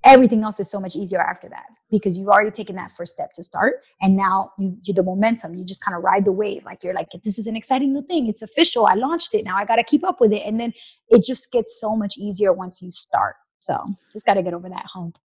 everything 0.03 0.43
else 0.43 0.59
is 0.59 0.69
so 0.69 0.79
much 0.79 0.95
easier 0.95 1.21
after 1.21 1.49
that 1.49 1.65
because 1.91 2.17
you've 2.17 2.27
already 2.27 2.51
taken 2.51 2.75
that 2.75 2.91
first 2.91 3.11
step 3.11 3.31
to 3.33 3.43
start 3.43 3.75
and 4.01 4.15
now 4.15 4.51
you, 4.57 4.77
you 4.83 4.93
the 4.93 5.03
momentum 5.03 5.55
you 5.55 5.65
just 5.65 5.83
kind 5.83 5.95
of 5.95 6.03
ride 6.03 6.25
the 6.25 6.31
wave 6.31 6.63
like 6.65 6.83
you're 6.83 6.93
like 6.93 7.07
this 7.23 7.37
is 7.37 7.47
an 7.47 7.55
exciting 7.55 7.93
new 7.93 8.01
thing 8.03 8.27
it's 8.27 8.41
official 8.41 8.85
i 8.85 8.93
launched 8.93 9.33
it 9.33 9.45
now 9.45 9.55
i 9.55 9.65
got 9.65 9.75
to 9.75 9.83
keep 9.83 10.03
up 10.03 10.19
with 10.19 10.33
it 10.33 10.41
and 10.45 10.59
then 10.59 10.73
it 11.09 11.23
just 11.23 11.51
gets 11.51 11.79
so 11.79 11.95
much 11.95 12.17
easier 12.17 12.53
once 12.53 12.81
you 12.81 12.91
start 12.91 13.35
so 13.59 13.77
just 14.11 14.25
got 14.25 14.35
to 14.35 14.43
get 14.43 14.53
over 14.53 14.69
that 14.69 14.85
hump 14.85 15.17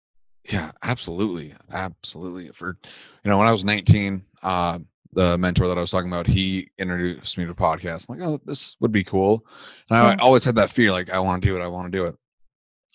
yeah 0.51 0.71
absolutely 0.83 1.55
absolutely 1.73 2.49
for 2.49 2.77
you 3.25 3.31
know 3.31 3.39
when 3.39 3.49
i 3.49 3.53
was 3.53 3.65
19 3.65 4.25
uh 4.43 4.79
the 5.13 5.37
mentor 5.39 5.67
that 5.69 5.77
I 5.77 5.81
was 5.81 5.91
talking 5.91 6.09
about, 6.09 6.27
he 6.27 6.71
introduced 6.79 7.37
me 7.37 7.45
to 7.45 7.55
podcast. 7.55 8.07
I'm 8.09 8.19
like, 8.19 8.29
oh, 8.29 8.39
this 8.45 8.77
would 8.81 8.93
be 8.93 9.05
cool. 9.05 9.45
And 9.91 9.99
I 9.99 10.15
always 10.17 10.45
had 10.45 10.55
that 10.57 10.71
fear, 10.71 10.93
like, 10.93 11.11
I 11.11 11.19
want 11.19 11.43
to 11.43 11.49
do 11.49 11.57
it, 11.57 11.63
I 11.63 11.69
want 11.69 11.91
to 11.91 11.99
do 11.99 12.07
it. 12.07 12.15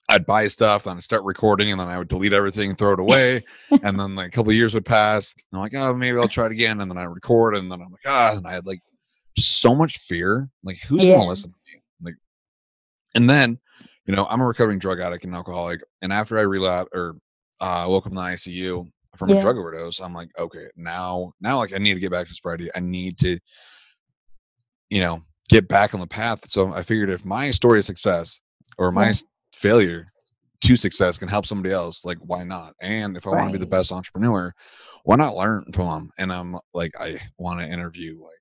I'd 0.08 0.26
buy 0.26 0.48
stuff 0.48 0.86
and 0.86 0.98
I'd 0.98 1.04
start 1.04 1.24
recording 1.24 1.72
and 1.72 1.80
then 1.80 1.88
I 1.88 1.98
would 1.98 2.08
delete 2.08 2.34
everything, 2.34 2.76
throw 2.76 2.94
it 2.94 3.00
away. 3.00 3.44
and 3.84 4.00
then 4.00 4.16
like 4.16 4.28
a 4.28 4.32
couple 4.32 4.52
years 4.52 4.74
would 4.74 4.86
pass. 4.86 5.34
I'm 5.52 5.60
like, 5.60 5.74
oh, 5.76 5.94
maybe 5.94 6.18
I'll 6.18 6.28
try 6.28 6.46
it 6.46 6.52
again. 6.52 6.82
And 6.82 6.90
then 6.90 6.98
I 6.98 7.04
record 7.04 7.56
and 7.56 7.72
then 7.72 7.82
I'm 7.82 7.92
like, 7.92 8.02
ah, 8.06 8.36
and 8.36 8.46
I 8.46 8.52
had 8.52 8.68
like 8.68 8.82
so 9.38 9.74
much 9.74 9.98
fear. 9.98 10.50
Like, 10.64 10.78
who's 10.88 11.04
yeah. 11.04 11.16
gonna 11.16 11.28
listen 11.28 11.52
to 11.52 11.58
me? 11.66 11.82
Like, 12.02 12.16
and 13.16 13.30
then, 13.30 13.60
you 14.06 14.16
know, 14.16 14.26
I'm 14.30 14.42
a 14.42 14.46
recovering 14.46 14.80
drug 14.80 15.00
addict 15.00 15.26
and 15.26 15.34
alcoholic. 15.34 15.82
And 16.02 16.14
after 16.14 16.38
I 16.38 16.42
relapsed 16.42 16.94
or 16.94 17.16
uh 17.60 17.86
woke 17.88 18.06
up 18.06 18.12
in 18.12 18.16
the 18.16 18.22
ICU 18.22 18.88
from 19.16 19.30
yeah. 19.30 19.38
a 19.38 19.40
drug 19.40 19.58
overdose, 19.58 20.00
I'm 20.00 20.14
like, 20.14 20.30
okay, 20.38 20.68
now 20.76 21.34
now 21.42 21.58
like 21.58 21.74
I 21.74 21.80
need 21.80 21.96
to 21.96 22.00
get 22.00 22.12
back 22.12 22.28
to 22.28 22.34
sobriety. 22.34 22.70
I 22.76 22.80
need 22.80 23.18
to, 23.20 23.40
you 24.92 25.02
know, 25.02 25.24
get 25.50 25.68
back 25.68 25.96
on 25.96 26.00
the 26.00 26.08
path. 26.08 26.48
So 26.48 26.74
I 26.74 26.84
figured 26.84 27.10
if 27.10 27.26
my 27.26 27.50
story 27.50 27.80
of 27.80 27.86
success 27.86 28.40
or 28.78 28.92
my 28.92 29.08
yeah 29.08 29.14
failure 29.56 30.12
to 30.62 30.76
success 30.76 31.18
can 31.18 31.28
help 31.28 31.46
somebody 31.46 31.74
else, 31.74 32.06
like 32.06 32.18
why 32.20 32.44
not? 32.44 32.74
And 32.82 33.18
if 33.18 33.28
I 33.28 33.32
right. 33.32 33.42
want 33.42 33.54
to 33.54 33.60
be 33.60 33.64
the 33.64 33.70
best 33.70 33.92
entrepreneur, 33.92 34.54
why 35.04 35.16
not 35.16 35.36
learn 35.36 35.66
from 35.74 35.88
them? 35.88 36.10
And 36.18 36.34
I'm 36.34 36.58
like, 36.74 36.94
I 37.00 37.20
want 37.38 37.60
to 37.60 37.68
interview 37.68 38.22
like 38.22 38.32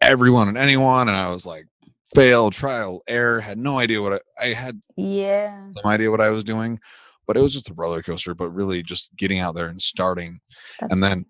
everyone 0.00 0.48
and 0.48 0.58
anyone. 0.58 1.08
And 1.08 1.16
I 1.16 1.30
was 1.30 1.46
like, 1.46 1.66
fail, 2.14 2.50
trial, 2.50 3.02
error, 3.08 3.40
had 3.40 3.58
no 3.58 3.78
idea 3.78 4.02
what 4.02 4.14
I, 4.14 4.44
I 4.44 4.46
had. 4.48 4.80
Yeah. 4.96 5.70
Some 5.76 5.90
idea 5.90 6.10
what 6.10 6.20
I 6.20 6.30
was 6.30 6.44
doing, 6.44 6.78
but 7.26 7.36
it 7.36 7.40
was 7.40 7.52
just 7.52 7.70
a 7.70 7.74
roller 7.74 8.02
coaster. 8.02 8.34
But 8.34 8.50
really, 8.50 8.82
just 8.82 9.16
getting 9.16 9.38
out 9.38 9.54
there 9.54 9.68
and 9.68 9.80
starting, 9.80 10.40
That's 10.80 10.92
and 10.94 11.02
then 11.02 11.26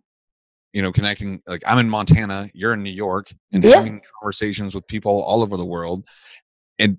you 0.72 0.83
know 0.83 0.92
connecting. 0.92 1.40
Like 1.46 1.62
I'm 1.66 1.79
in 1.79 1.90
Montana, 1.90 2.50
you're 2.55 2.74
in 2.74 2.83
New 2.83 2.90
York, 2.90 3.33
and 3.53 3.62
yeah. 3.62 3.77
having 3.77 4.00
conversations 4.20 4.74
with 4.74 4.87
people 4.87 5.22
all 5.22 5.42
over 5.42 5.57
the 5.57 5.64
world, 5.64 6.05
and 6.79 6.98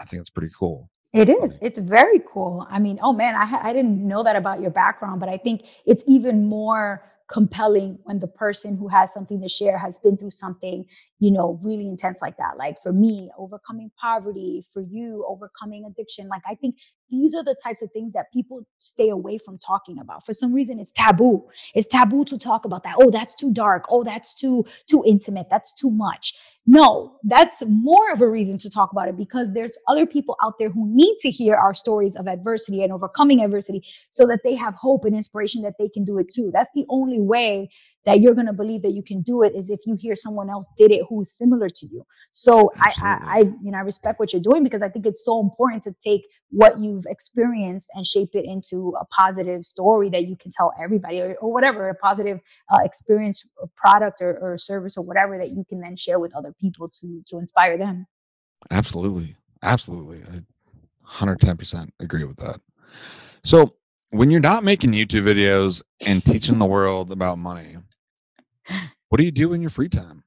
I 0.00 0.04
think 0.04 0.20
it's 0.20 0.30
pretty 0.30 0.52
cool. 0.58 0.90
It 1.12 1.28
is. 1.28 1.58
It's 1.60 1.78
very 1.78 2.20
cool. 2.20 2.66
I 2.70 2.78
mean, 2.78 2.98
oh 3.02 3.12
man, 3.12 3.34
I, 3.34 3.70
I 3.70 3.72
didn't 3.72 4.06
know 4.06 4.22
that 4.22 4.36
about 4.36 4.60
your 4.60 4.70
background, 4.70 5.20
but 5.20 5.28
I 5.28 5.36
think 5.36 5.64
it's 5.86 6.04
even 6.06 6.46
more 6.48 7.02
compelling 7.28 7.98
when 8.02 8.18
the 8.18 8.26
person 8.26 8.76
who 8.76 8.88
has 8.88 9.12
something 9.12 9.40
to 9.40 9.48
share 9.48 9.78
has 9.78 9.96
been 9.98 10.16
through 10.16 10.30
something 10.30 10.84
you 11.20 11.30
know 11.30 11.56
really 11.64 11.86
intense 11.86 12.20
like 12.20 12.36
that. 12.38 12.56
Like 12.58 12.82
for 12.82 12.92
me 12.92 13.30
overcoming 13.38 13.90
poverty 14.00 14.62
for 14.72 14.82
you 14.82 15.24
overcoming 15.28 15.84
addiction. 15.86 16.28
Like 16.28 16.42
i 16.48 16.54
think 16.56 16.76
these 17.10 17.34
are 17.34 17.44
the 17.44 17.56
types 17.62 17.82
of 17.82 17.90
things 17.92 18.12
that 18.14 18.32
people 18.32 18.66
stay 18.80 19.08
away 19.08 19.38
from 19.38 19.58
talking 19.58 19.98
about. 19.98 20.26
For 20.26 20.34
some 20.34 20.52
reason 20.52 20.80
it's 20.80 20.92
taboo. 20.92 21.48
It's 21.74 21.86
taboo 21.86 22.24
to 22.26 22.36
talk 22.38 22.64
about 22.64 22.82
that. 22.84 22.96
Oh 22.98 23.10
that's 23.10 23.34
too 23.34 23.52
dark. 23.52 23.84
Oh 23.88 24.02
that's 24.04 24.34
too 24.34 24.64
too 24.90 25.02
intimate. 25.06 25.46
That's 25.50 25.72
too 25.72 25.90
much 25.90 26.34
no, 26.64 27.16
that's 27.24 27.64
more 27.66 28.12
of 28.12 28.20
a 28.20 28.28
reason 28.28 28.56
to 28.58 28.70
talk 28.70 28.92
about 28.92 29.08
it 29.08 29.16
because 29.16 29.52
there's 29.52 29.76
other 29.88 30.06
people 30.06 30.36
out 30.42 30.58
there 30.58 30.70
who 30.70 30.86
need 30.94 31.16
to 31.18 31.30
hear 31.30 31.56
our 31.56 31.74
stories 31.74 32.14
of 32.14 32.28
adversity 32.28 32.84
and 32.84 32.92
overcoming 32.92 33.42
adversity 33.42 33.82
so 34.10 34.26
that 34.28 34.40
they 34.44 34.54
have 34.54 34.74
hope 34.74 35.04
and 35.04 35.16
inspiration 35.16 35.62
that 35.62 35.74
they 35.78 35.88
can 35.88 36.04
do 36.04 36.18
it 36.18 36.30
too. 36.32 36.50
That's 36.52 36.70
the 36.74 36.86
only 36.88 37.20
way 37.20 37.68
that 38.04 38.20
you're 38.20 38.34
going 38.34 38.46
to 38.46 38.52
believe 38.52 38.82
that 38.82 38.92
you 38.92 39.02
can 39.02 39.22
do 39.22 39.42
it 39.42 39.54
is 39.54 39.70
if 39.70 39.80
you 39.86 39.94
hear 39.94 40.14
someone 40.14 40.50
else 40.50 40.68
did 40.76 40.90
it 40.90 41.02
who's 41.08 41.30
similar 41.30 41.68
to 41.68 41.86
you. 41.86 42.04
So 42.30 42.72
I, 42.76 42.92
I, 42.96 43.18
I, 43.22 43.38
you 43.62 43.70
know, 43.70 43.78
I 43.78 43.82
respect 43.82 44.18
what 44.18 44.32
you're 44.32 44.42
doing 44.42 44.64
because 44.64 44.82
I 44.82 44.88
think 44.88 45.06
it's 45.06 45.24
so 45.24 45.40
important 45.40 45.82
to 45.84 45.94
take 46.04 46.26
what 46.50 46.80
you've 46.80 47.04
experienced 47.06 47.88
and 47.94 48.06
shape 48.06 48.30
it 48.34 48.44
into 48.44 48.94
a 49.00 49.04
positive 49.06 49.62
story 49.62 50.08
that 50.10 50.26
you 50.26 50.36
can 50.36 50.50
tell 50.50 50.72
everybody 50.82 51.20
or, 51.20 51.36
or 51.40 51.52
whatever, 51.52 51.88
a 51.88 51.94
positive 51.94 52.40
uh, 52.72 52.78
experience, 52.82 53.46
or 53.56 53.68
product 53.76 54.20
or, 54.20 54.38
or 54.38 54.56
service 54.56 54.96
or 54.96 55.04
whatever 55.04 55.38
that 55.38 55.50
you 55.50 55.64
can 55.68 55.80
then 55.80 55.96
share 55.96 56.18
with 56.18 56.34
other 56.34 56.52
people 56.60 56.88
to, 56.88 57.22
to 57.26 57.38
inspire 57.38 57.76
them. 57.76 58.06
Absolutely. 58.70 59.36
Absolutely. 59.62 60.22
I 60.32 60.42
110% 61.08 61.90
agree 62.00 62.24
with 62.24 62.38
that. 62.38 62.60
So 63.44 63.76
when 64.10 64.30
you're 64.30 64.40
not 64.40 64.64
making 64.64 64.92
YouTube 64.92 65.24
videos 65.24 65.82
and 66.06 66.24
teaching 66.24 66.58
the 66.58 66.66
world 66.66 67.12
about 67.12 67.38
money, 67.38 67.76
what 69.08 69.18
do 69.18 69.24
you 69.24 69.30
do 69.30 69.52
in 69.52 69.60
your 69.60 69.70
free 69.70 69.88
time? 69.88 70.24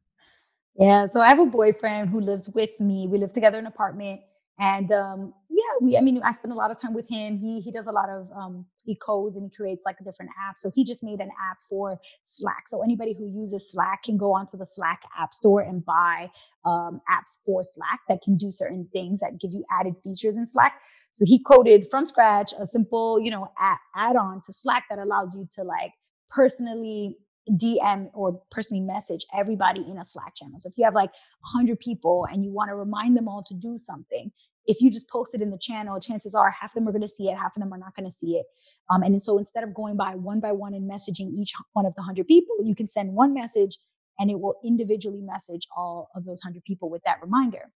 Yeah, 0.77 1.07
so 1.07 1.21
I 1.21 1.29
have 1.29 1.39
a 1.39 1.45
boyfriend 1.45 2.09
who 2.09 2.19
lives 2.19 2.51
with 2.53 2.79
me. 2.79 3.07
We 3.07 3.17
live 3.17 3.31
together 3.31 3.57
in 3.57 3.65
an 3.65 3.71
apartment. 3.71 4.21
And 4.57 4.91
um, 4.91 5.33
yeah, 5.49 5.63
we 5.81 5.97
I 5.97 6.01
mean 6.01 6.21
I 6.23 6.31
spend 6.31 6.53
a 6.53 6.55
lot 6.55 6.71
of 6.71 6.77
time 6.77 6.93
with 6.93 7.09
him. 7.09 7.37
He 7.37 7.59
he 7.59 7.71
does 7.71 7.87
a 7.87 7.91
lot 7.91 8.09
of 8.09 8.29
um, 8.31 8.65
he 8.85 8.95
codes 8.95 9.35
and 9.35 9.49
he 9.49 9.55
creates 9.55 9.83
like 9.85 9.97
different 10.03 10.31
app. 10.41 10.57
So 10.57 10.71
he 10.73 10.85
just 10.85 11.03
made 11.03 11.19
an 11.19 11.29
app 11.29 11.57
for 11.69 11.99
Slack. 12.23 12.67
So 12.67 12.81
anybody 12.81 13.13
who 13.17 13.25
uses 13.25 13.69
Slack 13.69 14.03
can 14.03 14.17
go 14.17 14.31
onto 14.33 14.55
the 14.57 14.65
Slack 14.65 15.01
app 15.17 15.33
store 15.33 15.61
and 15.61 15.83
buy 15.83 16.29
um, 16.65 17.01
apps 17.09 17.39
for 17.45 17.63
Slack 17.63 18.01
that 18.07 18.21
can 18.23 18.37
do 18.37 18.51
certain 18.51 18.87
things 18.93 19.19
that 19.19 19.39
give 19.41 19.51
you 19.51 19.65
added 19.71 19.95
features 20.01 20.37
in 20.37 20.45
Slack. 20.45 20.79
So 21.11 21.25
he 21.25 21.39
coded 21.39 21.87
from 21.89 22.05
scratch 22.05 22.53
a 22.59 22.65
simple, 22.65 23.19
you 23.19 23.31
know, 23.31 23.49
add-on 23.95 24.41
to 24.45 24.53
Slack 24.53 24.85
that 24.89 24.99
allows 24.99 25.35
you 25.35 25.47
to 25.55 25.63
like 25.63 25.91
personally 26.29 27.17
DM 27.51 28.09
or 28.13 28.41
personally 28.51 28.81
message 28.83 29.25
everybody 29.33 29.81
in 29.81 29.97
a 29.97 30.05
Slack 30.05 30.35
channel. 30.35 30.59
So 30.59 30.69
if 30.69 30.77
you 30.77 30.85
have 30.85 30.95
like 30.95 31.11
100 31.51 31.79
people 31.79 32.27
and 32.31 32.43
you 32.43 32.51
want 32.51 32.69
to 32.69 32.75
remind 32.75 33.15
them 33.15 33.27
all 33.27 33.43
to 33.43 33.53
do 33.53 33.77
something, 33.77 34.31
if 34.67 34.81
you 34.81 34.89
just 34.89 35.09
post 35.09 35.35
it 35.35 35.41
in 35.41 35.51
the 35.51 35.57
channel, 35.57 35.99
chances 35.99 36.33
are 36.33 36.49
half 36.49 36.71
of 36.71 36.75
them 36.75 36.87
are 36.87 36.91
going 36.91 37.01
to 37.01 37.07
see 37.07 37.29
it, 37.29 37.37
half 37.37 37.55
of 37.55 37.61
them 37.61 37.73
are 37.73 37.77
not 37.77 37.95
going 37.95 38.05
to 38.05 38.11
see 38.11 38.37
it. 38.37 38.45
Um, 38.89 39.03
and 39.03 39.21
so 39.21 39.37
instead 39.37 39.63
of 39.63 39.73
going 39.73 39.95
by 39.95 40.15
one 40.15 40.39
by 40.39 40.51
one 40.51 40.73
and 40.73 40.89
messaging 40.89 41.31
each 41.37 41.53
one 41.73 41.85
of 41.85 41.93
the 41.95 42.01
100 42.01 42.27
people, 42.27 42.55
you 42.63 42.75
can 42.75 42.87
send 42.87 43.13
one 43.13 43.33
message 43.33 43.77
and 44.19 44.31
it 44.31 44.39
will 44.39 44.55
individually 44.63 45.21
message 45.21 45.67
all 45.75 46.09
of 46.15 46.25
those 46.25 46.41
100 46.43 46.63
people 46.63 46.89
with 46.89 47.03
that 47.03 47.21
reminder. 47.21 47.71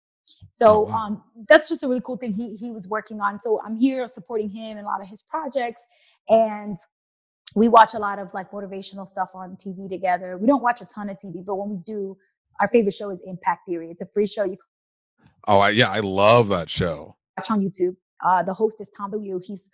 So 0.50 0.66
oh, 0.66 0.80
wow. 0.82 0.96
um, 0.96 1.22
that's 1.48 1.68
just 1.68 1.82
a 1.82 1.88
really 1.88 2.02
cool 2.02 2.16
thing 2.16 2.32
he, 2.32 2.54
he 2.54 2.70
was 2.70 2.86
working 2.88 3.20
on. 3.20 3.40
So 3.40 3.60
I'm 3.64 3.76
here 3.76 4.06
supporting 4.06 4.50
him 4.50 4.78
in 4.78 4.84
a 4.84 4.86
lot 4.86 5.00
of 5.00 5.08
his 5.08 5.22
projects. 5.22 5.86
And 6.28 6.76
we 7.58 7.68
watch 7.68 7.94
a 7.94 7.98
lot 7.98 8.18
of 8.18 8.32
like 8.34 8.50
motivational 8.50 9.06
stuff 9.06 9.30
on 9.34 9.56
TV 9.56 9.88
together. 9.88 10.38
We 10.38 10.46
don't 10.46 10.62
watch 10.62 10.80
a 10.80 10.86
ton 10.86 11.08
of 11.08 11.16
TV, 11.16 11.44
but 11.44 11.56
when 11.56 11.70
we 11.70 11.76
do, 11.84 12.16
our 12.60 12.68
favorite 12.68 12.94
show 12.94 13.10
is 13.10 13.22
Impact 13.26 13.66
Theory. 13.66 13.90
It's 13.90 14.02
a 14.02 14.06
free 14.06 14.26
show. 14.26 14.44
You 14.44 14.56
oh, 15.46 15.58
I, 15.58 15.70
yeah, 15.70 15.90
I 15.90 16.00
love 16.00 16.48
that 16.48 16.70
show. 16.70 17.16
Watch 17.36 17.50
on 17.50 17.60
YouTube. 17.60 17.96
Uh, 18.24 18.42
the 18.42 18.54
host 18.54 18.80
is 18.80 18.90
Tom 18.96 19.12
Bilyeu. 19.12 19.40
He's 19.44 19.70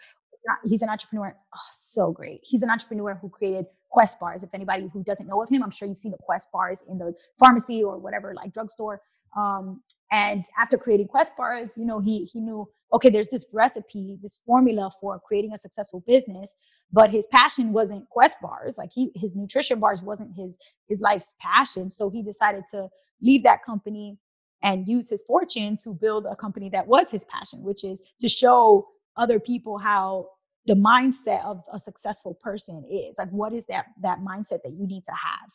he's 0.65 0.83
an 0.83 0.89
entrepreneur. 0.89 1.35
Oh, 1.55 1.59
so 1.73 2.13
great. 2.13 2.41
He's 2.43 2.63
an 2.63 2.71
entrepreneur 2.71 3.19
who 3.21 3.29
created 3.29 3.67
Quest 3.91 4.21
bars. 4.21 4.43
If 4.43 4.51
anybody 4.53 4.91
who 4.93 5.03
doesn't 5.03 5.27
know 5.27 5.43
of 5.43 5.49
him, 5.49 5.63
I'm 5.63 5.71
sure 5.71 5.89
you've 5.89 5.99
seen 5.99 6.13
the 6.13 6.19
Quest 6.19 6.51
bars 6.53 6.83
in 6.89 6.99
the 6.99 7.15
pharmacy 7.39 7.83
or 7.83 7.99
whatever, 7.99 8.35
like 8.35 8.53
drugstore. 8.53 9.01
Um, 9.37 9.83
and 10.15 10.45
after 10.57 10.79
creating 10.79 11.09
Quest 11.09 11.37
bars, 11.37 11.77
you 11.77 11.85
know, 11.85 11.99
he 11.99 12.25
he 12.27 12.41
knew 12.41 12.69
okay, 12.93 13.11
there's 13.11 13.31
this 13.31 13.47
recipe, 13.53 14.17
this 14.23 14.41
formula 14.47 14.89
for 15.01 15.19
creating 15.27 15.53
a 15.53 15.59
successful 15.59 16.05
business, 16.07 16.55
but 16.93 17.11
his 17.11 17.27
passion 17.27 17.73
wasn't 17.73 18.09
Quest 18.11 18.41
bars. 18.41 18.79
Like 18.79 18.91
he 18.95 19.11
his 19.17 19.35
nutrition 19.35 19.81
bars 19.81 20.03
wasn't 20.03 20.37
his 20.37 20.57
his 20.89 21.01
life's 21.01 21.35
passion. 21.41 21.91
So 21.91 22.11
he 22.11 22.23
decided 22.23 22.63
to 22.71 22.89
leave 23.21 23.43
that 23.43 23.65
company 23.65 24.17
and 24.63 24.87
use 24.87 25.11
his 25.11 25.25
fortune 25.27 25.77
to 25.83 25.93
build 25.93 26.27
a 26.31 26.37
company 26.37 26.71
that 26.71 26.87
was 26.87 27.11
his 27.11 27.25
passion, 27.25 27.65
which 27.65 27.83
is 27.83 28.01
to 28.21 28.29
show 28.29 28.87
other 29.17 29.41
people 29.41 29.79
how 29.79 30.29
the 30.67 30.75
mindset 30.75 31.45
of 31.45 31.65
a 31.73 31.81
successful 31.81 32.39
person 32.41 32.85
is. 32.89 33.17
Like 33.19 33.31
what 33.31 33.53
is 33.53 33.67
that 33.67 33.87
that 34.01 34.21
mindset 34.21 34.63
that 34.63 34.75
you 34.79 34.87
need 34.87 35.03
to 35.07 35.13
have? 35.13 35.51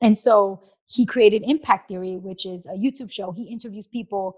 And 0.00 0.16
so 0.16 0.62
he 0.92 1.06
created 1.06 1.42
Impact 1.46 1.88
Theory, 1.88 2.16
which 2.16 2.44
is 2.44 2.66
a 2.66 2.76
YouTube 2.76 3.10
show. 3.10 3.32
He 3.32 3.44
interviews 3.44 3.86
people 3.86 4.36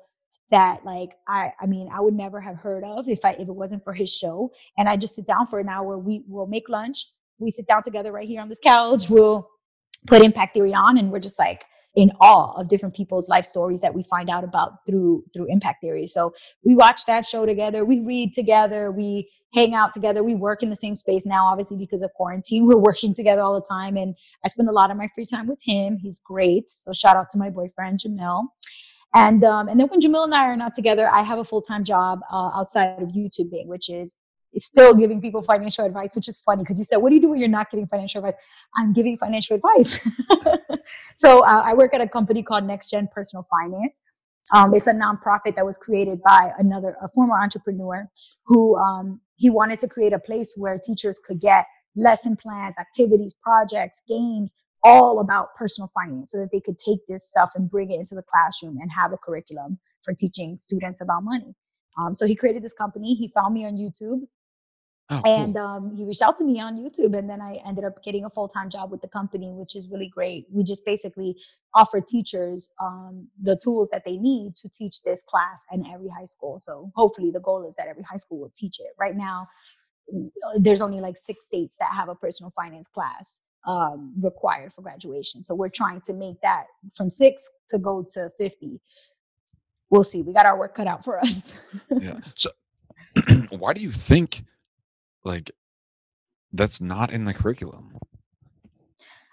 that 0.51 0.85
like 0.85 1.11
I 1.27 1.51
I 1.61 1.67
mean 1.67 1.89
I 1.93 2.01
would 2.01 2.15
never 2.15 2.41
have 2.41 2.57
heard 2.57 2.85
of 2.85 3.09
if 3.09 3.25
I 3.25 3.33
if 3.33 3.49
it 3.49 3.55
wasn't 3.55 3.83
for 3.83 3.93
his 3.93 4.15
show. 4.15 4.53
And 4.79 4.89
I 4.89 4.97
just 4.97 5.17
sit 5.17 5.27
down 5.27 5.47
for 5.49 5.59
an 5.59 5.69
hour. 5.69 5.99
We 5.99 6.25
will 6.29 6.47
make 6.47 6.69
lunch. 6.69 7.07
We 7.39 7.51
sit 7.51 7.67
down 7.67 7.83
together 7.83 8.13
right 8.13 8.27
here 8.29 8.41
on 8.41 8.49
this 8.49 8.61
couch. 8.63 9.11
We'll 9.11 9.49
put 10.07 10.23
Impact 10.23 10.55
Theory 10.55 10.73
on, 10.75 10.99
and 10.99 11.11
we're 11.11 11.19
just 11.19 11.39
like 11.39 11.65
in 11.95 12.11
awe 12.21 12.53
of 12.61 12.69
different 12.69 12.95
people's 12.95 13.29
life 13.29 13.45
stories 13.45 13.81
that 13.81 13.95
we 13.95 14.03
find 14.03 14.29
out 14.29 14.45
about 14.45 14.85
through 14.87 15.25
through 15.33 15.47
Impact 15.49 15.81
Theory. 15.81 16.07
So 16.07 16.33
we 16.65 16.75
watch 16.75 17.07
that 17.07 17.25
show 17.25 17.47
together. 17.47 17.85
We 17.85 18.01
read 18.01 18.33
together. 18.33 18.91
We 18.91 19.31
hang 19.53 19.75
out 19.75 19.93
together. 19.93 20.25
We 20.25 20.35
work 20.35 20.63
in 20.63 20.71
the 20.71 20.77
same 20.77 20.97
space 20.97 21.25
now, 21.25 21.47
obviously 21.47 21.77
because 21.77 22.03
of 22.03 22.13
quarantine. 22.15 22.67
We're 22.67 22.77
working 22.77 23.15
together 23.15 23.43
all 23.43 23.55
the 23.55 23.67
time, 23.69 23.97
and 23.97 24.17
I 24.45 24.49
spend 24.49 24.69
a 24.69 24.73
lot 24.73 24.91
of 24.91 24.97
my 24.97 25.09
free 25.15 25.27
time 25.27 25.47
with 25.47 25.61
him. 25.63 25.99
He's 26.03 26.21
great. 26.21 26.69
So 26.69 26.93
shout 26.93 27.17
out 27.17 27.31
to 27.31 27.39
my 27.39 27.51
boyfriend 27.51 28.01
Jamil. 28.01 28.47
And 29.15 29.45
um, 29.45 29.69
and 29.69 29.79
then 29.79 29.87
when 29.89 30.01
Jamil 30.01 30.25
and 30.25 30.35
I 30.35 30.47
are 30.47 30.57
not 30.57 30.75
together, 30.75 31.09
I 31.09 31.23
have 31.23 31.39
a 31.39 31.45
full 31.45 31.63
time 31.63 31.85
job 31.85 32.21
uh, 32.33 32.51
outside 32.55 33.01
of 33.01 33.11
YouTubing, 33.11 33.67
which 33.67 33.89
is 33.89 34.17
still 34.61 34.95
giving 34.95 35.21
people 35.21 35.43
financial 35.43 35.85
advice, 35.85 36.15
which 36.15 36.29
is 36.29 36.41
funny 36.41 36.63
because 36.63 36.79
you 36.79 36.85
said, 36.85 36.99
What 36.99 37.11
do 37.11 37.17
you 37.17 37.21
do 37.21 37.31
when 37.31 37.41
you're 37.41 37.49
not 37.49 37.71
getting 37.71 37.87
financial 37.87 38.21
advice? 38.25 38.41
I'm 38.77 38.93
giving 38.93 39.19
financial 39.19 39.57
advice. 39.57 40.07
so 41.17 41.41
uh, 41.41 41.63
I 41.65 41.75
work 41.75 41.95
at 41.95 42.01
a 42.01 42.09
company 42.09 42.43
called 42.43 42.65
Next 42.65 42.91
Gen 42.91 43.09
Personal 43.13 43.47
Finance. 43.51 44.03
Um, 44.53 44.75
it's 44.75 44.87
a 44.87 44.93
nonprofit 44.93 45.57
that 45.57 45.65
was 45.65 45.79
created 45.79 46.23
by 46.23 46.51
another, 46.59 46.97
a 47.03 47.09
former 47.09 47.41
entrepreneur 47.41 48.09
who 48.45 48.77
um, 48.77 49.21
he 49.37 49.49
wanted 49.51 49.79
to 49.81 49.89
create 49.89 50.13
a 50.13 50.19
place 50.19 50.55
where 50.57 50.79
teachers 50.79 51.19
could 51.25 51.41
get 51.41 51.67
lesson 51.97 52.37
plans, 52.37 52.75
activities, 52.79 53.35
projects, 53.43 54.03
games, 54.07 54.53
all 54.85 55.19
about 55.19 55.55
personal 55.55 55.91
finance 55.95 56.31
so 56.31 56.39
that 56.39 56.51
they 56.53 56.61
could 56.61 56.79
take 56.79 56.99
this 57.09 57.27
stuff 57.27 57.53
and 57.55 57.71
bring 57.71 57.91
it 57.91 57.99
into 57.99 58.15
the 58.15 58.23
classroom 58.23 58.77
and 58.81 58.91
have 58.93 59.13
a 59.13 59.17
curriculum 59.17 59.79
for 60.03 60.13
teaching 60.13 60.59
students 60.59 61.01
about 61.01 61.25
money. 61.25 61.55
Um, 61.99 62.15
so 62.15 62.27
he 62.27 62.37
created 62.37 62.63
this 62.63 62.75
company. 62.75 63.15
He 63.15 63.29
found 63.35 63.55
me 63.55 63.65
on 63.65 63.77
YouTube. 63.77 64.27
Oh, 65.11 65.21
cool. 65.23 65.35
And 65.35 65.57
um, 65.57 65.95
he 65.97 66.05
reached 66.07 66.23
out 66.23 66.37
to 66.39 66.45
me 66.45 66.61
on 66.61 66.77
YouTube, 66.79 67.17
and 67.17 67.29
then 67.29 67.41
I 67.41 67.61
ended 67.67 67.85
up 67.85 68.03
getting 68.03 68.25
a 68.25 68.31
full 68.31 68.49
time 68.49 68.71
job 68.71 68.91
with 68.91 69.03
the 69.03 69.09
company, 69.09 69.53
which 69.53 69.77
is 69.77 69.89
really 69.91 70.09
great. 70.09 70.47
We 70.51 70.65
just 70.65 70.85
basically 70.87 71.37
offer 71.75 72.01
teachers 72.01 72.71
um, 72.83 73.29
the 73.41 73.59
tools 73.63 73.89
that 73.93 74.05
they 74.07 74.17
need 74.17 74.57
to 74.57 74.69
teach 74.69 75.03
this 75.03 75.23
class 75.23 75.63
in 75.73 75.87
every 75.87 76.09
high 76.09 76.25
school. 76.25 76.59
So 76.61 76.91
hopefully, 76.97 77.31
the 77.31 77.41
goal 77.41 77.67
is 77.69 77.77
that 77.77 77.87
every 77.87 78.03
high 78.03 78.17
school 78.17 78.39
will 78.39 78.53
teach 78.57 78.81
it. 78.81 78.89
Right 78.99 79.17
now, 79.17 79.49
there's 80.57 80.83
only 80.83 81.01
like 81.01 81.19
six 81.19 81.45
states 81.45 81.77
that 81.81 81.93
have 81.93 82.09
a 82.09 82.15
personal 82.15 82.53
finance 82.57 82.89
class 82.89 83.41
um, 83.67 84.15
required 84.23 84.73
for 84.73 84.83
graduation. 84.83 85.45
So 85.45 85.55
we're 85.55 85.69
trying 85.69 86.01
to 86.03 86.15
make 86.15 86.41
that 86.43 86.65
from 86.97 87.11
six 87.11 87.51
to 87.71 87.79
go 87.79 88.07
to 88.15 88.31
50 88.39 88.81
we'll 89.91 90.05
see. 90.05 90.23
We 90.23 90.33
got 90.33 90.47
our 90.47 90.59
work 90.59 90.75
cut 90.75 90.87
out 90.87 91.05
for 91.05 91.19
us. 91.19 91.55
yeah. 92.01 92.19
So 92.35 92.51
why 93.51 93.73
do 93.73 93.81
you 93.81 93.93
think 93.93 94.43
like 95.25 95.51
that's 96.53 96.81
not 96.81 97.13
in 97.13 97.25
the 97.25 97.35
curriculum? 97.35 97.97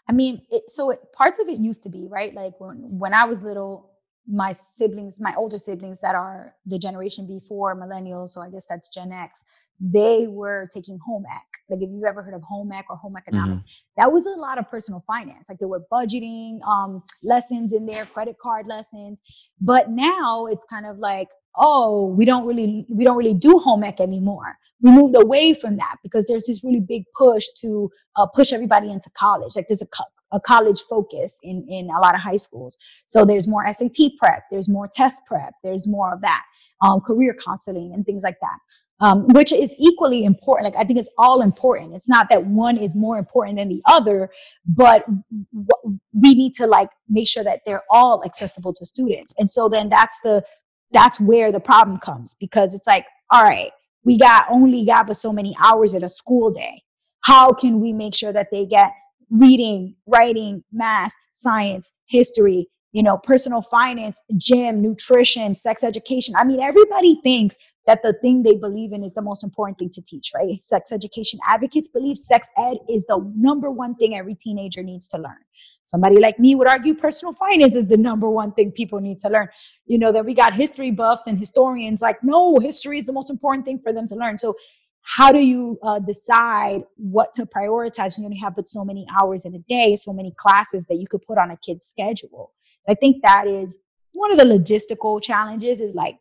I 0.07 0.13
mean, 0.13 0.41
it, 0.49 0.69
so 0.69 0.89
it, 0.89 0.99
parts 1.13 1.39
of 1.39 1.47
it 1.47 1.59
used 1.59 1.83
to 1.83 1.89
be 1.89 2.07
right. 2.09 2.33
Like 2.33 2.59
when 2.59 2.77
when 2.99 3.13
I 3.13 3.25
was 3.25 3.43
little, 3.43 3.91
my 4.27 4.51
siblings, 4.51 5.21
my 5.21 5.33
older 5.35 5.57
siblings 5.57 5.99
that 6.01 6.15
are 6.15 6.55
the 6.65 6.77
generation 6.77 7.27
before 7.27 7.75
millennials, 7.75 8.29
so 8.29 8.41
I 8.41 8.49
guess 8.49 8.65
that's 8.67 8.89
Gen 8.89 9.11
X, 9.11 9.43
they 9.79 10.27
were 10.27 10.67
taking 10.73 10.99
home 10.99 11.23
ec. 11.33 11.45
Like 11.69 11.81
if 11.81 11.89
you've 11.89 12.03
ever 12.03 12.21
heard 12.21 12.33
of 12.33 12.43
home 12.43 12.71
ec 12.71 12.85
or 12.89 12.97
home 12.97 13.15
economics, 13.17 13.63
mm-hmm. 13.63 14.01
that 14.01 14.11
was 14.11 14.25
a 14.25 14.31
lot 14.31 14.57
of 14.59 14.69
personal 14.69 15.03
finance. 15.07 15.49
Like 15.49 15.59
there 15.59 15.67
were 15.67 15.85
budgeting 15.91 16.61
um, 16.67 17.03
lessons 17.23 17.73
in 17.73 17.85
there, 17.85 18.05
credit 18.05 18.37
card 18.41 18.67
lessons. 18.67 19.21
But 19.59 19.89
now 19.89 20.45
it's 20.45 20.65
kind 20.65 20.85
of 20.85 20.97
like, 20.97 21.29
oh, 21.55 22.07
we 22.07 22.25
don't 22.25 22.45
really 22.45 22.85
we 22.89 23.03
don't 23.03 23.17
really 23.17 23.33
do 23.33 23.59
home 23.59 23.83
ec 23.83 23.99
anymore. 23.99 24.57
We 24.81 24.91
moved 24.91 25.15
away 25.15 25.53
from 25.53 25.77
that 25.77 25.97
because 26.03 26.25
there's 26.27 26.45
this 26.45 26.63
really 26.63 26.79
big 26.79 27.03
push 27.17 27.45
to 27.61 27.89
uh, 28.15 28.25
push 28.25 28.51
everybody 28.53 28.91
into 28.91 29.09
college. 29.11 29.55
Like 29.55 29.67
there's 29.67 29.81
a 29.81 29.87
a 30.31 30.39
college 30.39 30.81
focus 30.89 31.39
in, 31.43 31.65
in 31.69 31.89
a 31.89 31.99
lot 31.99 32.15
of 32.15 32.21
high 32.21 32.37
schools. 32.37 32.77
So 33.05 33.25
there's 33.25 33.47
more 33.47 33.65
SAT 33.71 34.11
prep, 34.17 34.43
there's 34.49 34.69
more 34.69 34.89
test 34.91 35.23
prep, 35.25 35.53
there's 35.63 35.87
more 35.87 36.13
of 36.13 36.21
that, 36.21 36.43
um, 36.81 37.01
career 37.01 37.35
counseling 37.45 37.91
and 37.93 38.05
things 38.05 38.23
like 38.23 38.37
that. 38.41 38.57
Um, 39.03 39.25
which 39.29 39.51
is 39.51 39.73
equally 39.79 40.23
important. 40.23 40.75
Like 40.75 40.79
I 40.79 40.85
think 40.85 40.99
it's 40.99 41.09
all 41.17 41.41
important. 41.41 41.95
It's 41.95 42.07
not 42.07 42.29
that 42.29 42.45
one 42.45 42.77
is 42.77 42.95
more 42.95 43.17
important 43.17 43.57
than 43.57 43.67
the 43.67 43.81
other, 43.87 44.29
but 44.63 45.03
w- 45.51 45.99
we 46.13 46.35
need 46.35 46.53
to 46.55 46.67
like 46.67 46.89
make 47.09 47.27
sure 47.27 47.43
that 47.43 47.61
they're 47.65 47.81
all 47.89 48.23
accessible 48.23 48.75
to 48.75 48.85
students. 48.85 49.33
And 49.39 49.49
so 49.49 49.69
then 49.69 49.89
that's 49.89 50.19
the 50.21 50.43
that's 50.91 51.19
where 51.19 51.51
the 51.51 51.59
problem 51.59 51.97
comes 51.97 52.35
because 52.39 52.75
it's 52.75 52.85
like, 52.85 53.05
all 53.31 53.43
right, 53.43 53.71
we 54.03 54.17
got 54.17 54.47
only 54.49 54.85
got 54.85 55.07
but 55.07 55.17
so 55.17 55.31
many 55.31 55.55
hours 55.61 55.93
in 55.93 56.03
a 56.03 56.09
school 56.09 56.51
day. 56.51 56.81
How 57.21 57.51
can 57.51 57.79
we 57.79 57.93
make 57.93 58.15
sure 58.15 58.33
that 58.33 58.47
they 58.51 58.65
get 58.65 58.91
reading, 59.39 59.95
writing, 60.07 60.63
math, 60.71 61.13
science, 61.33 61.97
history, 62.07 62.67
you 62.91 63.01
know, 63.01 63.17
personal 63.17 63.61
finance, 63.61 64.21
gym, 64.37 64.81
nutrition, 64.81 65.55
sex 65.55 65.83
education. 65.83 66.35
I 66.37 66.43
mean, 66.43 66.59
everybody 66.59 67.19
thinks 67.23 67.57
that 67.87 68.03
the 68.03 68.13
thing 68.21 68.43
they 68.43 68.57
believe 68.57 68.91
in 68.91 69.03
is 69.03 69.13
the 69.13 69.21
most 69.21 69.43
important 69.43 69.79
thing 69.79 69.89
to 69.93 70.01
teach, 70.01 70.31
right? 70.35 70.61
Sex 70.61 70.91
education 70.91 71.39
advocates 71.47 71.87
believe 71.87 72.17
sex 72.17 72.49
ed 72.57 72.77
is 72.89 73.05
the 73.05 73.31
number 73.35 73.71
one 73.71 73.95
thing 73.95 74.15
every 74.15 74.35
teenager 74.35 74.83
needs 74.83 75.07
to 75.09 75.17
learn. 75.17 75.39
Somebody 75.83 76.19
like 76.19 76.39
me 76.39 76.55
would 76.55 76.67
argue 76.67 76.93
personal 76.93 77.33
finance 77.33 77.75
is 77.75 77.87
the 77.87 77.97
number 77.97 78.29
one 78.29 78.53
thing 78.53 78.71
people 78.71 78.99
need 78.99 79.17
to 79.17 79.29
learn. 79.29 79.49
You 79.85 79.97
know, 79.97 80.11
that 80.11 80.25
we 80.25 80.33
got 80.33 80.53
history 80.53 80.91
buffs 80.91 81.27
and 81.27 81.39
historians 81.39 82.01
like, 82.01 82.23
no, 82.23 82.59
history 82.59 82.99
is 82.99 83.05
the 83.05 83.13
most 83.13 83.29
important 83.29 83.65
thing 83.65 83.79
for 83.79 83.91
them 83.91 84.07
to 84.07 84.15
learn. 84.15 84.37
So 84.37 84.55
how 85.01 85.31
do 85.31 85.39
you 85.39 85.79
uh, 85.83 85.99
decide 85.99 86.83
what 86.95 87.33
to 87.33 87.45
prioritize 87.45 88.15
when 88.15 88.23
you 88.23 88.25
only 88.25 88.37
have 88.37 88.55
but 88.55 88.67
so 88.67 88.85
many 88.85 89.05
hours 89.19 89.45
in 89.45 89.55
a 89.55 89.59
day, 89.59 89.95
so 89.95 90.13
many 90.13 90.33
classes 90.37 90.85
that 90.87 90.95
you 90.95 91.07
could 91.09 91.23
put 91.23 91.37
on 91.37 91.51
a 91.51 91.57
kid's 91.57 91.85
schedule? 91.85 92.53
So 92.83 92.91
I 92.91 92.95
think 92.95 93.23
that 93.23 93.47
is 93.47 93.81
one 94.13 94.31
of 94.31 94.37
the 94.37 94.45
logistical 94.45 95.21
challenges 95.21 95.81
is 95.81 95.95
like 95.95 96.17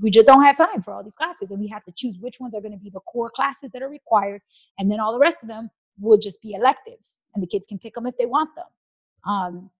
we 0.00 0.10
just 0.10 0.26
don't 0.26 0.44
have 0.44 0.56
time 0.56 0.82
for 0.82 0.92
all 0.92 1.02
these 1.02 1.16
classes 1.16 1.50
and 1.50 1.60
we 1.60 1.68
have 1.68 1.84
to 1.84 1.92
choose 1.92 2.18
which 2.20 2.38
ones 2.38 2.54
are 2.54 2.60
going 2.60 2.72
to 2.72 2.78
be 2.78 2.90
the 2.90 3.00
core 3.00 3.30
classes 3.30 3.70
that 3.72 3.82
are 3.82 3.88
required 3.88 4.40
and 4.78 4.90
then 4.90 5.00
all 5.00 5.12
the 5.12 5.18
rest 5.18 5.42
of 5.42 5.48
them 5.48 5.70
will 5.98 6.18
just 6.18 6.40
be 6.40 6.52
electives 6.52 7.18
and 7.34 7.42
the 7.42 7.46
kids 7.46 7.66
can 7.66 7.78
pick 7.78 7.94
them 7.94 8.06
if 8.06 8.16
they 8.16 8.26
want 8.26 8.50
them 8.54 8.66
um, 9.26 9.70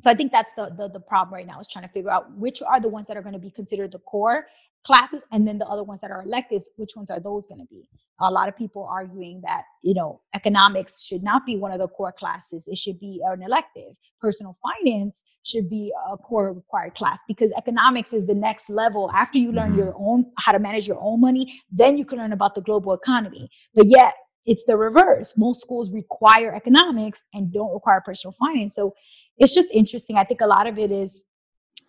so 0.00 0.10
I 0.10 0.14
think 0.14 0.30
that's 0.30 0.52
the, 0.54 0.72
the, 0.76 0.88
the 0.88 1.00
problem 1.00 1.34
right 1.34 1.46
now 1.46 1.58
is 1.58 1.66
trying 1.66 1.86
to 1.86 1.92
figure 1.92 2.10
out 2.10 2.30
which 2.36 2.62
are 2.62 2.80
the 2.80 2.88
ones 2.88 3.08
that 3.08 3.16
are 3.16 3.22
going 3.22 3.32
to 3.32 3.40
be 3.40 3.50
considered 3.50 3.92
the 3.92 3.98
core 3.98 4.46
classes, 4.84 5.24
and 5.32 5.46
then 5.46 5.58
the 5.58 5.66
other 5.66 5.82
ones 5.82 6.00
that 6.00 6.10
are 6.10 6.22
electives. 6.22 6.70
Which 6.76 6.92
ones 6.94 7.10
are 7.10 7.18
those 7.18 7.48
going 7.48 7.60
to 7.60 7.66
be? 7.66 7.82
A 8.20 8.30
lot 8.30 8.48
of 8.48 8.56
people 8.56 8.88
arguing 8.88 9.40
that 9.44 9.62
you 9.82 9.92
know 9.92 10.20
economics 10.34 11.04
should 11.04 11.22
not 11.22 11.44
be 11.44 11.56
one 11.56 11.72
of 11.72 11.80
the 11.80 11.88
core 11.88 12.12
classes; 12.12 12.66
it 12.68 12.78
should 12.78 13.00
be 13.00 13.20
an 13.26 13.42
elective. 13.42 13.96
Personal 14.20 14.56
finance 14.62 15.24
should 15.44 15.68
be 15.68 15.92
a 16.10 16.16
core 16.16 16.52
required 16.52 16.94
class 16.94 17.20
because 17.26 17.52
economics 17.56 18.12
is 18.12 18.26
the 18.26 18.34
next 18.34 18.70
level. 18.70 19.10
After 19.14 19.38
you 19.38 19.50
learn 19.50 19.70
mm-hmm. 19.70 19.78
your 19.80 19.94
own 19.98 20.30
how 20.38 20.52
to 20.52 20.60
manage 20.60 20.86
your 20.86 21.00
own 21.00 21.20
money, 21.20 21.60
then 21.72 21.98
you 21.98 22.04
can 22.04 22.18
learn 22.18 22.32
about 22.32 22.54
the 22.54 22.62
global 22.62 22.92
economy. 22.92 23.50
But 23.74 23.86
yet 23.86 24.14
it's 24.48 24.64
the 24.64 24.76
reverse. 24.76 25.36
Most 25.36 25.60
schools 25.60 25.92
require 25.92 26.54
economics 26.54 27.22
and 27.34 27.52
don't 27.52 27.72
require 27.72 28.00
personal 28.00 28.32
finance. 28.32 28.74
So 28.74 28.94
it's 29.36 29.54
just 29.54 29.68
interesting. 29.72 30.16
I 30.16 30.24
think 30.24 30.40
a 30.40 30.46
lot 30.46 30.66
of 30.66 30.78
it 30.78 30.90
is 30.90 31.26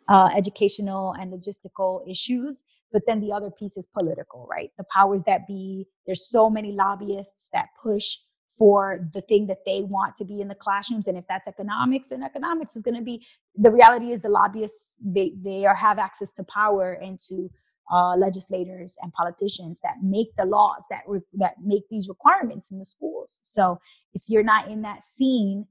uh, 0.10 0.30
educational 0.36 1.14
and 1.14 1.32
logistical 1.32 2.02
issues, 2.10 2.64
but 2.92 3.04
then 3.08 3.22
the 3.22 3.32
other 3.32 3.50
piece 3.50 3.78
is 3.78 3.88
political, 3.88 4.46
right? 4.52 4.72
The 4.78 4.84
powers 4.92 5.24
that 5.24 5.48
be. 5.48 5.88
There's 6.06 6.30
so 6.30 6.50
many 6.50 6.74
lobbyists 6.74 7.50
that 7.54 7.68
push 7.82 8.18
for 8.58 9.08
the 9.14 9.22
thing 9.22 9.48
that 9.48 9.60
they 9.66 9.84
want 9.84 10.18
to 10.18 10.26
be 10.26 10.42
in 10.42 10.50
the 10.50 10.56
classrooms 10.56 11.08
and 11.08 11.18
if 11.18 11.24
that's 11.30 11.48
economics 11.48 12.10
then 12.10 12.24
economics 12.24 12.76
is 12.76 12.82
going 12.82 12.98
to 12.98 13.02
be 13.02 13.26
the 13.56 13.72
reality 13.72 14.12
is 14.12 14.22
the 14.22 14.28
lobbyists 14.28 14.92
they 15.02 15.32
they 15.42 15.66
are 15.66 15.76
have 15.76 15.98
access 15.98 16.30
to 16.30 16.44
power 16.44 16.92
and 17.02 17.18
to 17.22 17.50
uh, 17.92 18.16
legislators 18.16 18.98
and 19.02 19.12
politicians 19.14 19.80
that 19.84 19.96
make 20.04 20.36
the 20.38 20.46
laws 20.46 20.86
that 20.90 21.02
re- 21.08 21.22
that 21.34 21.56
make 21.64 21.84
these 21.90 22.08
requirements 22.08 22.72
in 22.72 22.80
the 22.80 22.86
schools. 22.86 23.40
So 23.44 23.80
if 24.14 24.24
you're 24.28 24.44
not 24.44 24.68
in 24.68 24.82
that 24.84 25.04
scene, 25.04 25.66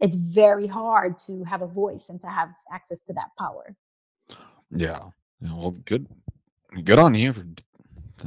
it's 0.00 0.16
very 0.16 0.66
hard 0.66 1.18
to 1.26 1.44
have 1.44 1.62
a 1.62 1.66
voice 1.66 2.08
and 2.08 2.20
to 2.22 2.26
have 2.26 2.50
access 2.72 3.02
to 3.02 3.12
that 3.12 3.28
power. 3.38 3.76
Yeah. 4.70 4.98
yeah 5.40 5.54
well, 5.54 5.70
good. 5.84 6.06
Good 6.84 6.98
on 6.98 7.14
you 7.14 7.32
for 7.32 7.44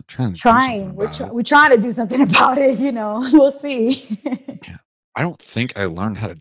trying. 0.08 0.34
trying. 0.36 0.96
We're 0.96 1.12
tr- 1.12 1.26
we're 1.26 1.44
trying 1.44 1.72
to 1.72 1.78
do 1.78 1.92
something 1.92 2.22
about 2.30 2.58
it. 2.58 2.80
You 2.80 2.92
know, 2.92 3.28
we'll 3.34 3.52
see. 3.52 4.20
yeah. 4.24 4.78
I 5.16 5.22
don't 5.22 5.40
think 5.40 5.78
I 5.78 5.86
learned 5.86 6.18
how 6.18 6.28
to 6.28 6.40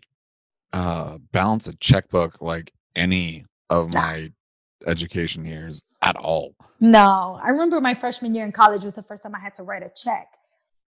uh, 0.73 1.17
balance 1.31 1.67
a 1.67 1.75
checkbook 1.77 2.41
like 2.41 2.71
any 2.95 3.45
of 3.69 3.93
my 3.93 4.31
education 4.85 5.45
years 5.45 5.83
at 6.01 6.15
all. 6.15 6.55
No, 6.79 7.39
I 7.41 7.49
remember 7.49 7.81
my 7.81 7.93
freshman 7.93 8.35
year 8.35 8.45
in 8.45 8.51
college 8.51 8.83
was 8.83 8.95
the 8.95 9.03
first 9.03 9.23
time 9.23 9.35
I 9.35 9.39
had 9.39 9.53
to 9.55 9.63
write 9.63 9.83
a 9.83 9.91
check. 9.95 10.27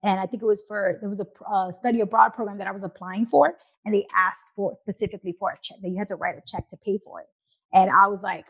And 0.03 0.19
I 0.19 0.25
think 0.25 0.41
it 0.41 0.45
was 0.45 0.63
for, 0.67 0.97
there 0.99 1.09
was 1.09 1.21
a 1.21 1.27
uh, 1.47 1.71
study 1.71 2.01
abroad 2.01 2.33
program 2.33 2.57
that 2.57 2.67
I 2.67 2.71
was 2.71 2.83
applying 2.83 3.25
for. 3.25 3.55
And 3.85 3.93
they 3.93 4.05
asked 4.15 4.51
for 4.55 4.73
specifically 4.81 5.35
for 5.37 5.51
a 5.51 5.57
check 5.61 5.77
that 5.81 5.89
you 5.89 5.97
had 5.97 6.07
to 6.07 6.15
write 6.15 6.35
a 6.37 6.41
check 6.45 6.69
to 6.69 6.77
pay 6.77 6.97
for 7.03 7.21
it. 7.21 7.27
And 7.73 7.91
I 7.91 8.07
was 8.07 8.23
like, 8.23 8.47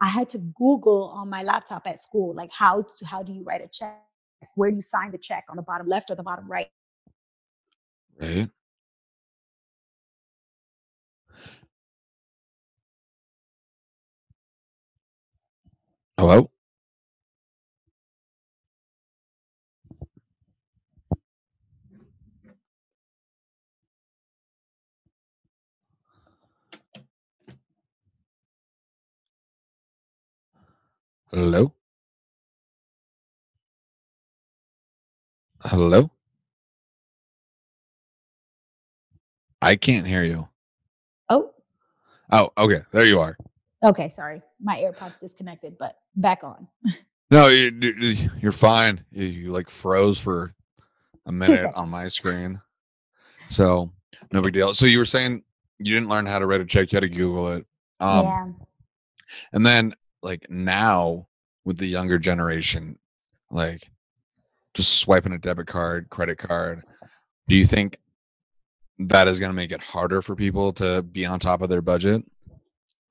I 0.00 0.08
had 0.08 0.28
to 0.30 0.38
Google 0.38 1.12
on 1.14 1.28
my 1.28 1.42
laptop 1.42 1.86
at 1.86 1.98
school, 1.98 2.34
like 2.34 2.50
how 2.52 2.82
to, 2.82 3.06
how 3.06 3.22
do 3.22 3.32
you 3.32 3.44
write 3.44 3.62
a 3.62 3.68
check? 3.68 4.00
Where 4.54 4.70
do 4.70 4.76
you 4.76 4.82
sign 4.82 5.10
the 5.10 5.18
check 5.18 5.44
on 5.48 5.56
the 5.56 5.62
bottom 5.62 5.86
left 5.86 6.10
or 6.10 6.14
the 6.14 6.22
bottom 6.22 6.50
right? 6.50 6.68
Right. 8.20 8.48
Hello? 16.18 16.50
Hello? 31.32 31.74
Hello? 35.62 36.10
I 39.62 39.76
can't 39.76 40.06
hear 40.06 40.24
you. 40.24 40.48
Oh, 41.28 41.50
Oh, 42.32 42.50
okay. 42.58 42.82
There 42.92 43.04
you 43.04 43.20
are. 43.20 43.36
Okay. 43.84 44.08
Sorry. 44.08 44.42
My 44.60 44.76
AirPods 44.76 45.20
disconnected, 45.20 45.76
but 45.78 45.96
back 46.16 46.42
on. 46.42 46.68
No, 47.30 47.48
you, 47.48 48.30
you're 48.40 48.52
fine. 48.52 49.02
You, 49.10 49.24
you 49.24 49.50
like 49.50 49.70
froze 49.70 50.20
for 50.20 50.54
a 51.26 51.32
minute 51.32 51.72
on 51.74 51.88
my 51.88 52.06
screen. 52.06 52.60
So, 53.48 53.90
no 54.30 54.42
big 54.42 54.52
deal. 54.52 54.74
So, 54.74 54.86
you 54.86 54.98
were 54.98 55.04
saying 55.04 55.42
you 55.78 55.94
didn't 55.94 56.10
learn 56.10 56.26
how 56.26 56.38
to 56.38 56.46
write 56.46 56.60
a 56.60 56.66
check, 56.66 56.92
you 56.92 56.96
had 56.96 57.02
to 57.02 57.08
Google 57.08 57.48
it. 57.52 57.66
Um, 57.98 58.24
yeah. 58.24 58.46
And 59.52 59.66
then, 59.66 59.94
like, 60.22 60.48
now 60.48 61.26
with 61.64 61.78
the 61.78 61.86
younger 61.86 62.18
generation, 62.18 62.98
like, 63.50 63.90
just 64.74 64.98
swiping 64.98 65.32
a 65.32 65.38
debit 65.38 65.66
card, 65.66 66.10
credit 66.10 66.38
card, 66.38 66.84
do 67.48 67.56
you 67.56 67.64
think 67.64 67.98
that 68.98 69.28
is 69.28 69.40
going 69.40 69.50
to 69.50 69.56
make 69.56 69.72
it 69.72 69.80
harder 69.80 70.22
for 70.22 70.36
people 70.36 70.72
to 70.74 71.02
be 71.02 71.24
on 71.26 71.40
top 71.40 71.62
of 71.62 71.68
their 71.68 71.82
budget? 71.82 72.24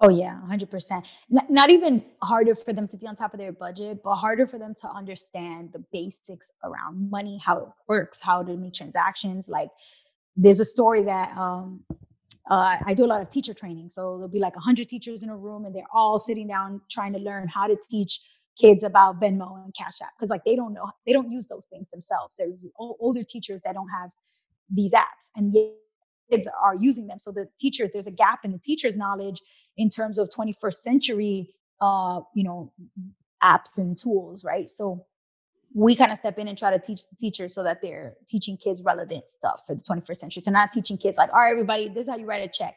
Oh 0.06 0.10
yeah, 0.10 0.38
hundred 0.47 0.70
percent. 0.70 1.06
Not 1.30 1.70
even 1.70 2.04
harder 2.22 2.56
for 2.56 2.74
them 2.74 2.89
to 2.89 2.97
be 2.97 3.08
on 3.08 3.16
top 3.16 3.34
of 3.34 3.39
their 3.39 3.54
budget, 3.54 4.01
but 4.04 4.18
harder 4.18 4.45
for 4.45 4.60
them 4.60 4.76
to 4.82 4.89
understand 4.89 5.70
the 5.72 5.82
basics 5.93 6.51
around 6.62 7.10
money, 7.10 7.39
how 7.41 7.58
it 7.60 7.70
works, 7.88 8.22
how 8.22 8.43
to 8.43 8.58
make 8.58 8.74
transactions. 8.74 9.47
Like, 9.47 9.70
there's 10.36 10.60
a 10.60 10.66
story 10.66 11.04
that 11.04 11.38
um, 11.38 11.86
uh, 12.51 12.80
I 12.86 12.93
do 12.93 13.06
a 13.06 13.08
lot 13.08 13.22
of 13.22 13.30
teacher 13.30 13.54
training, 13.54 13.88
so 13.88 14.18
there'll 14.18 14.28
be 14.28 14.39
like 14.39 14.58
hundred 14.58 14.89
teachers 14.89 15.24
in 15.24 15.30
a 15.30 15.38
room, 15.38 15.64
and 15.64 15.74
they're 15.74 15.84
all 15.93 16.20
sitting 16.20 16.47
down 16.47 16.82
trying 16.91 17.14
to 17.14 17.20
learn 17.20 17.47
how 17.47 17.68
to 17.68 17.78
teach 17.89 18.20
kids 18.60 18.84
about 18.84 19.22
Venmo 19.22 19.64
and 19.64 19.74
Cash 19.74 20.01
App 20.01 20.10
because 20.20 20.30
like 20.30 20.43
they 20.43 20.58
don't 20.58 20.74
know, 20.74 20.91
they 21.08 21.14
don't 21.14 21.32
use 21.32 21.47
those 21.47 21.66
things 21.68 21.89
themselves. 21.91 22.36
They're 22.38 22.49
older 22.78 23.24
teachers 23.24 23.62
that 23.64 23.74
don't 23.74 23.89
have 24.01 24.10
these 24.70 24.91
apps, 24.91 25.32
and 25.38 25.54
yet 25.56 25.72
kids 26.30 26.47
are 26.62 26.76
using 26.76 27.08
them. 27.08 27.20
So 27.20 27.32
the 27.32 27.47
teachers, 27.58 27.91
there's 27.93 28.08
a 28.08 28.12
gap 28.12 28.39
in 28.43 28.51
the 28.51 28.60
teachers' 28.60 28.95
knowledge 28.97 29.41
in 29.78 29.89
terms 29.89 30.17
of 30.17 30.30
21st 30.30 30.74
century 30.74 31.55
uh 31.82 32.19
you 32.36 32.43
know 32.43 32.71
apps 33.43 33.78
and 33.78 33.97
tools 33.97 34.43
right? 34.43 34.69
So 34.69 35.05
we 35.76 35.95
kind 35.95 36.11
of 36.11 36.17
step 36.17 36.38
in 36.38 36.47
and 36.47 36.57
try 36.57 36.69
to 36.69 36.80
teach 36.80 37.09
the 37.09 37.15
teachers 37.15 37.53
so 37.53 37.63
that 37.63 37.82
they're 37.82 38.13
teaching 38.28 38.57
kids 38.57 38.84
relevant 38.86 39.28
stuff 39.28 39.63
for 39.65 39.76
the 39.76 39.82
21st 39.82 40.15
century. 40.15 40.41
So 40.43 40.51
not 40.51 40.71
teaching 40.71 40.97
kids 40.97 41.17
like 41.17 41.32
all 41.34 41.39
right 41.39 41.51
everybody 41.51 41.89
this 41.89 42.07
is 42.07 42.09
how 42.09 42.17
you 42.17 42.26
write 42.26 42.43
a 42.43 42.51
check. 42.51 42.76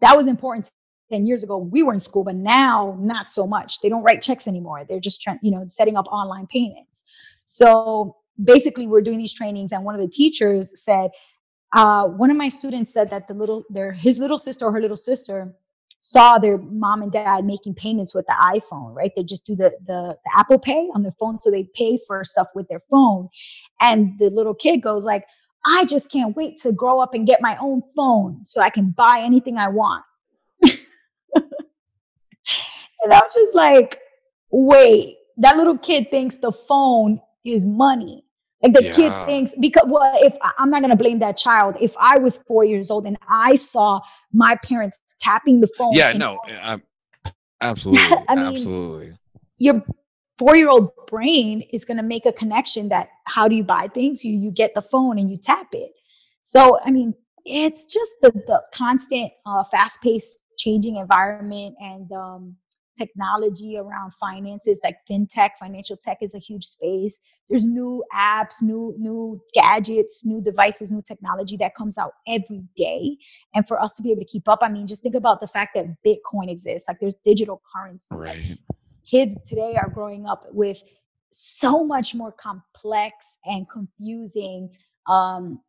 That 0.00 0.16
was 0.16 0.28
important 0.28 0.70
10 1.10 1.24
years 1.24 1.44
ago. 1.44 1.56
We 1.56 1.82
were 1.82 1.94
in 1.94 2.00
school 2.00 2.24
but 2.24 2.34
now 2.34 2.96
not 3.00 3.30
so 3.30 3.46
much. 3.46 3.80
They 3.80 3.88
don't 3.88 4.02
write 4.02 4.22
checks 4.22 4.48
anymore. 4.48 4.84
They're 4.88 5.00
just 5.00 5.22
trying 5.22 5.38
you 5.42 5.50
know 5.50 5.66
setting 5.68 5.96
up 5.96 6.06
online 6.08 6.46
payments. 6.46 7.04
So 7.44 8.16
basically 8.42 8.86
we're 8.86 9.02
doing 9.02 9.18
these 9.18 9.32
trainings 9.32 9.72
and 9.72 9.84
one 9.84 9.94
of 9.94 10.00
the 10.00 10.08
teachers 10.08 10.72
said 10.82 11.10
uh, 11.74 12.06
one 12.06 12.30
of 12.30 12.36
my 12.36 12.48
students 12.48 12.92
said 12.92 13.10
that 13.10 13.28
the 13.28 13.34
little 13.34 13.64
their 13.70 13.92
his 13.92 14.18
little 14.18 14.38
sister 14.38 14.64
or 14.64 14.72
her 14.72 14.80
little 14.80 14.96
sister 14.96 15.54
saw 16.10 16.38
their 16.38 16.58
mom 16.58 17.02
and 17.02 17.10
dad 17.10 17.44
making 17.44 17.74
payments 17.74 18.14
with 18.14 18.26
the 18.26 18.34
iPhone, 18.40 18.94
right? 18.94 19.10
They 19.16 19.24
just 19.24 19.44
do 19.44 19.56
the, 19.56 19.72
the 19.86 20.16
the 20.24 20.30
Apple 20.36 20.58
Pay 20.58 20.88
on 20.94 21.02
their 21.02 21.12
phone, 21.18 21.40
so 21.40 21.50
they 21.50 21.68
pay 21.74 21.98
for 22.06 22.24
stuff 22.24 22.48
with 22.54 22.68
their 22.68 22.82
phone. 22.90 23.28
And 23.80 24.18
the 24.18 24.30
little 24.30 24.54
kid 24.54 24.82
goes 24.82 25.04
like, 25.04 25.24
"I 25.66 25.84
just 25.84 26.10
can't 26.10 26.36
wait 26.36 26.58
to 26.58 26.72
grow 26.72 27.00
up 27.00 27.14
and 27.14 27.26
get 27.26 27.42
my 27.42 27.56
own 27.60 27.82
phone 27.96 28.44
so 28.44 28.60
I 28.60 28.70
can 28.70 28.90
buy 28.90 29.20
anything 29.22 29.58
I 29.58 29.68
want." 29.68 30.04
and 30.62 31.42
I'm 33.10 33.28
just 33.34 33.54
like, 33.54 33.98
"Wait, 34.50 35.16
that 35.38 35.56
little 35.56 35.78
kid 35.78 36.10
thinks 36.10 36.36
the 36.36 36.52
phone 36.52 37.20
is 37.44 37.66
money." 37.66 38.25
Like 38.74 38.84
the 38.84 38.90
kid 38.90 39.12
thinks 39.26 39.54
because 39.60 39.84
well, 39.86 40.12
if 40.22 40.36
I'm 40.58 40.70
not 40.70 40.82
gonna 40.82 40.96
blame 40.96 41.18
that 41.20 41.36
child. 41.36 41.76
If 41.80 41.94
I 42.00 42.18
was 42.18 42.42
four 42.42 42.64
years 42.64 42.90
old 42.90 43.06
and 43.06 43.16
I 43.28 43.56
saw 43.56 44.00
my 44.32 44.56
parents 44.56 45.00
tapping 45.20 45.60
the 45.60 45.66
phone, 45.66 45.92
Yeah, 45.92 46.12
no, 46.12 46.38
I, 46.48 46.80
absolutely. 47.60 48.00
I 48.28 48.34
mean, 48.34 48.56
absolutely. 48.56 49.18
your 49.58 49.84
four-year-old 50.38 50.90
brain 51.06 51.62
is 51.72 51.84
gonna 51.84 52.02
make 52.02 52.26
a 52.26 52.32
connection 52.32 52.88
that 52.88 53.08
how 53.24 53.48
do 53.48 53.54
you 53.54 53.64
buy 53.64 53.88
things? 53.92 54.24
You 54.24 54.36
you 54.36 54.50
get 54.50 54.74
the 54.74 54.82
phone 54.82 55.18
and 55.18 55.30
you 55.30 55.36
tap 55.36 55.68
it. 55.72 55.92
So 56.42 56.78
I 56.84 56.90
mean, 56.90 57.14
it's 57.44 57.84
just 57.86 58.14
the 58.22 58.32
the 58.32 58.62
constant, 58.72 59.32
uh, 59.46 59.64
fast-paced, 59.64 60.38
changing 60.58 60.96
environment 60.96 61.76
and 61.80 62.10
um, 62.12 62.56
technology 62.96 63.76
around 63.76 64.12
finances, 64.14 64.80
like 64.84 64.96
fintech, 65.08 65.50
financial 65.58 65.96
tech 65.96 66.18
is 66.20 66.34
a 66.34 66.38
huge 66.38 66.64
space. 66.64 67.18
There's 67.48 67.64
new 67.66 68.02
apps, 68.14 68.62
new 68.62 68.94
new 68.98 69.40
gadgets, 69.54 70.24
new 70.24 70.40
devices, 70.42 70.90
new 70.90 71.02
technology 71.02 71.56
that 71.58 71.74
comes 71.76 71.96
out 71.98 72.12
every 72.26 72.64
day. 72.76 73.16
And 73.54 73.66
for 73.66 73.80
us 73.80 73.94
to 73.96 74.02
be 74.02 74.10
able 74.10 74.22
to 74.22 74.26
keep 74.26 74.48
up, 74.48 74.60
I 74.62 74.68
mean, 74.68 74.86
just 74.86 75.02
think 75.02 75.14
about 75.14 75.40
the 75.40 75.46
fact 75.46 75.74
that 75.76 75.86
Bitcoin 76.04 76.50
exists. 76.50 76.88
Like 76.88 76.98
there's 77.00 77.14
digital 77.24 77.62
currency. 77.74 78.14
Like, 78.14 78.26
Right. 78.26 78.58
kids 79.08 79.38
today 79.44 79.76
are 79.80 79.88
growing 79.90 80.26
up 80.26 80.46
with 80.52 80.82
so 81.30 81.84
much 81.84 82.14
more 82.14 82.32
complex 82.32 83.38
and 83.44 83.68
confusing 83.68 84.70
um 85.08 85.60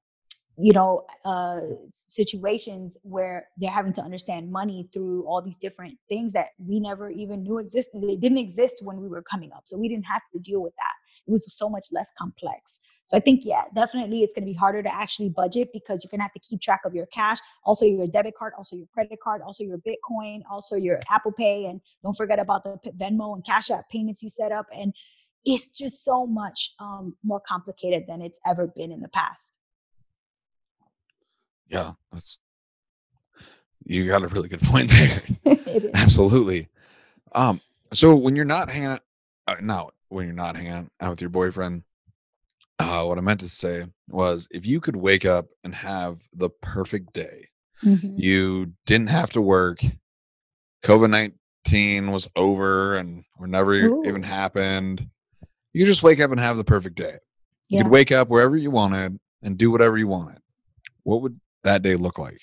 you 0.60 0.74
know 0.74 1.06
uh 1.24 1.62
situations 1.90 2.98
where 3.04 3.48
they're 3.58 3.72
having 3.72 3.94
to 3.94 4.02
understand 4.02 4.52
money 4.52 4.90
through 4.92 5.24
all 5.28 5.42
these 5.42 5.58
different 5.58 5.98
things 6.10 6.34
that 6.34 6.48
we 6.58 6.80
never 6.80 7.10
even 7.12 7.44
knew 7.44 7.60
existed 7.60 8.02
they 8.02 8.16
didn't 8.16 8.40
exist 8.40 8.80
when 8.84 9.00
we 9.00 9.08
were 9.08 9.22
coming 9.22 9.52
up. 9.56 9.64
So 9.66 9.78
we 9.78 9.88
didn't 9.88 10.06
have 10.06 10.24
to 10.34 10.40
deal 10.40 10.62
with 10.62 10.74
that. 10.78 10.94
It 11.28 11.32
was 11.32 11.46
so 11.56 11.70
much 11.70 11.88
less 11.92 12.12
complex. 12.18 12.80
So 13.06 13.16
i 13.16 13.20
think 13.22 13.42
yeah 13.46 13.64
definitely 13.74 14.22
it's 14.24 14.34
going 14.34 14.44
to 14.44 14.52
be 14.52 14.58
harder 14.58 14.84
to 14.84 14.94
actually 14.94 15.30
budget 15.30 15.70
because 15.72 16.04
you're 16.04 16.12
going 16.12 16.20
to 16.20 16.24
have 16.24 16.34
to 16.34 16.40
keep 16.40 16.62
track 16.62 16.82
of 16.86 16.94
your 16.94 17.06
cash 17.08 17.38
also 17.64 17.86
your 17.86 18.06
debit 18.06 18.34
card 18.38 18.54
also 18.58 18.76
your 18.76 18.88
credit 18.94 19.20
card 19.24 19.42
also 19.42 19.64
your 19.64 19.78
bitcoin 19.78 20.42
also 20.52 20.76
your 20.76 21.00
apple 21.10 21.32
pay 21.32 21.66
and 21.66 21.80
don't 22.04 22.18
forget 22.18 22.38
about 22.38 22.66
the 22.66 22.78
venmo 23.00 23.34
and 23.34 23.46
cash 23.46 23.72
app 23.72 23.90
payments 23.90 24.22
you 24.22 24.30
set 24.30 24.52
up 24.52 24.66
and 24.76 24.94
it's 25.46 25.70
just 25.70 26.04
so 26.04 26.26
much 26.28 26.74
um, 26.82 27.16
more 27.24 27.40
complicated 27.48 28.04
than 28.10 28.22
it's 28.22 28.40
ever 28.46 28.68
been 28.68 28.92
in 28.92 29.00
the 29.00 29.08
past 29.08 29.54
Yeah, 31.70 31.92
that's 32.12 32.40
you 33.86 34.08
got 34.08 34.24
a 34.24 34.28
really 34.28 34.50
good 34.50 34.62
point 34.64 34.90
there. 34.90 35.22
Absolutely. 35.94 36.68
Um, 37.34 37.62
so 37.94 38.16
when 38.16 38.36
you're 38.36 38.46
not 38.46 38.70
hanging 38.70 38.90
out, 38.90 39.02
uh, 39.48 39.56
no, 39.62 39.92
when 40.10 40.26
you're 40.26 40.36
not 40.36 40.56
hanging 40.56 40.90
out 41.00 41.10
with 41.10 41.22
your 41.22 41.30
boyfriend, 41.30 41.84
uh, 42.80 43.04
what 43.06 43.18
I 43.18 43.22
meant 43.22 43.40
to 43.42 43.50
say 43.50 43.86
was 44.10 44.48
if 44.52 44.66
you 44.66 44.80
could 44.80 44.96
wake 44.96 45.26
up 45.26 45.48
and 45.64 45.74
have 45.76 46.20
the 46.34 46.50
perfect 46.50 47.14
day, 47.14 47.50
Mhm. 47.84 48.16
you 48.18 48.74
didn't 48.86 49.10
have 49.10 49.30
to 49.32 49.42
work, 49.42 49.80
COVID 50.84 51.10
19 51.10 52.12
was 52.12 52.28
over 52.36 52.96
and 52.96 53.24
or 53.40 53.48
never 53.48 53.74
even 54.06 54.24
happened. 54.24 55.08
You 55.74 55.86
just 55.86 56.02
wake 56.04 56.20
up 56.20 56.32
and 56.32 56.40
have 56.40 56.58
the 56.58 56.64
perfect 56.64 56.96
day. 56.98 57.20
You 57.70 57.78
Yeah. 57.78 57.84
could 57.84 57.92
wake 57.92 58.12
up 58.12 58.30
wherever 58.30 58.58
you 58.58 58.72
wanted 58.72 59.20
and 59.44 59.58
do 59.58 59.70
whatever 59.72 59.98
you 59.98 60.08
wanted. 60.08 60.42
What 61.04 61.22
would 61.22 61.40
that 61.68 61.84
day 61.84 61.96
look 61.96 62.18
like? 62.18 62.42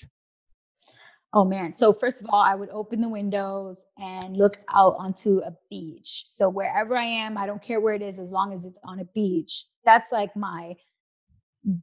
Oh 1.33 1.43
man. 1.43 1.73
So 1.73 1.91
first 1.91 2.21
of 2.21 2.29
all, 2.31 2.41
I 2.41 2.55
would 2.55 2.69
open 2.69 3.01
the 3.01 3.09
windows 3.09 3.85
and 3.97 4.37
look 4.37 4.55
out 4.73 4.95
onto 4.97 5.39
a 5.39 5.51
beach. 5.69 6.23
So 6.27 6.47
wherever 6.47 6.95
I 6.95 7.03
am, 7.03 7.37
I 7.37 7.45
don't 7.45 7.61
care 7.61 7.81
where 7.81 7.93
it 7.93 8.01
is 8.01 8.19
as 8.19 8.31
long 8.31 8.53
as 8.53 8.65
it's 8.65 8.79
on 8.85 8.99
a 8.99 9.05
beach. 9.13 9.65
That's 9.83 10.13
like 10.13 10.33
my 10.37 10.75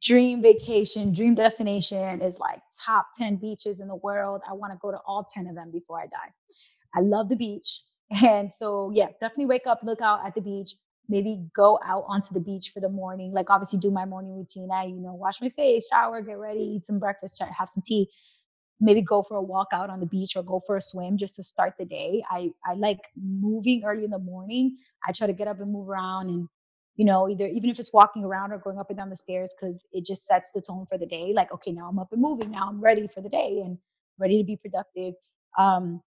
dream 0.00 0.40
vacation, 0.40 1.12
dream 1.12 1.34
destination 1.34 2.22
is 2.22 2.38
like 2.38 2.60
top 2.84 3.08
10 3.18 3.36
beaches 3.36 3.80
in 3.80 3.88
the 3.88 3.96
world. 3.96 4.40
I 4.48 4.54
want 4.54 4.72
to 4.72 4.78
go 4.80 4.90
to 4.90 4.98
all 5.06 5.24
10 5.24 5.46
of 5.46 5.54
them 5.54 5.70
before 5.70 6.00
I 6.00 6.06
die. 6.06 6.32
I 6.94 7.00
love 7.00 7.28
the 7.28 7.36
beach. 7.36 7.82
And 8.22 8.52
so 8.52 8.90
yeah, 8.94 9.06
definitely 9.22 9.46
wake 9.46 9.66
up, 9.66 9.80
look 9.82 10.02
out 10.02 10.26
at 10.26 10.34
the 10.34 10.42
beach, 10.42 10.74
maybe 11.08 11.40
go 11.54 11.78
out 11.86 12.04
onto 12.08 12.34
the 12.34 12.40
beach 12.40 12.70
for 12.74 12.80
the 12.80 12.88
morning. 12.88 13.32
Like 13.32 13.50
obviously 13.50 13.78
do 13.78 13.90
my 13.90 14.06
morning 14.06 14.36
routine. 14.36 14.70
I, 14.72 14.84
you 14.84 15.00
know, 15.00 15.14
wash 15.14 15.40
my 15.42 15.50
face, 15.50 15.88
shower, 15.92 16.22
get 16.22 16.38
ready, 16.38 16.60
eat 16.62 16.84
some 16.84 16.98
breakfast, 16.98 17.42
have 17.58 17.70
some 17.70 17.82
tea 17.86 18.08
maybe 18.80 19.02
go 19.02 19.22
for 19.22 19.36
a 19.36 19.42
walk 19.42 19.68
out 19.72 19.90
on 19.90 20.00
the 20.00 20.06
beach 20.06 20.36
or 20.36 20.42
go 20.42 20.60
for 20.66 20.76
a 20.76 20.80
swim 20.80 21.16
just 21.16 21.36
to 21.36 21.44
start 21.44 21.74
the 21.78 21.84
day. 21.84 22.22
I 22.30 22.50
I 22.66 22.74
like 22.74 23.00
moving 23.16 23.84
early 23.84 24.04
in 24.04 24.10
the 24.10 24.18
morning. 24.18 24.78
I 25.08 25.12
try 25.12 25.26
to 25.26 25.32
get 25.32 25.48
up 25.48 25.60
and 25.60 25.72
move 25.72 25.88
around 25.88 26.28
and 26.30 26.48
you 26.96 27.04
know, 27.04 27.28
either 27.28 27.46
even 27.46 27.70
if 27.70 27.78
it's 27.78 27.92
walking 27.92 28.24
around 28.24 28.52
or 28.52 28.58
going 28.58 28.78
up 28.78 28.90
and 28.90 28.98
down 28.98 29.10
the 29.10 29.16
stairs 29.16 29.54
cuz 29.60 29.86
it 29.92 30.04
just 30.06 30.26
sets 30.26 30.50
the 30.54 30.60
tone 30.62 30.86
for 30.86 30.98
the 30.98 31.06
day. 31.06 31.32
Like 31.34 31.52
okay, 31.54 31.72
now 31.72 31.88
I'm 31.88 31.98
up 31.98 32.12
and 32.12 32.22
moving. 32.22 32.50
Now 32.50 32.68
I'm 32.68 32.80
ready 32.80 33.08
for 33.08 33.20
the 33.22 33.28
day 33.30 33.60
and 33.64 33.78
ready 34.18 34.38
to 34.42 34.44
be 34.46 34.56
productive. 34.56 35.14
Um 35.58 36.02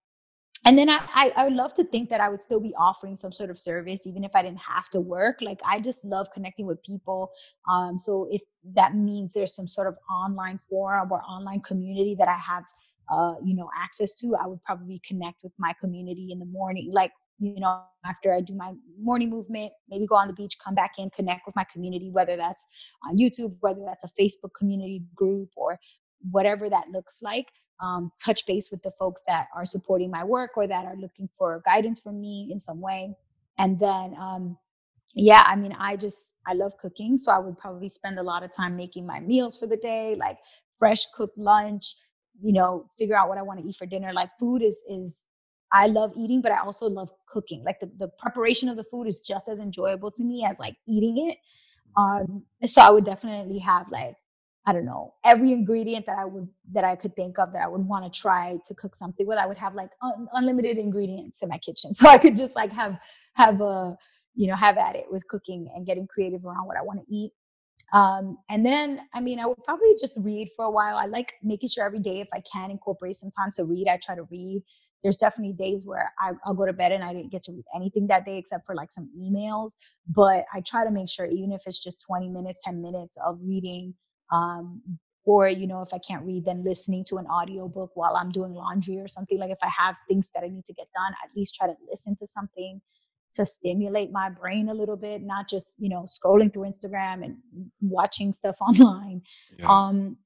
and 0.66 0.78
then 0.78 0.90
I, 0.90 1.00
I 1.14 1.32
I 1.38 1.44
would 1.46 1.54
love 1.54 1.74
to 1.76 1.84
think 1.84 2.10
that 2.10 2.22
I 2.22 2.30
would 2.30 2.42
still 2.42 2.60
be 2.60 2.74
offering 2.78 3.16
some 3.16 3.32
sort 3.32 3.50
of 3.50 3.58
service 3.58 4.06
even 4.08 4.24
if 4.24 4.32
I 4.36 4.42
didn't 4.42 4.60
have 4.60 4.90
to 4.90 5.00
work. 5.00 5.42
Like 5.42 5.60
I 5.66 5.80
just 5.80 6.04
love 6.04 6.28
connecting 6.34 6.66
with 6.66 6.84
people. 6.84 7.32
Um, 7.70 7.98
so 7.98 8.28
if 8.32 8.42
that 8.74 8.96
means 8.96 9.34
there's 9.34 9.56
some 9.56 9.68
sort 9.68 9.88
of 9.88 9.96
online 10.10 10.58
forum 10.58 11.12
or 11.12 11.22
online 11.22 11.62
community 11.62 12.16
that 12.16 12.28
I 12.28 12.38
have 12.38 12.66
uh, 13.12 13.36
you 13.44 13.56
know, 13.56 13.70
access 13.78 14.14
to, 14.16 14.36
I 14.36 14.48
would 14.48 14.64
probably 14.64 15.00
connect 15.06 15.44
with 15.44 15.54
my 15.60 15.74
community 15.80 16.30
in 16.32 16.40
the 16.40 16.46
morning, 16.46 16.90
like 16.92 17.12
you 17.38 17.60
know, 17.60 17.84
after 18.06 18.34
I 18.34 18.40
do 18.40 18.54
my 18.56 18.72
morning 19.00 19.30
movement, 19.30 19.74
maybe 19.90 20.08
go 20.08 20.16
on 20.16 20.28
the 20.28 20.34
beach, 20.34 20.58
come 20.64 20.74
back 20.74 20.94
in, 20.98 21.10
connect 21.10 21.46
with 21.46 21.56
my 21.56 21.66
community, 21.66 22.10
whether 22.10 22.38
that's 22.38 22.66
on 23.04 23.18
YouTube, 23.18 23.58
whether 23.60 23.82
that's 23.86 24.06
a 24.06 24.10
Facebook 24.20 24.52
community 24.58 25.04
group 25.14 25.50
or 25.58 25.78
whatever 26.32 26.70
that 26.70 26.90
looks 26.92 27.22
like. 27.22 27.48
Um, 27.82 28.12
touch 28.24 28.46
base 28.46 28.72
with 28.72 28.82
the 28.84 28.92
folks 28.98 29.22
that 29.28 29.48
are 29.54 29.66
supporting 29.66 30.10
my 30.10 30.24
work 30.24 30.52
or 30.56 30.66
that 30.66 30.86
are 30.86 30.96
looking 30.96 31.28
for 31.38 31.62
guidance 31.66 32.00
from 32.00 32.22
me 32.22 32.48
in 32.52 32.60
some 32.60 32.80
way. 32.80 33.16
And 33.58 33.80
then, 33.80 34.16
um, 34.18 34.58
yeah, 35.14 35.44
I 35.46 35.56
mean, 35.56 35.76
I 35.78 35.98
just, 35.98 36.34
I 36.48 36.54
love 36.54 36.74
cooking. 36.78 37.18
So 37.18 37.32
I 37.32 37.40
would 37.40 37.58
probably 37.58 37.90
spend 37.90 38.18
a 38.18 38.24
lot 38.24 38.44
of 38.44 38.52
time 38.52 38.76
making 38.76 39.06
my 39.06 39.20
meals 39.20 39.58
for 39.58 39.68
the 39.68 39.78
day, 39.78 40.16
like 40.18 40.38
fresh 40.78 41.06
cooked 41.16 41.38
lunch, 41.38 41.96
you 42.42 42.54
know, 42.54 42.86
figure 42.98 43.18
out 43.18 43.30
what 43.30 43.38
I 43.38 43.42
want 43.42 43.60
to 43.60 43.66
eat 43.68 43.76
for 43.76 43.86
dinner. 43.86 44.14
Like 44.14 44.30
food 44.40 44.62
is, 44.62 44.84
is 44.90 45.26
I 45.72 45.88
love 45.88 46.14
eating, 46.18 46.42
but 46.42 46.52
I 46.52 46.60
also 46.60 46.88
love 46.88 47.10
cooking. 47.28 47.64
Like 47.64 47.80
the, 47.82 47.92
the 47.98 48.10
preparation 48.20 48.70
of 48.70 48.78
the 48.78 48.86
food 48.86 49.08
is 49.08 49.20
just 49.20 49.50
as 49.50 49.60
enjoyable 49.60 50.12
to 50.12 50.24
me 50.24 50.46
as 50.46 50.60
like 50.60 50.76
eating 50.88 51.30
it. 51.30 51.38
Um, 51.98 52.44
so 52.66 52.82
I 52.82 52.90
would 52.90 53.06
definitely 53.06 53.60
have 53.60 53.90
like, 53.90 54.16
I 54.66 54.74
don't 54.74 54.86
know, 54.86 55.14
every 55.24 55.52
ingredient 55.52 56.08
that 56.08 56.18
I 56.18 56.26
would 56.26 56.48
that 56.72 56.84
I 56.84 56.96
could 56.96 57.16
think 57.16 57.38
of 57.38 57.54
that 57.54 57.62
I 57.62 57.68
would 57.68 57.86
want 57.86 58.12
to 58.12 58.20
try 58.20 58.58
to 58.66 58.74
cook 58.74 58.96
something 58.96 59.28
with. 59.28 59.38
I 59.38 59.46
would 59.46 59.58
have 59.58 59.76
like 59.76 59.92
un- 60.02 60.28
unlimited 60.34 60.78
ingredients 60.78 61.44
in 61.44 61.50
my 61.50 61.58
kitchen, 61.58 61.94
so 62.00 62.08
I 62.08 62.18
could 62.18 62.36
just 62.36 62.56
like 62.56 62.72
have 62.72 63.00
have 63.34 63.62
a 63.62 63.98
you 64.36 64.48
know 64.48 64.56
have 64.56 64.78
at 64.78 64.96
it 64.96 65.06
with 65.10 65.28
cooking 65.28 65.70
and 65.76 65.86
getting 65.86 66.08
creative 66.08 66.46
around 66.46 66.66
what 66.68 66.78
I 66.78 66.82
want 66.82 67.00
to 67.00 67.16
eat. 67.16 67.32
Um, 67.94 68.40
and 68.50 68.66
then, 68.66 69.02
I 69.14 69.22
mean, 69.22 69.40
I 69.40 69.46
would 69.46 69.64
probably 69.64 69.96
just 70.00 70.18
read 70.22 70.50
for 70.56 70.66
a 70.66 70.72
while. 70.72 70.98
I 70.98 71.06
like 71.06 71.34
making 71.44 71.70
sure 71.70 71.86
every 71.86 72.00
day, 72.00 72.20
if 72.20 72.28
I 72.34 72.42
can 72.52 72.72
incorporate 72.72 73.16
some 73.16 73.30
time 73.30 73.52
to 73.58 73.64
read, 73.64 73.88
I 73.88 74.00
try 74.04 74.16
to 74.16 74.24
read 74.24 74.64
there's 75.06 75.20
definitely 75.20 75.54
days 75.54 75.86
where 75.86 76.12
I, 76.20 76.32
will 76.48 76.56
go 76.56 76.66
to 76.66 76.74
bed 76.74 76.92
and 76.92 77.04
I 77.04 77.14
didn't 77.14 77.32
get 77.32 77.44
to 77.44 77.52
read 77.52 77.66
anything 77.76 78.08
that 78.08 78.26
day 78.26 78.40
except 78.40 78.66
for 78.66 78.74
like 78.74 78.92
some 78.92 79.08
emails. 79.16 79.74
But 80.08 80.46
I 80.52 80.62
try 80.62 80.84
to 80.84 80.90
make 80.90 81.12
sure, 81.12 81.28
even 81.28 81.52
if 81.52 81.62
it's 81.68 81.78
just 81.78 82.04
20 82.08 82.28
minutes, 82.30 82.64
10 82.66 82.82
minutes 82.82 83.16
of 83.24 83.38
reading, 83.40 83.94
um, 84.32 84.82
or 85.26 85.50
you 85.50 85.68
know, 85.68 85.82
if 85.82 85.94
I 85.94 85.98
can't 85.98 86.24
read, 86.24 86.46
then 86.46 86.64
listening 86.64 87.04
to 87.10 87.18
an 87.18 87.26
audiobook 87.28 87.92
while 87.96 88.16
I'm 88.16 88.32
doing 88.32 88.54
laundry 88.54 89.00
or 89.00 89.08
something. 89.08 89.40
Like 89.40 89.52
if 89.52 89.58
I 89.64 89.70
have 89.78 89.98
things 90.08 90.30
that 90.36 90.44
I 90.44 90.48
need 90.48 90.66
to 90.66 90.74
get 90.74 90.88
done, 90.96 91.14
at 91.24 91.36
least 91.36 91.56
try 91.56 91.68
to 91.68 91.74
listen 91.90 92.16
to 92.18 92.28
something 92.28 92.82
to 93.34 93.46
stimulate 93.46 94.12
my 94.12 94.30
brain 94.30 94.70
a 94.70 94.74
little 94.74 94.96
bit, 94.96 95.22
not 95.22 95.50
just 95.50 95.76
you 95.80 95.90
know 95.90 96.04
scrolling 96.04 96.54
through 96.54 96.64
Instagram 96.64 97.24
and 97.24 97.38
watching 97.82 98.34
stuff 98.34 98.56
online. 98.62 99.22
Yeah. 99.58 99.68
Um, 99.68 100.18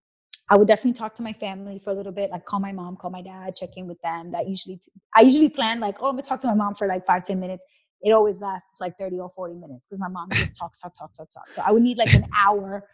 I 0.52 0.58
would 0.58 0.68
definitely 0.68 0.94
talk 0.94 1.14
to 1.16 1.24
my 1.24 1.34
family 1.34 1.78
for 1.78 1.92
a 1.92 1.94
little 1.94 2.12
bit, 2.12 2.32
like 2.32 2.46
call 2.46 2.60
my 2.60 2.72
mom, 2.72 2.98
call 2.98 3.12
my 3.12 3.22
dad, 3.22 3.56
check 3.56 3.70
in 3.78 3.86
with 3.88 4.02
them. 4.02 4.32
That 4.32 4.48
usually, 4.48 4.78
t- 4.78 4.92
I 5.16 5.22
usually 5.22 5.50
plan 5.50 5.80
like, 5.80 5.98
oh, 6.00 6.08
I'm 6.08 6.14
gonna 6.14 6.24
talk 6.24 6.40
to 6.40 6.48
my 6.48 6.56
mom 6.56 6.74
for 6.74 6.88
like 6.88 7.06
five, 7.06 7.24
ten 7.24 7.40
minutes. 7.40 7.64
It 8.02 8.12
always 8.12 8.42
lasts 8.42 8.80
like 8.80 8.98
30 8.98 9.20
or 9.20 9.30
40 9.30 9.56
minutes 9.56 9.88
because 9.88 10.00
my 10.00 10.08
mom 10.08 10.30
just 10.32 10.56
talks, 10.56 10.80
talk, 10.80 10.98
talk, 10.98 11.14
talk, 11.14 11.30
talk. 11.32 11.48
So 11.52 11.62
I 11.66 11.72
would 11.72 11.84
need 11.84 11.98
like 11.98 12.14
an 12.14 12.26
hour 12.38 12.88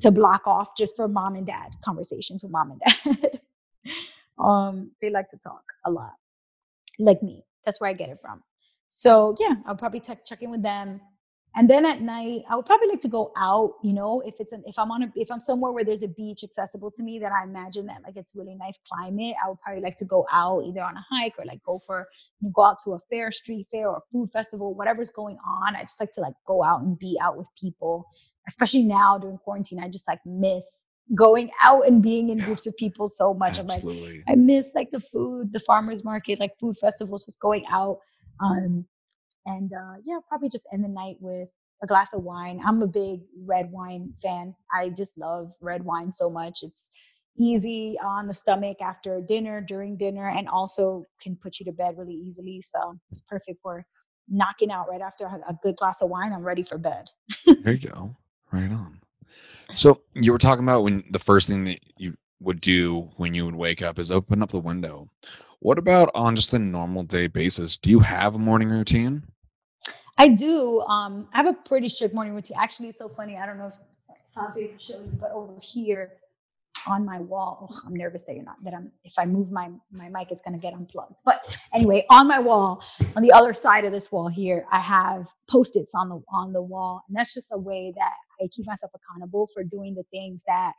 to 0.00 0.10
block 0.10 0.46
off 0.46 0.76
just 0.76 0.96
for 0.96 1.08
mom 1.08 1.34
and 1.34 1.46
dad 1.46 1.70
conversations 1.84 2.42
with 2.42 2.52
mom 2.52 2.72
and 2.72 2.80
dad. 2.80 3.40
um, 4.38 4.90
they 5.00 5.10
like 5.10 5.28
to 5.28 5.38
talk 5.38 5.62
a 5.86 5.90
lot, 5.90 6.12
like 6.98 7.22
me. 7.22 7.44
That's 7.64 7.80
where 7.80 7.88
I 7.90 7.94
get 7.94 8.10
it 8.10 8.18
from. 8.20 8.42
So 8.88 9.34
yeah, 9.38 9.54
I'll 9.66 9.76
probably 9.76 10.00
check 10.00 10.24
check 10.26 10.42
in 10.42 10.50
with 10.50 10.62
them 10.62 11.00
and 11.56 11.68
then 11.68 11.84
at 11.84 12.00
night 12.00 12.42
i 12.48 12.56
would 12.56 12.66
probably 12.66 12.88
like 12.88 13.00
to 13.00 13.08
go 13.08 13.32
out 13.36 13.74
you 13.82 13.92
know 13.92 14.22
if 14.24 14.34
it's 14.38 14.52
an 14.52 14.62
if 14.66 14.78
i'm 14.78 14.90
on 14.90 15.02
a 15.02 15.12
if 15.16 15.30
i'm 15.30 15.40
somewhere 15.40 15.72
where 15.72 15.84
there's 15.84 16.02
a 16.02 16.08
beach 16.08 16.44
accessible 16.44 16.90
to 16.90 17.02
me 17.02 17.18
that 17.18 17.32
i 17.32 17.42
imagine 17.42 17.86
that 17.86 17.98
like 18.04 18.16
it's 18.16 18.34
really 18.36 18.54
nice 18.54 18.78
climate. 18.90 19.34
I 19.44 19.48
would 19.48 19.60
probably 19.60 19.82
like 19.82 19.96
to 19.96 20.04
go 20.04 20.26
out 20.32 20.64
either 20.64 20.82
on 20.82 20.96
a 20.96 21.04
hike 21.10 21.34
or 21.38 21.44
like 21.44 21.62
go 21.64 21.80
for 21.84 22.06
you 22.40 22.48
know, 22.48 22.52
go 22.54 22.64
out 22.64 22.78
to 22.84 22.92
a 22.92 22.98
fair 23.10 23.32
street 23.32 23.66
fair 23.70 23.88
or 23.88 24.02
food 24.12 24.30
festival 24.30 24.74
whatever's 24.74 25.10
going 25.10 25.38
on. 25.46 25.76
I 25.76 25.82
just 25.82 26.00
like 26.00 26.12
to 26.12 26.20
like 26.20 26.34
go 26.46 26.62
out 26.62 26.82
and 26.82 26.98
be 26.98 27.18
out 27.20 27.36
with 27.36 27.48
people 27.60 28.06
especially 28.48 28.82
now 28.82 29.18
during 29.18 29.38
quarantine 29.38 29.78
i 29.78 29.88
just 29.88 30.08
like 30.08 30.20
miss 30.24 30.84
going 31.14 31.50
out 31.62 31.86
and 31.86 32.02
being 32.02 32.30
in 32.30 32.38
groups 32.38 32.66
of 32.68 32.76
people 32.76 33.08
so 33.08 33.34
much. 33.34 33.58
Absolutely. 33.58 34.06
i'm 34.06 34.14
like 34.14 34.24
i 34.28 34.34
miss 34.34 34.72
like 34.74 34.90
the 34.90 35.00
food 35.00 35.52
the 35.52 35.60
farmers 35.60 36.04
market 36.04 36.38
like 36.40 36.52
food 36.58 36.76
festivals 36.76 37.26
just 37.26 37.38
going 37.40 37.64
out 37.70 37.98
um 38.40 38.84
and 39.46 39.72
uh, 39.72 39.94
yeah, 40.04 40.18
probably 40.28 40.48
just 40.48 40.68
end 40.72 40.84
the 40.84 40.88
night 40.88 41.16
with 41.20 41.48
a 41.82 41.86
glass 41.86 42.12
of 42.12 42.22
wine. 42.22 42.60
I'm 42.64 42.82
a 42.82 42.86
big 42.86 43.20
red 43.46 43.70
wine 43.70 44.12
fan. 44.22 44.54
I 44.72 44.90
just 44.90 45.18
love 45.18 45.52
red 45.60 45.84
wine 45.84 46.12
so 46.12 46.28
much. 46.28 46.62
It's 46.62 46.90
easy 47.38 47.96
on 48.04 48.26
the 48.26 48.34
stomach 48.34 48.78
after 48.82 49.20
dinner, 49.20 49.60
during 49.60 49.96
dinner, 49.96 50.28
and 50.28 50.48
also 50.48 51.04
can 51.22 51.36
put 51.36 51.58
you 51.58 51.64
to 51.66 51.72
bed 51.72 51.94
really 51.96 52.14
easily. 52.14 52.60
So 52.60 52.98
it's 53.10 53.22
perfect 53.22 53.60
for 53.62 53.86
knocking 54.28 54.70
out 54.70 54.88
right 54.88 55.00
after 55.00 55.24
a 55.26 55.54
good 55.62 55.76
glass 55.76 56.02
of 56.02 56.10
wine. 56.10 56.32
I'm 56.32 56.42
ready 56.42 56.62
for 56.62 56.78
bed. 56.78 57.06
there 57.46 57.72
you 57.72 57.88
go. 57.88 58.16
Right 58.52 58.70
on. 58.70 59.00
So 59.74 60.02
you 60.14 60.32
were 60.32 60.38
talking 60.38 60.64
about 60.64 60.82
when 60.82 61.04
the 61.10 61.18
first 61.18 61.48
thing 61.48 61.64
that 61.64 61.80
you 61.96 62.16
would 62.40 62.60
do 62.60 63.10
when 63.16 63.34
you 63.34 63.44
would 63.44 63.54
wake 63.54 63.82
up 63.82 63.98
is 63.98 64.10
open 64.10 64.42
up 64.42 64.50
the 64.50 64.58
window. 64.58 65.08
What 65.60 65.78
about 65.78 66.10
on 66.14 66.36
just 66.36 66.54
a 66.54 66.58
normal 66.58 67.02
day 67.02 67.26
basis? 67.26 67.76
Do 67.76 67.90
you 67.90 68.00
have 68.00 68.34
a 68.34 68.38
morning 68.38 68.70
routine? 68.70 69.24
I 70.16 70.28
do. 70.28 70.80
Um, 70.82 71.28
I 71.34 71.36
have 71.36 71.46
a 71.46 71.52
pretty 71.52 71.90
strict 71.90 72.14
morning 72.14 72.34
routine. 72.34 72.56
Actually, 72.58 72.88
it's 72.88 72.98
so 72.98 73.10
funny. 73.10 73.36
I 73.36 73.44
don't 73.44 73.58
know 73.58 73.66
if 73.66 73.74
Fabio 74.34 74.68
can 74.68 74.78
show 74.78 74.94
you, 74.94 75.12
but 75.20 75.30
over 75.32 75.52
here 75.60 76.12
on 76.88 77.04
my 77.04 77.18
wall, 77.20 77.68
oh, 77.70 77.80
I'm 77.86 77.94
nervous 77.94 78.24
that 78.24 78.36
you're 78.36 78.44
not 78.44 78.56
that 78.64 78.72
I'm. 78.72 78.90
If 79.04 79.18
I 79.18 79.26
move 79.26 79.50
my 79.50 79.70
my 79.92 80.08
mic, 80.08 80.28
it's 80.30 80.40
gonna 80.40 80.56
get 80.56 80.72
unplugged. 80.72 81.20
But 81.26 81.58
anyway, 81.74 82.06
on 82.08 82.26
my 82.26 82.38
wall, 82.38 82.82
on 83.14 83.22
the 83.22 83.32
other 83.32 83.52
side 83.52 83.84
of 83.84 83.92
this 83.92 84.10
wall 84.10 84.28
here, 84.28 84.64
I 84.72 84.80
have 84.80 85.30
post-its 85.50 85.92
on 85.94 86.08
the 86.08 86.22
on 86.32 86.54
the 86.54 86.62
wall, 86.62 87.02
and 87.06 87.14
that's 87.14 87.34
just 87.34 87.50
a 87.52 87.58
way 87.58 87.92
that 87.98 88.12
I 88.42 88.48
keep 88.50 88.66
myself 88.66 88.92
accountable 88.94 89.46
for 89.52 89.62
doing 89.62 89.94
the 89.94 90.04
things 90.10 90.42
that 90.46 90.72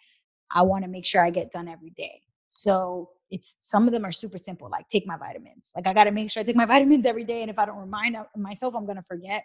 I 0.49 0.63
want 0.63 0.85
to 0.85 0.89
make 0.89 1.05
sure 1.05 1.23
I 1.23 1.29
get 1.29 1.51
done 1.51 1.67
every 1.67 1.91
day. 1.91 2.21
So 2.49 3.09
it's 3.31 3.57
some 3.61 3.87
of 3.87 3.93
them 3.93 4.05
are 4.05 4.11
super 4.11 4.37
simple, 4.37 4.69
like 4.69 4.87
take 4.89 5.07
my 5.07 5.17
vitamins. 5.17 5.71
Like 5.75 5.87
I 5.87 5.93
got 5.93 6.03
to 6.03 6.11
make 6.11 6.29
sure 6.29 6.41
I 6.41 6.43
take 6.43 6.55
my 6.55 6.65
vitamins 6.75 7.05
every 7.05 7.23
day. 7.23 7.41
And 7.41 7.49
if 7.49 7.57
I 7.57 7.65
don't 7.65 7.77
remind 7.77 8.17
myself, 8.35 8.75
I'm 8.75 8.85
going 8.85 8.97
to 8.97 9.03
forget. 9.03 9.43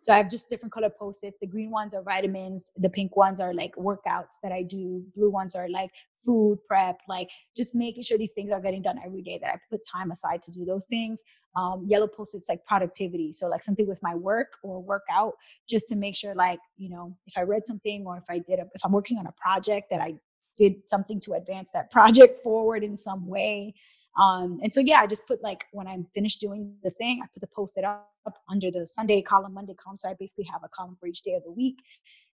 So 0.00 0.12
I 0.12 0.16
have 0.16 0.30
just 0.30 0.48
different 0.48 0.72
color 0.72 0.90
post-its. 0.90 1.36
The 1.40 1.46
green 1.46 1.70
ones 1.70 1.92
are 1.94 2.02
vitamins. 2.02 2.70
The 2.76 2.88
pink 2.88 3.16
ones 3.16 3.40
are 3.40 3.52
like 3.52 3.74
workouts 3.74 4.36
that 4.42 4.52
I 4.52 4.62
do. 4.62 5.04
Blue 5.16 5.30
ones 5.30 5.56
are 5.56 5.68
like 5.68 5.90
food 6.24 6.58
prep, 6.68 7.00
like 7.08 7.30
just 7.56 7.74
making 7.74 8.04
sure 8.04 8.16
these 8.18 8.32
things 8.32 8.52
are 8.52 8.60
getting 8.60 8.82
done 8.82 9.00
every 9.04 9.22
day 9.22 9.38
that 9.42 9.54
I 9.54 9.58
put 9.70 9.80
time 9.84 10.10
aside 10.10 10.42
to 10.42 10.50
do 10.50 10.64
those 10.64 10.86
things. 10.86 11.22
Um, 11.56 11.84
yellow 11.88 12.06
post-its 12.06 12.48
like 12.48 12.64
productivity. 12.64 13.32
So 13.32 13.48
like 13.48 13.64
something 13.64 13.88
with 13.88 14.00
my 14.02 14.14
work 14.14 14.52
or 14.62 14.80
workout, 14.80 15.34
just 15.68 15.88
to 15.88 15.96
make 15.96 16.14
sure 16.14 16.34
like, 16.34 16.60
you 16.76 16.90
know, 16.90 17.16
if 17.26 17.36
I 17.36 17.42
read 17.42 17.66
something 17.66 18.04
or 18.06 18.18
if 18.18 18.24
I 18.30 18.38
did, 18.38 18.60
a, 18.60 18.66
if 18.74 18.84
I'm 18.84 18.92
working 18.92 19.18
on 19.18 19.26
a 19.26 19.32
project 19.32 19.90
that 19.90 20.00
I 20.00 20.14
did 20.58 20.86
something 20.86 21.20
to 21.20 21.32
advance 21.34 21.70
that 21.72 21.90
project 21.90 22.42
forward 22.42 22.84
in 22.84 22.96
some 22.96 23.26
way. 23.26 23.74
Um, 24.20 24.58
and 24.62 24.74
so, 24.74 24.80
yeah, 24.80 25.00
I 25.00 25.06
just 25.06 25.26
put 25.26 25.42
like 25.42 25.66
when 25.72 25.86
I'm 25.86 26.06
finished 26.12 26.40
doing 26.40 26.74
the 26.82 26.90
thing, 26.90 27.20
I 27.22 27.26
put 27.32 27.40
the 27.40 27.46
post 27.46 27.78
it 27.78 27.84
up 27.84 28.10
under 28.50 28.70
the 28.70 28.86
Sunday 28.86 29.22
column, 29.22 29.54
Monday 29.54 29.74
column. 29.74 29.96
So 29.96 30.08
I 30.08 30.14
basically 30.18 30.44
have 30.52 30.62
a 30.64 30.68
column 30.68 30.96
for 30.98 31.06
each 31.06 31.22
day 31.22 31.34
of 31.34 31.44
the 31.44 31.52
week. 31.52 31.78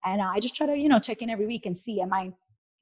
And 0.04 0.20
uh, 0.20 0.30
I 0.34 0.40
just 0.40 0.54
try 0.54 0.66
to, 0.66 0.76
you 0.76 0.88
know, 0.88 0.98
check 0.98 1.22
in 1.22 1.30
every 1.30 1.46
week 1.46 1.66
and 1.66 1.76
see, 1.76 2.00
am 2.00 2.12
I, 2.12 2.32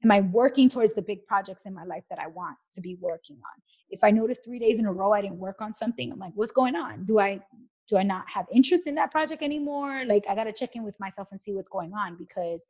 am 0.03 0.11
I 0.11 0.21
working 0.21 0.69
towards 0.69 0.93
the 0.93 1.01
big 1.01 1.25
projects 1.25 1.65
in 1.65 1.73
my 1.73 1.85
life 1.85 2.03
that 2.09 2.19
I 2.19 2.27
want 2.27 2.57
to 2.73 2.81
be 2.81 2.95
working 2.99 3.37
on? 3.37 3.61
If 3.89 4.03
I 4.03 4.11
notice 4.11 4.39
three 4.43 4.59
days 4.59 4.79
in 4.79 4.85
a 4.85 4.91
row 4.91 5.13
I 5.13 5.21
didn't 5.21 5.39
work 5.39 5.61
on 5.61 5.73
something, 5.73 6.11
I'm 6.11 6.19
like, 6.19 6.33
what's 6.35 6.51
going 6.51 6.75
on? 6.75 7.05
Do 7.05 7.19
I, 7.19 7.39
do 7.87 7.97
I 7.97 8.03
not 8.03 8.25
have 8.29 8.45
interest 8.53 8.85
in 8.85 8.95
that 8.95 9.11
project 9.11 9.41
anymore? 9.41 10.03
Like 10.05 10.25
I 10.29 10.35
got 10.35 10.43
to 10.43 10.53
check 10.53 10.75
in 10.75 10.83
with 10.83 10.99
myself 10.99 11.29
and 11.31 11.41
see 11.41 11.53
what's 11.53 11.69
going 11.69 11.93
on 11.93 12.15
because 12.17 12.67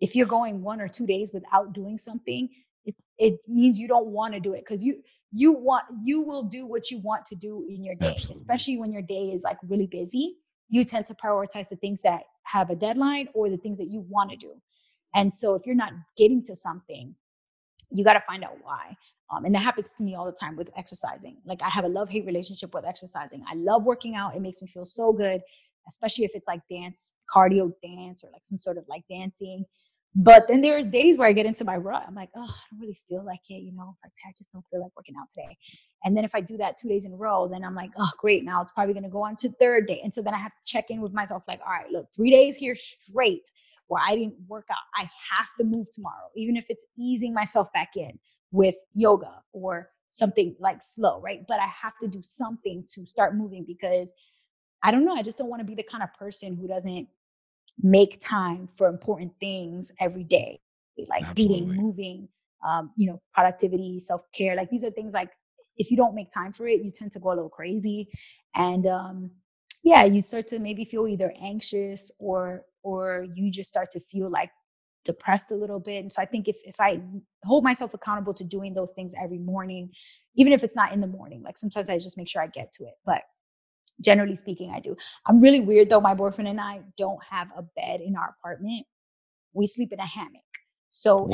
if 0.00 0.14
you're 0.14 0.26
going 0.26 0.62
one 0.62 0.80
or 0.80 0.88
two 0.88 1.06
days 1.06 1.30
without 1.32 1.72
doing 1.72 1.96
something 1.98 2.48
it, 2.84 2.94
it 3.18 3.40
means 3.48 3.78
you 3.78 3.88
don't 3.88 4.06
want 4.06 4.34
to 4.34 4.40
do 4.40 4.52
it 4.52 4.60
because 4.60 4.84
you 4.84 5.02
you 5.32 5.52
want 5.52 5.84
you 6.04 6.22
will 6.22 6.42
do 6.42 6.66
what 6.66 6.90
you 6.90 6.98
want 6.98 7.24
to 7.24 7.34
do 7.34 7.66
in 7.68 7.84
your 7.84 7.94
day 7.94 8.14
Absolutely. 8.14 8.32
especially 8.32 8.78
when 8.78 8.92
your 8.92 9.02
day 9.02 9.30
is 9.32 9.42
like 9.44 9.58
really 9.68 9.86
busy 9.86 10.36
you 10.68 10.84
tend 10.84 11.06
to 11.06 11.14
prioritize 11.14 11.68
the 11.68 11.76
things 11.76 12.02
that 12.02 12.22
have 12.44 12.70
a 12.70 12.74
deadline 12.76 13.28
or 13.34 13.48
the 13.48 13.56
things 13.56 13.78
that 13.78 13.88
you 13.88 14.04
want 14.08 14.30
to 14.30 14.36
do 14.36 14.52
and 15.14 15.32
so 15.32 15.54
if 15.54 15.66
you're 15.66 15.74
not 15.74 15.92
getting 16.16 16.42
to 16.42 16.54
something 16.54 17.14
you 17.90 18.04
got 18.04 18.14
to 18.14 18.22
find 18.26 18.44
out 18.44 18.56
why 18.62 18.96
um, 19.30 19.44
and 19.44 19.54
that 19.54 19.60
happens 19.60 19.92
to 19.94 20.04
me 20.04 20.14
all 20.14 20.24
the 20.24 20.32
time 20.32 20.56
with 20.56 20.70
exercising 20.76 21.36
like 21.44 21.62
i 21.62 21.68
have 21.68 21.84
a 21.84 21.88
love 21.88 22.08
hate 22.08 22.24
relationship 22.26 22.72
with 22.74 22.86
exercising 22.86 23.42
i 23.48 23.54
love 23.54 23.84
working 23.84 24.14
out 24.14 24.34
it 24.34 24.40
makes 24.40 24.62
me 24.62 24.68
feel 24.68 24.84
so 24.84 25.12
good 25.12 25.40
especially 25.88 26.24
if 26.24 26.32
it's 26.34 26.48
like 26.48 26.60
dance 26.70 27.14
cardio 27.34 27.72
dance 27.82 28.24
or 28.24 28.30
like 28.32 28.44
some 28.44 28.60
sort 28.60 28.78
of 28.78 28.84
like 28.88 29.04
dancing 29.10 29.64
but 30.18 30.48
then 30.48 30.62
there's 30.62 30.90
days 30.90 31.18
where 31.18 31.28
I 31.28 31.32
get 31.32 31.46
into 31.46 31.64
my 31.64 31.76
rut. 31.76 32.04
I'm 32.08 32.14
like, 32.14 32.30
oh, 32.36 32.42
I 32.42 32.64
don't 32.70 32.80
really 32.80 32.96
feel 33.08 33.24
like 33.24 33.40
it. 33.50 33.62
You 33.62 33.72
know, 33.72 33.90
it's 33.92 34.02
like, 34.04 34.12
I 34.26 34.32
just 34.36 34.50
don't 34.52 34.64
feel 34.72 34.82
like 34.82 34.92
working 34.96 35.14
out 35.20 35.28
today. 35.30 35.58
And 36.04 36.16
then 36.16 36.24
if 36.24 36.34
I 36.34 36.40
do 36.40 36.56
that 36.56 36.76
two 36.78 36.88
days 36.88 37.04
in 37.04 37.12
a 37.12 37.16
row, 37.16 37.48
then 37.48 37.62
I'm 37.62 37.74
like, 37.74 37.90
oh, 37.98 38.10
great. 38.18 38.44
Now 38.44 38.62
it's 38.62 38.72
probably 38.72 38.94
going 38.94 39.04
to 39.04 39.10
go 39.10 39.24
on 39.24 39.36
to 39.36 39.50
third 39.60 39.86
day. 39.86 40.00
And 40.02 40.14
so 40.14 40.22
then 40.22 40.34
I 40.34 40.38
have 40.38 40.54
to 40.54 40.62
check 40.64 40.90
in 40.90 41.02
with 41.02 41.12
myself 41.12 41.42
like, 41.46 41.60
all 41.66 41.72
right, 41.72 41.90
look, 41.90 42.06
three 42.16 42.30
days 42.30 42.56
here 42.56 42.74
straight 42.74 43.48
where 43.88 44.02
I 44.06 44.14
didn't 44.16 44.36
work 44.48 44.66
out. 44.70 44.78
I 44.96 45.02
have 45.36 45.48
to 45.58 45.64
move 45.64 45.88
tomorrow, 45.92 46.30
even 46.36 46.56
if 46.56 46.66
it's 46.70 46.86
easing 46.98 47.34
myself 47.34 47.70
back 47.74 47.90
in. 47.96 48.18
with 48.52 48.76
yoga 48.94 49.42
or 49.52 49.90
something 50.08 50.56
like 50.60 50.78
slow, 50.82 51.20
right? 51.20 51.40
But 51.48 51.60
I 51.60 51.66
have 51.82 51.94
to 52.00 52.08
do 52.08 52.22
something 52.22 52.84
to 52.94 53.06
start 53.06 53.36
moving 53.36 53.64
because 53.66 54.12
I 54.82 54.90
don't 54.90 55.04
know. 55.04 55.14
I 55.14 55.22
just 55.22 55.38
don't 55.38 55.48
want 55.48 55.60
to 55.60 55.66
be 55.66 55.74
the 55.74 55.82
kind 55.82 56.02
of 56.02 56.12
person 56.14 56.56
who 56.56 56.68
doesn't 56.68 57.08
make 57.82 58.20
time 58.20 58.68
for 58.74 58.88
important 58.88 59.32
things 59.40 59.92
every 60.00 60.24
day, 60.24 60.60
like 61.08 61.22
Absolutely. 61.22 61.56
eating, 61.56 61.76
moving, 61.76 62.28
um, 62.66 62.90
you 62.96 63.06
know, 63.06 63.20
productivity, 63.34 63.98
self 63.98 64.22
care. 64.32 64.56
Like 64.56 64.70
these 64.70 64.84
are 64.84 64.90
things 64.90 65.12
like 65.12 65.30
if 65.76 65.90
you 65.90 65.96
don't 65.96 66.14
make 66.14 66.30
time 66.30 66.52
for 66.52 66.66
it, 66.66 66.82
you 66.82 66.90
tend 66.90 67.12
to 67.12 67.18
go 67.18 67.28
a 67.28 67.34
little 67.34 67.48
crazy, 67.48 68.08
and 68.54 68.86
um, 68.86 69.30
yeah, 69.82 70.04
you 70.04 70.22
start 70.22 70.46
to 70.48 70.58
maybe 70.58 70.84
feel 70.84 71.06
either 71.06 71.32
anxious 71.42 72.10
or 72.18 72.64
or 72.82 73.26
you 73.34 73.50
just 73.50 73.68
start 73.68 73.90
to 73.92 74.00
feel 74.00 74.30
like 74.30 74.50
depressed 75.04 75.50
a 75.52 75.54
little 75.54 75.80
bit. 75.80 76.00
And 76.00 76.12
so 76.12 76.22
I 76.22 76.24
think 76.24 76.48
if 76.48 76.56
if 76.64 76.80
I 76.80 77.00
hold 77.44 77.64
myself 77.64 77.94
accountable 77.94 78.34
to 78.34 78.44
doing 78.44 78.74
those 78.74 78.92
things 78.92 79.12
every 79.20 79.38
morning, 79.38 79.90
even 80.34 80.52
if 80.52 80.64
it's 80.64 80.76
not 80.76 80.92
in 80.92 81.00
the 81.00 81.06
morning, 81.06 81.42
like 81.42 81.58
sometimes 81.58 81.88
I 81.88 81.98
just 81.98 82.16
make 82.16 82.28
sure 82.28 82.42
I 82.42 82.48
get 82.48 82.72
to 82.74 82.84
it. 82.84 82.94
But 83.04 83.22
generally 84.00 84.34
speaking, 84.34 84.72
I 84.74 84.80
do. 84.80 84.96
I'm 85.26 85.40
really 85.40 85.60
weird 85.60 85.88
though. 85.88 86.00
My 86.00 86.14
boyfriend 86.14 86.48
and 86.48 86.60
I 86.60 86.80
don't 86.96 87.20
have 87.28 87.48
a 87.56 87.62
bed 87.62 88.00
in 88.00 88.16
our 88.16 88.34
apartment. 88.38 88.86
We 89.52 89.66
sleep 89.66 89.92
in 89.92 90.00
a 90.00 90.06
hammock. 90.06 90.42
So? 90.90 91.28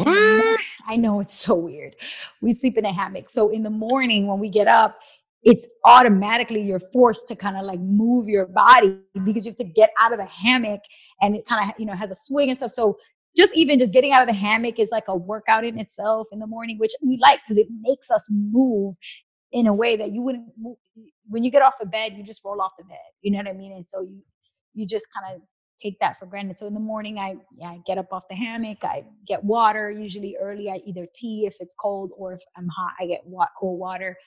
I 0.87 0.97
know 0.97 1.21
it's 1.21 1.35
so 1.35 1.55
weird. 1.55 1.97
We 2.41 2.53
sleep 2.53 2.77
in 2.79 2.85
a 2.85 2.93
hammock. 2.93 3.31
So 3.31 3.51
in 3.51 3.63
the 3.63 3.71
morning 3.71 4.27
when 4.27 4.39
we 4.39 4.49
get 4.49 4.69
up, 4.69 4.99
it's 5.43 5.69
automatically 5.85 6.63
you're 6.63 6.81
forced 6.93 7.27
to 7.29 7.35
kind 7.35 7.57
of 7.57 7.65
like 7.65 7.81
move 7.81 8.29
your 8.29 8.47
body 8.47 8.99
because 9.25 9.45
you 9.45 9.51
have 9.51 9.59
to 9.59 9.65
get 9.65 9.91
out 9.99 10.13
of 10.13 10.19
the 10.19 10.25
hammock 10.25 10.81
and 11.21 11.35
it 11.35 11.45
kind 11.47 11.69
of 11.69 11.75
you 11.79 11.87
know 11.87 11.95
has 11.95 12.11
a 12.11 12.15
swing 12.15 12.49
and 12.49 12.57
stuff. 12.57 12.71
So 12.71 12.97
just 13.37 13.57
even 13.57 13.79
just 13.79 13.93
getting 13.93 14.13
out 14.13 14.23
of 14.23 14.29
the 14.29 14.35
hammock 14.35 14.79
is 14.79 14.91
like 14.93 15.09
a 15.09 15.17
workout 15.17 15.65
in 15.65 15.79
itself 15.79 16.29
in 16.33 16.39
the 16.39 16.47
morning, 16.47 16.79
which 16.79 16.93
we 17.03 17.19
like 17.21 17.41
because 17.43 17.59
it 17.59 17.67
makes 17.81 18.11
us 18.11 18.29
move 18.31 18.97
in 19.53 19.67
a 19.67 19.75
way 19.75 19.97
that 19.97 20.13
you 20.13 20.23
wouldn't 20.23 20.47
move. 20.59 20.77
When 21.33 21.45
you 21.45 21.51
get 21.51 21.63
off 21.63 21.77
the 21.81 21.87
bed, 21.87 22.15
you 22.17 22.25
just 22.25 22.45
roll 22.45 22.61
off 22.63 22.73
the 22.79 22.85
bed. 22.85 22.99
You 23.23 23.33
know 23.33 23.39
what 23.39 23.49
I 23.49 23.55
mean? 23.55 23.73
And 23.73 23.87
so 23.87 24.03
you 24.03 24.23
you 24.75 24.87
just 24.87 25.09
kind 25.15 25.35
of 25.37 25.43
take 25.83 25.99
that 26.01 26.19
for 26.19 26.27
granted. 26.27 26.59
So 26.59 26.67
in 26.69 26.75
the 26.75 26.81
morning, 26.81 27.19
I 27.19 27.37
yeah, 27.59 27.69
I 27.71 27.79
get 27.87 27.99
up 27.99 28.13
off 28.13 28.25
the 28.31 28.37
hammock, 28.37 28.79
I 28.85 29.05
get 29.27 29.45
water. 29.45 29.91
Usually 29.91 30.37
early, 30.41 30.71
I 30.71 30.81
either 30.87 31.07
tea 31.15 31.47
if 31.47 31.57
it's 31.61 31.75
cold 31.79 32.13
or 32.19 32.35
if 32.35 32.43
I'm 32.57 32.69
hot, 32.69 32.95
I 33.01 33.07
get 33.07 33.23
wa- 33.27 33.49
cold 33.61 33.81
water. 33.81 34.19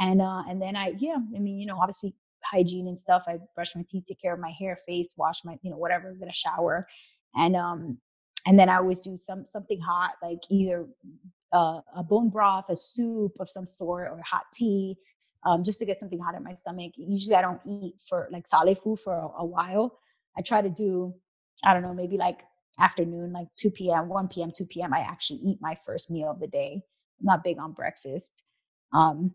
And 0.00 0.22
uh 0.22 0.44
and 0.48 0.62
then 0.62 0.76
I 0.76 0.94
yeah, 0.98 1.18
I 1.36 1.40
mean 1.40 1.58
you 1.58 1.66
know 1.66 1.78
obviously 1.80 2.14
hygiene 2.44 2.88
and 2.88 2.98
stuff. 2.98 3.24
I 3.28 3.38
brush 3.56 3.76
my 3.76 3.84
teeth, 3.88 4.04
take 4.08 4.20
care 4.22 4.34
of 4.34 4.40
my 4.40 4.52
hair, 4.58 4.78
face, 4.86 5.14
wash 5.18 5.40
my 5.44 5.56
you 5.62 5.70
know 5.72 5.78
whatever, 5.78 6.14
get 6.14 6.28
a 6.30 6.34
shower, 6.34 6.88
and 7.36 7.56
um 7.56 7.98
and 8.46 8.58
then 8.58 8.68
I 8.70 8.76
always 8.78 9.00
do 9.00 9.16
some 9.18 9.46
something 9.46 9.80
hot 9.80 10.12
like 10.22 10.40
either 10.50 10.86
uh, 11.52 11.80
a 11.96 12.04
bone 12.04 12.30
broth, 12.30 12.70
a 12.70 12.76
soup 12.76 13.32
of 13.40 13.50
some 13.50 13.66
sort, 13.66 14.08
or 14.10 14.20
hot 14.30 14.44
tea, 14.54 14.96
um, 15.44 15.64
just 15.64 15.78
to 15.80 15.86
get 15.86 15.98
something 15.98 16.18
hot 16.18 16.34
in 16.34 16.42
my 16.42 16.52
stomach. 16.52 16.92
Usually, 16.96 17.34
I 17.34 17.42
don't 17.42 17.60
eat 17.66 17.94
for 18.08 18.28
like 18.30 18.46
solid 18.46 18.78
food 18.78 19.00
for 19.00 19.14
a, 19.14 19.42
a 19.42 19.44
while. 19.44 19.98
I 20.36 20.42
try 20.42 20.60
to 20.62 20.70
do, 20.70 21.14
I 21.64 21.72
don't 21.74 21.82
know, 21.82 21.94
maybe 21.94 22.16
like 22.16 22.42
afternoon, 22.78 23.32
like 23.32 23.48
2 23.56 23.70
p.m., 23.70 24.08
1 24.08 24.28
p.m., 24.28 24.50
2 24.56 24.64
p.m. 24.66 24.94
I 24.94 25.00
actually 25.00 25.40
eat 25.40 25.58
my 25.60 25.74
first 25.86 26.10
meal 26.10 26.30
of 26.30 26.40
the 26.40 26.46
day. 26.46 26.82
I'm 27.20 27.26
not 27.26 27.44
big 27.44 27.58
on 27.58 27.72
breakfast. 27.72 28.44
Um, 28.92 29.34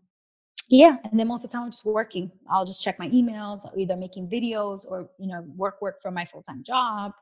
yeah, 0.68 0.96
and 1.10 1.18
then 1.18 1.28
most 1.28 1.44
of 1.44 1.50
the 1.50 1.54
time 1.56 1.64
I'm 1.64 1.70
just 1.70 1.86
working. 1.86 2.30
I'll 2.50 2.66
just 2.66 2.84
check 2.84 2.98
my 2.98 3.08
emails, 3.08 3.60
either 3.76 3.96
making 3.96 4.28
videos 4.28 4.84
or 4.86 5.08
you 5.18 5.26
know 5.26 5.42
work 5.56 5.80
work 5.80 6.00
for 6.02 6.10
my 6.10 6.26
full 6.26 6.42
time 6.42 6.62
job, 6.62 7.12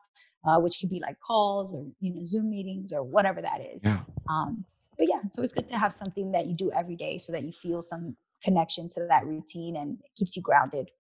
uh, 0.45 0.59
which 0.59 0.78
could 0.80 0.91
be 0.91 0.99
like 0.99 1.16
calls 1.20 1.72
or 1.72 1.87
you 2.01 2.12
know 2.12 2.24
Zoom 2.24 2.51
meetings 2.51 2.93
or 2.93 3.05
whatever 3.05 3.41
that 3.41 3.61
is. 3.61 3.84
Yeah. 3.84 4.01
Um, 4.28 4.64
but 4.99 5.07
yeah, 5.09 5.20
it's 5.24 5.39
always 5.39 5.53
good 5.53 5.68
to 5.68 5.78
have 5.78 5.93
something 5.93 6.32
that 6.32 6.47
you 6.47 6.55
do 6.55 6.72
every 6.72 6.97
day 6.97 7.18
so 7.18 7.32
that 7.32 7.45
you 7.45 7.53
feel 7.53 7.82
some 7.82 8.16
connection 8.43 8.89
to 8.91 9.07
that 9.09 9.26
routine 9.26 9.76
and 9.76 9.99
it 10.01 10.11
keeps 10.16 10.37
you 10.37 10.43
grounded. 10.43 10.91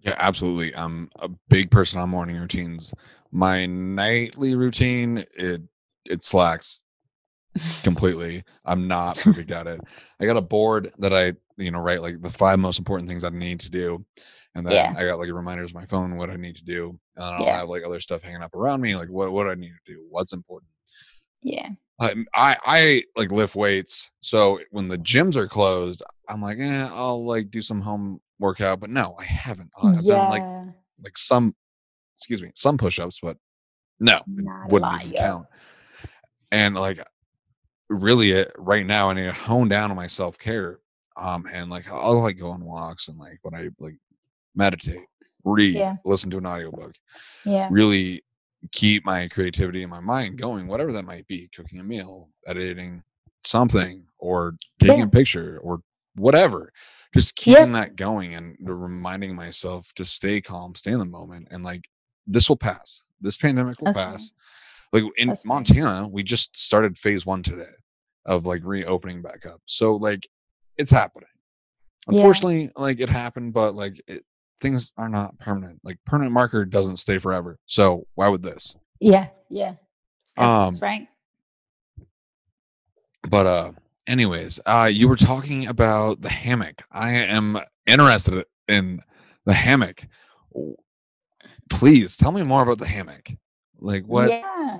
Yeah, 0.00 0.16
absolutely. 0.18 0.74
I'm 0.74 1.10
a 1.20 1.28
big 1.48 1.70
person 1.70 2.00
on 2.00 2.10
morning 2.10 2.36
routines. 2.36 2.92
My 3.30 3.66
nightly 3.66 4.54
routine, 4.56 5.24
it 5.34 5.62
it 6.04 6.22
slacks 6.22 6.82
completely. 7.84 8.42
I'm 8.64 8.88
not 8.88 9.16
perfect 9.16 9.50
at 9.52 9.66
it. 9.66 9.80
I 10.20 10.26
got 10.26 10.36
a 10.36 10.40
board 10.42 10.92
that 10.98 11.14
I, 11.14 11.34
you 11.56 11.70
know, 11.70 11.78
write 11.80 12.02
like 12.02 12.20
the 12.20 12.30
five 12.30 12.58
most 12.58 12.78
important 12.78 13.08
things 13.08 13.22
I 13.24 13.28
need 13.30 13.60
to 13.60 13.70
do. 13.70 14.04
And 14.54 14.66
then 14.66 14.74
Yeah. 14.74 14.94
I 14.96 15.06
got 15.06 15.18
like 15.18 15.30
reminders 15.32 15.72
on 15.74 15.80
my 15.80 15.86
phone 15.86 16.16
what 16.16 16.30
I 16.30 16.36
need 16.36 16.56
to 16.56 16.64
do. 16.64 16.98
And 17.16 17.24
I'll 17.24 17.44
Yeah. 17.44 17.58
have 17.60 17.68
like 17.68 17.84
other 17.84 18.00
stuff 18.00 18.22
hanging 18.22 18.42
up 18.42 18.54
around 18.54 18.80
me, 18.80 18.96
like 18.96 19.08
what 19.08 19.32
what 19.32 19.46
I 19.48 19.54
need 19.54 19.72
to 19.86 19.92
do, 19.92 20.04
what's 20.10 20.32
important. 20.32 20.70
Yeah. 21.42 21.70
I, 22.00 22.14
I 22.34 22.56
I 22.64 23.04
like 23.16 23.30
lift 23.30 23.54
weights. 23.54 24.10
So 24.20 24.58
when 24.70 24.88
the 24.88 24.98
gyms 24.98 25.36
are 25.36 25.46
closed, 25.48 26.02
I'm 26.28 26.40
like, 26.42 26.58
eh, 26.58 26.88
I'll 26.92 27.24
like 27.24 27.50
do 27.50 27.60
some 27.62 27.80
home 27.80 28.20
workout. 28.38 28.80
But 28.80 28.90
no, 28.90 29.14
I 29.18 29.24
haven't. 29.24 29.70
I- 29.80 29.88
I've 29.88 30.04
done 30.04 30.28
like 30.30 30.42
yeah. 30.42 30.64
like 31.04 31.16
some 31.16 31.54
excuse 32.18 32.42
me, 32.42 32.50
some 32.54 32.78
push-ups, 32.78 33.18
but 33.22 33.36
no, 34.00 34.20
Not 34.26 34.70
wouldn't 34.70 35.02
even 35.02 35.16
count. 35.16 35.46
And 36.50 36.74
like 36.74 37.00
really 37.88 38.32
it 38.32 38.52
right 38.58 38.86
now 38.86 39.10
I 39.10 39.14
need 39.14 39.24
to 39.24 39.32
hone 39.32 39.68
down 39.68 39.90
on 39.90 39.96
my 39.96 40.06
self-care. 40.06 40.78
Um 41.16 41.46
and 41.52 41.70
like 41.70 41.90
I'll 41.90 42.20
like 42.20 42.38
go 42.38 42.50
on 42.50 42.64
walks 42.64 43.08
and 43.08 43.18
like 43.18 43.38
when 43.42 43.54
I 43.54 43.68
like 43.78 43.96
meditate, 44.54 45.04
read, 45.44 45.74
Yeah. 45.76 45.96
listen 46.04 46.30
to 46.30 46.38
an 46.38 46.46
audiobook, 46.46 46.94
Yeah. 47.44 47.68
really 47.70 48.24
keep 48.70 49.04
my 49.04 49.26
creativity 49.28 49.82
and 49.82 49.90
my 49.90 50.00
mind 50.00 50.38
going, 50.38 50.66
whatever 50.66 50.92
that 50.92 51.04
might 51.04 51.26
be, 51.26 51.48
cooking 51.54 51.80
a 51.80 51.82
meal, 51.82 52.28
editing 52.46 53.02
something, 53.44 54.04
or 54.18 54.56
taking 54.78 55.00
Yeah. 55.00 55.04
a 55.06 55.08
picture, 55.08 55.58
or 55.62 55.82
whatever. 56.14 56.72
Just 57.12 57.44
Yeah. 57.46 57.56
keeping 57.56 57.72
that 57.72 57.96
going 57.96 58.34
and 58.34 58.56
reminding 58.60 59.34
myself 59.34 59.92
to 59.94 60.04
stay 60.04 60.40
calm, 60.40 60.74
stay 60.74 60.92
in 60.92 60.98
the 60.98 61.04
moment, 61.04 61.48
and 61.50 61.64
like 61.64 61.88
this 62.26 62.48
will 62.48 62.56
pass. 62.56 63.02
This 63.20 63.36
pandemic 63.36 63.80
will 63.80 63.92
That's 63.92 63.98
pass. 64.00 64.32
Like 64.92 65.04
in 65.16 65.28
That's. 65.28 65.44
Montana, 65.44 66.06
we 66.08 66.22
just 66.22 66.56
started 66.56 66.96
phase 66.98 67.26
one 67.26 67.42
today 67.42 67.72
of 68.26 68.46
like 68.46 68.62
reopening 68.64 69.22
back 69.22 69.44
up. 69.44 69.60
So 69.66 69.96
like 69.96 70.28
it's 70.78 70.90
happening. 70.90 71.28
Yeah. 72.08 72.16
Unfortunately, 72.16 72.70
like 72.76 73.00
it 73.00 73.08
happened, 73.08 73.52
but 73.54 73.74
like 73.74 74.00
it, 74.06 74.24
things 74.62 74.92
are 74.96 75.08
not 75.08 75.38
permanent. 75.38 75.80
Like 75.84 75.98
permanent 76.06 76.32
marker 76.32 76.64
doesn't 76.64 76.96
stay 76.98 77.18
forever. 77.18 77.58
So 77.66 78.06
why 78.14 78.28
would 78.28 78.42
this? 78.42 78.74
Yeah. 79.00 79.26
Yeah. 79.50 79.74
That's, 80.36 80.48
Um, 80.48 80.64
that's 80.66 80.82
right. 80.82 81.08
But 83.28 83.46
uh 83.46 83.72
anyways, 84.06 84.60
uh 84.64 84.88
you 84.90 85.08
were 85.08 85.16
talking 85.16 85.66
about 85.66 86.22
the 86.22 86.30
hammock. 86.30 86.82
I 86.90 87.10
am 87.12 87.58
interested 87.86 88.44
in 88.68 89.02
the 89.44 89.52
hammock. 89.52 90.04
Please 91.68 92.16
tell 92.16 92.32
me 92.32 92.42
more 92.42 92.62
about 92.62 92.78
the 92.78 92.86
hammock. 92.86 93.30
Like 93.78 94.04
what 94.04 94.28
Yeah. 94.28 94.78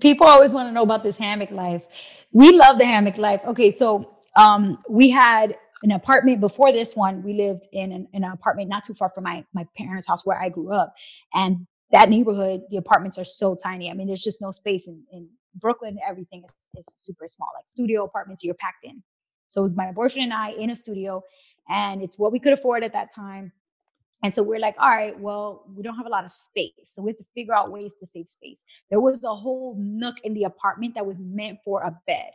People 0.00 0.26
always 0.26 0.52
want 0.54 0.68
to 0.68 0.72
know 0.72 0.82
about 0.82 1.02
this 1.02 1.16
hammock 1.16 1.50
life. 1.50 1.84
We 2.32 2.52
love 2.56 2.78
the 2.78 2.84
hammock 2.84 3.18
life. 3.18 3.40
Okay, 3.46 3.70
so 3.70 4.18
um 4.36 4.78
we 4.88 5.10
had 5.10 5.56
an 5.82 5.92
apartment 5.92 6.40
before 6.40 6.72
this 6.72 6.94
one. 6.94 7.22
We 7.22 7.34
lived 7.34 7.66
in 7.72 7.92
an, 7.92 8.08
in 8.12 8.24
an 8.24 8.32
apartment 8.32 8.68
not 8.68 8.84
too 8.84 8.94
far 8.94 9.10
from 9.14 9.24
my 9.24 9.44
my 9.54 9.66
parents' 9.76 10.08
house 10.08 10.26
where 10.26 10.40
I 10.40 10.48
grew 10.48 10.72
up. 10.72 10.94
And 11.34 11.66
that 11.90 12.08
neighborhood, 12.08 12.62
the 12.70 12.76
apartments 12.76 13.18
are 13.18 13.24
so 13.24 13.56
tiny. 13.60 13.90
I 13.90 13.94
mean, 13.94 14.06
there's 14.06 14.22
just 14.22 14.40
no 14.40 14.52
space 14.52 14.86
in, 14.86 15.02
in 15.12 15.28
Brooklyn. 15.56 15.98
Everything 16.08 16.44
is, 16.44 16.54
is 16.76 16.94
super 16.98 17.26
small, 17.26 17.48
like 17.56 17.68
studio 17.68 18.04
apartments, 18.04 18.44
you're 18.44 18.54
packed 18.54 18.84
in. 18.84 19.02
So 19.48 19.60
it 19.60 19.62
was 19.62 19.76
my 19.76 19.90
boyfriend 19.90 20.32
and 20.32 20.34
I 20.34 20.50
in 20.52 20.70
a 20.70 20.76
studio, 20.76 21.22
and 21.68 22.02
it's 22.02 22.18
what 22.18 22.30
we 22.32 22.38
could 22.38 22.52
afford 22.52 22.84
at 22.84 22.92
that 22.92 23.08
time. 23.14 23.52
And 24.22 24.34
so 24.34 24.42
we're 24.42 24.60
like, 24.60 24.76
all 24.78 24.90
right, 24.90 25.18
well, 25.18 25.64
we 25.74 25.82
don't 25.82 25.96
have 25.96 26.06
a 26.06 26.10
lot 26.10 26.24
of 26.24 26.30
space. 26.30 26.72
So 26.84 27.02
we 27.02 27.10
have 27.10 27.16
to 27.16 27.24
figure 27.34 27.54
out 27.54 27.72
ways 27.72 27.94
to 28.00 28.06
save 28.06 28.28
space. 28.28 28.62
There 28.90 29.00
was 29.00 29.24
a 29.24 29.34
whole 29.34 29.76
nook 29.78 30.16
in 30.22 30.34
the 30.34 30.44
apartment 30.44 30.94
that 30.94 31.06
was 31.06 31.20
meant 31.20 31.58
for 31.64 31.82
a 31.82 31.98
bed. 32.06 32.30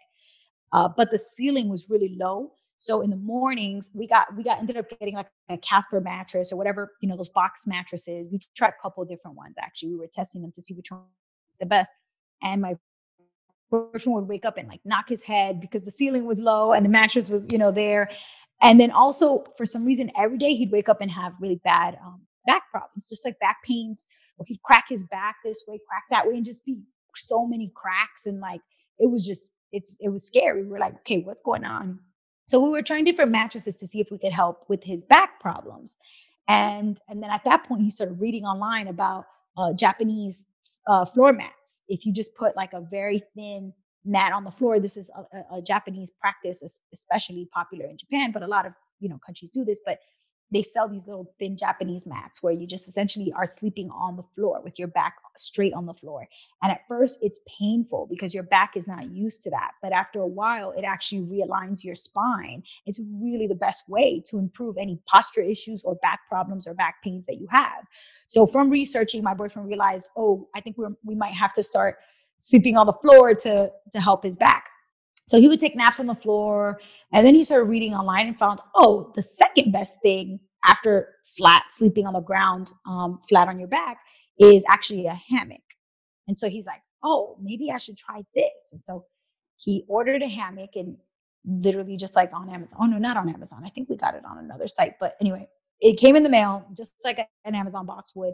Uh, 0.74 0.90
but 0.90 1.12
the 1.12 1.20
ceiling 1.20 1.70
was 1.70 1.90
really 1.90 2.18
low. 2.20 2.54
So 2.78 3.02
in 3.02 3.10
the 3.10 3.16
mornings, 3.16 3.92
we 3.94 4.08
got 4.08 4.36
we 4.36 4.44
got 4.44 4.60
ended 4.60 4.78
up 4.78 4.90
getting 4.90 5.16
like 5.16 5.30
a 5.50 5.58
Casper 5.58 6.02
mattress 6.02 6.52
or 6.52 6.58
whatever, 6.58 6.94
you 7.02 7.08
know, 7.08 7.16
those 7.16 7.30
box 7.30 7.66
mattresses. 7.66 8.28
We 8.32 8.42
tried 8.56 8.70
a 8.70 8.82
couple 8.82 9.04
different 9.06 9.38
ones 9.38 9.56
actually. 9.62 9.90
We 9.90 9.98
were 9.98 10.10
testing 10.12 10.42
them 10.42 10.52
to 10.54 10.62
see 10.62 10.74
which 10.74 10.92
one 10.92 11.02
the 11.60 11.66
best. 11.66 11.92
And 12.42 12.62
my 12.62 12.76
boyfriend 13.72 14.16
would 14.16 14.28
wake 14.28 14.46
up 14.46 14.58
and 14.58 14.68
like 14.68 14.82
knock 14.86 15.10
his 15.10 15.24
head 15.24 15.60
because 15.62 15.84
the 15.84 15.92
ceiling 15.92 16.26
was 16.26 16.40
low 16.40 16.74
and 16.74 16.86
the 16.86 16.90
mattress 16.90 17.30
was, 17.30 17.48
you 17.52 17.58
know, 17.58 17.72
there. 17.72 18.10
And 18.62 18.80
then 18.80 18.92
also 18.92 19.44
for 19.58 19.66
some 19.66 19.86
reason, 19.86 20.12
every 20.18 20.38
day 20.38 20.54
he'd 20.54 20.72
wake 20.72 20.90
up 20.90 21.02
and 21.02 21.12
have 21.12 21.34
really 21.40 21.60
bad 21.64 21.98
um, 22.06 22.22
back 22.46 22.64
problems, 22.72 23.10
just 23.10 23.26
like 23.26 23.40
back 23.40 23.58
pains, 23.64 24.08
or 24.38 24.46
he'd 24.48 24.62
crack 24.64 24.86
his 24.90 25.04
back 25.06 25.38
this 25.44 25.64
way, 25.68 25.80
crack 25.88 26.04
that 26.10 26.28
way, 26.28 26.36
and 26.36 26.46
just 26.46 26.64
be 26.66 26.78
so 27.16 27.46
many 27.46 27.72
cracks. 27.76 28.26
And 28.26 28.40
like 28.40 28.62
it 29.00 29.10
was 29.10 29.26
just, 29.26 29.50
it's 29.72 29.98
it 30.00 30.10
was 30.10 30.26
scary. 30.26 30.66
we're 30.66 30.80
like, 30.80 30.96
okay, 31.00 31.20
what's 31.20 31.42
going 31.42 31.66
on? 31.66 32.00
So 32.46 32.60
we 32.60 32.70
were 32.70 32.82
trying 32.82 33.06
different 33.06 33.32
mattresses 33.32 33.76
to 33.78 33.88
see 33.88 34.00
if 34.00 34.12
we 34.12 34.18
could 34.18 34.32
help 34.32 34.66
with 34.70 34.84
his 34.84 35.04
back 35.06 35.40
problems. 35.40 35.98
And 36.48 37.00
and 37.10 37.22
then 37.24 37.32
at 37.32 37.44
that 37.46 37.66
point, 37.66 37.82
he 37.82 37.90
started 37.90 38.20
reading 38.22 38.46
online 38.46 38.88
about 38.88 39.26
uh, 39.58 39.74
Japanese 39.74 40.46
uh, 40.88 41.06
floor 41.06 41.34
mats. 41.34 41.82
If 41.88 42.06
you 42.06 42.14
just 42.14 42.36
put 42.36 42.56
like 42.56 42.74
a 42.74 42.82
very 42.82 43.22
thin 43.36 43.74
mat 44.06 44.32
on 44.32 44.44
the 44.44 44.52
floor. 44.52 44.80
This 44.80 44.98
is 44.98 45.10
a, 45.16 45.38
a, 45.38 45.58
a 45.58 45.62
Japanese 45.62 46.12
practice, 46.12 46.80
especially 46.94 47.50
popular 47.52 47.86
in 47.86 47.98
Japan, 47.98 48.32
but 48.32 48.44
a 48.44 48.48
lot 48.48 48.66
of 48.66 48.74
you 49.00 49.10
know 49.10 49.18
countries 49.26 49.52
do 49.52 49.66
this. 49.66 49.82
But 49.86 49.98
they 50.52 50.62
sell 50.62 50.88
these 50.88 51.08
little 51.08 51.34
thin 51.40 51.58
Japanese 51.58 52.06
mats 52.06 52.42
where 52.42 52.54
you 52.54 52.68
just 52.68 52.88
essentially 52.88 53.34
are 53.36 53.48
sleeping 53.48 53.90
on 53.90 54.16
the 54.16 54.24
floor 54.34 54.62
with 54.64 54.78
your 54.78 54.88
back 54.88 55.16
straight 55.36 55.74
on 55.74 55.86
the 55.86 55.94
floor. 55.94 56.28
And 56.62 56.72
at 56.72 56.82
first, 56.88 57.20
it's 57.22 57.40
painful 57.60 58.08
because 58.10 58.34
your 58.34 58.44
back 58.44 58.78
is 58.78 58.88
not 58.88 59.12
used 59.12 59.42
to 59.44 59.50
that. 59.50 59.72
But 59.82 59.92
after 59.92 60.20
a 60.20 60.28
while, 60.28 60.72
it 60.72 60.84
actually 60.86 61.22
realigns 61.22 61.84
your 61.84 61.96
spine. 61.96 62.64
It's 62.86 63.02
really 63.22 63.48
the 63.48 63.56
best 63.56 63.90
way 63.90 64.22
to 64.28 64.38
improve 64.38 64.78
any 64.78 65.00
posture 65.08 65.42
issues 65.42 65.84
or 65.84 65.96
back 65.96 66.22
problems 66.30 66.68
or 66.68 66.74
back 66.74 67.02
pains 67.04 67.26
that 67.26 67.40
you 67.40 67.48
have. 67.50 67.86
So, 68.28 68.46
from 68.46 68.70
researching, 68.70 69.24
my 69.24 69.34
boyfriend 69.34 69.68
realized, 69.68 70.12
oh, 70.16 70.48
I 70.56 70.62
think 70.62 70.78
we 70.78 70.86
we 71.04 71.16
might 71.16 71.34
have 71.34 71.54
to 71.54 71.64
start 71.64 71.98
sleeping 72.40 72.78
on 72.78 72.86
the 72.86 72.94
floor 72.94 73.34
to, 73.34 73.72
to 73.92 74.00
help 74.00 74.24
his 74.24 74.38
back. 74.38 74.70
So 75.26 75.40
he 75.40 75.48
would 75.48 75.60
take 75.60 75.76
naps 75.76 76.00
on 76.00 76.06
the 76.06 76.16
floor. 76.16 76.80
And 77.12 77.26
then 77.26 77.36
he 77.36 77.44
started 77.44 77.66
reading 77.66 77.94
online 77.94 78.28
and 78.28 78.38
found, 78.38 78.60
oh, 78.76 79.12
the 79.16 79.22
second 79.22 79.72
best 79.72 79.98
thing 80.02 80.40
after 80.64 81.16
flat 81.38 81.64
sleeping 81.70 82.08
on 82.08 82.14
the 82.14 82.22
ground, 82.22 82.72
um, 82.88 83.20
flat 83.28 83.48
on 83.48 83.60
your 83.60 83.68
back, 83.68 84.00
is 84.40 84.64
actually 84.70 85.06
a 85.06 85.20
hammock. 85.30 85.62
And 86.28 86.38
so 86.38 86.50
he's 86.50 86.66
like, 86.66 86.82
oh, 87.04 87.38
maybe 87.42 87.72
I 87.72 87.78
should 87.78 87.98
try 87.98 88.24
this. 88.36 88.72
And 88.72 88.84
so 88.84 89.06
he 89.58 89.86
ordered 89.88 90.22
a 90.22 90.28
hammock 90.28 90.72
and 90.76 90.98
literally 91.46 91.98
just 91.98 92.16
like 92.16 92.32
on 92.34 92.50
Amazon. 92.50 92.80
Oh, 92.82 92.86
no, 92.86 92.98
not 92.98 93.18
on 93.18 93.30
Amazon. 93.30 93.64
I 93.64 93.70
think 93.70 93.90
we 93.90 93.96
got 93.96 94.16
it 94.16 94.24
on 94.30 94.40
another 94.40 94.68
site. 94.68 94.96
But 95.00 95.16
anyway, 95.22 95.48
it 95.80 96.00
came 96.00 96.16
in 96.16 96.24
the 96.24 96.30
mail 96.30 96.66
just 96.76 96.96
like 97.04 97.20
an 97.46 97.56
Amazon 97.56 97.86
box 97.86 98.14
would. 98.16 98.34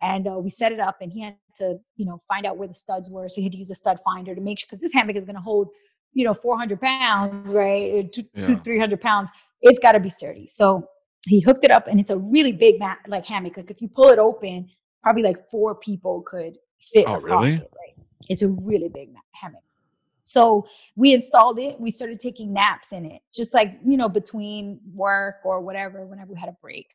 And 0.00 0.26
uh, 0.26 0.38
we 0.38 0.50
set 0.50 0.72
it 0.72 0.80
up 0.80 0.96
and 1.00 1.12
he 1.12 1.22
had 1.22 1.36
to, 1.56 1.78
you 1.96 2.04
know, 2.04 2.20
find 2.26 2.46
out 2.46 2.58
where 2.58 2.68
the 2.68 2.74
studs 2.74 3.08
were. 3.08 3.28
So 3.28 3.40
he 3.40 3.44
had 3.44 3.52
to 3.52 3.58
use 3.58 3.70
a 3.70 3.74
stud 3.74 3.98
finder 4.04 4.34
to 4.34 4.40
make 4.40 4.58
sure, 4.58 4.66
because 4.68 4.80
this 4.80 4.92
hammock 4.92 5.16
is 5.16 5.24
going 5.24 5.36
to 5.36 5.42
hold 5.42 5.68
you 6.12 6.24
know 6.24 6.34
400 6.34 6.80
pounds 6.80 7.52
right? 7.52 8.04
Uh, 8.04 8.08
two, 8.12 8.22
yeah. 8.34 8.46
two 8.46 8.56
300 8.58 9.00
pounds 9.00 9.30
it's 9.62 9.78
got 9.78 9.92
to 9.92 10.00
be 10.00 10.08
sturdy. 10.08 10.48
So 10.48 10.88
he 11.26 11.40
hooked 11.40 11.64
it 11.64 11.70
up 11.70 11.86
and 11.86 12.00
it's 12.00 12.10
a 12.10 12.18
really 12.18 12.52
big 12.52 12.80
mat 12.80 12.98
like 13.06 13.24
hammock. 13.24 13.56
Like 13.56 13.70
if 13.70 13.80
you 13.80 13.88
pull 13.88 14.08
it 14.08 14.18
open 14.18 14.68
probably 15.02 15.22
like 15.22 15.48
four 15.48 15.74
people 15.74 16.22
could 16.22 16.58
fit 16.80 17.04
oh, 17.06 17.16
across 17.16 17.44
really? 17.44 17.56
it 17.56 17.70
right? 17.78 18.06
It's 18.28 18.42
a 18.42 18.48
really 18.48 18.88
big 18.88 19.12
mat, 19.12 19.22
hammock. 19.32 19.62
So 20.24 20.66
we 20.96 21.12
installed 21.12 21.58
it. 21.58 21.78
We 21.78 21.90
started 21.90 22.20
taking 22.20 22.52
naps 22.52 22.92
in 22.92 23.04
it 23.06 23.22
just 23.32 23.54
like 23.54 23.78
you 23.84 23.96
know 23.96 24.08
between 24.08 24.80
work 24.94 25.36
or 25.44 25.60
whatever 25.60 26.04
whenever 26.06 26.32
we 26.32 26.38
had 26.38 26.48
a 26.48 26.56
break 26.60 26.94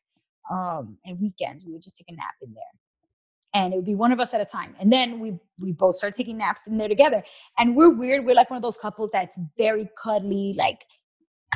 um 0.50 0.96
and 1.04 1.20
weekends 1.20 1.62
we 1.64 1.72
would 1.72 1.82
just 1.82 1.96
take 1.96 2.06
a 2.08 2.12
nap 2.12 2.34
in 2.40 2.54
there 2.54 2.64
and 3.54 3.72
it 3.72 3.76
would 3.76 3.86
be 3.86 3.94
one 3.94 4.12
of 4.12 4.20
us 4.20 4.34
at 4.34 4.40
a 4.40 4.44
time. 4.44 4.74
And 4.80 4.92
then 4.92 5.20
we 5.20 5.38
we 5.58 5.72
both 5.72 5.96
start 5.96 6.14
taking 6.14 6.38
naps 6.38 6.62
in 6.66 6.78
there 6.78 6.88
together. 6.88 7.22
And 7.58 7.74
we're 7.74 7.94
weird. 7.94 8.24
We're 8.24 8.34
like 8.34 8.50
one 8.50 8.56
of 8.56 8.62
those 8.62 8.76
couples 8.76 9.10
that's 9.10 9.38
very 9.56 9.88
cuddly, 10.02 10.54
like 10.56 10.84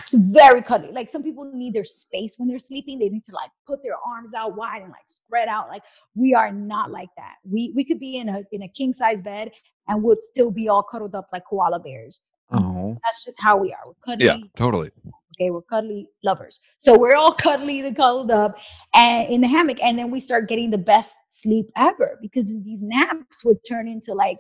it's 0.01 0.14
very 0.14 0.62
cuddly. 0.62 0.90
Like 0.90 1.11
some 1.11 1.22
people 1.22 1.51
need 1.55 1.74
their 1.74 1.84
space 1.84 2.34
when 2.38 2.49
they're 2.49 2.59
sleeping. 2.59 2.99
They 2.99 3.09
need 3.09 3.24
to 3.24 3.34
like 3.34 3.51
put 3.66 3.82
their 3.82 3.97
arms 4.07 4.34
out 4.34 4.57
wide 4.57 4.82
and 4.82 4.90
like 4.90 5.07
spread 5.07 5.49
out. 5.49 5.68
Like 5.68 5.84
we 6.14 6.34
are 6.34 6.51
not 6.51 6.90
like 6.90 7.11
that. 7.16 7.36
We 7.45 7.72
we 7.74 7.84
could 7.84 8.01
be 8.01 8.18
in 8.18 8.28
a 8.28 8.43
in 8.53 8.62
a 8.62 8.68
king 8.68 8.93
size 8.93 9.22
bed 9.22 9.53
and 9.88 10.03
we'll 10.03 10.16
still 10.18 10.51
be 10.51 10.68
all 10.68 10.82
cuddled 10.82 11.14
up 11.14 11.28
like 11.32 11.45
koala 11.45 11.78
bears. 11.78 12.22
Oh. 12.51 12.99
That's 13.05 13.24
just 13.24 13.40
how 13.40 13.57
we 13.57 13.72
are. 13.72 13.80
We're 13.86 13.95
cuddly. 14.05 14.26
Yeah, 14.26 14.38
totally. 14.57 14.90
Okay, 15.36 15.51
we're 15.51 15.62
cuddly 15.62 16.09
lovers. 16.22 16.61
So 16.78 16.99
we're 16.99 17.16
all 17.16 17.32
cuddly 17.32 17.80
and 17.80 17.97
cuddled 17.97 18.30
up 18.30 18.59
and 18.95 19.28
in 19.30 19.40
the 19.40 19.49
hammock. 19.49 19.82
And 19.82 19.99
then 19.99 20.11
we 20.11 20.20
start 20.20 20.49
getting 20.49 20.70
the 20.70 20.78
best 20.78 21.18
sleep 21.43 21.66
ever 21.76 22.18
because 22.20 22.62
these 22.64 22.82
naps 22.82 23.45
would 23.45 23.59
turn 23.68 23.88
into 23.88 24.14
like 24.14 24.38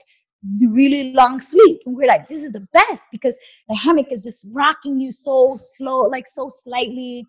really 0.72 1.12
long 1.12 1.40
sleep. 1.40 1.80
And 1.86 1.96
we're 1.96 2.08
like, 2.08 2.28
this 2.28 2.44
is 2.44 2.52
the 2.52 2.66
best 2.72 3.04
because 3.12 3.38
the 3.68 3.76
hammock 3.76 4.06
is 4.10 4.24
just 4.24 4.46
rocking 4.52 4.98
you 4.98 5.12
so 5.12 5.54
slow, 5.56 6.02
like 6.02 6.26
so 6.26 6.48
slightly. 6.48 7.24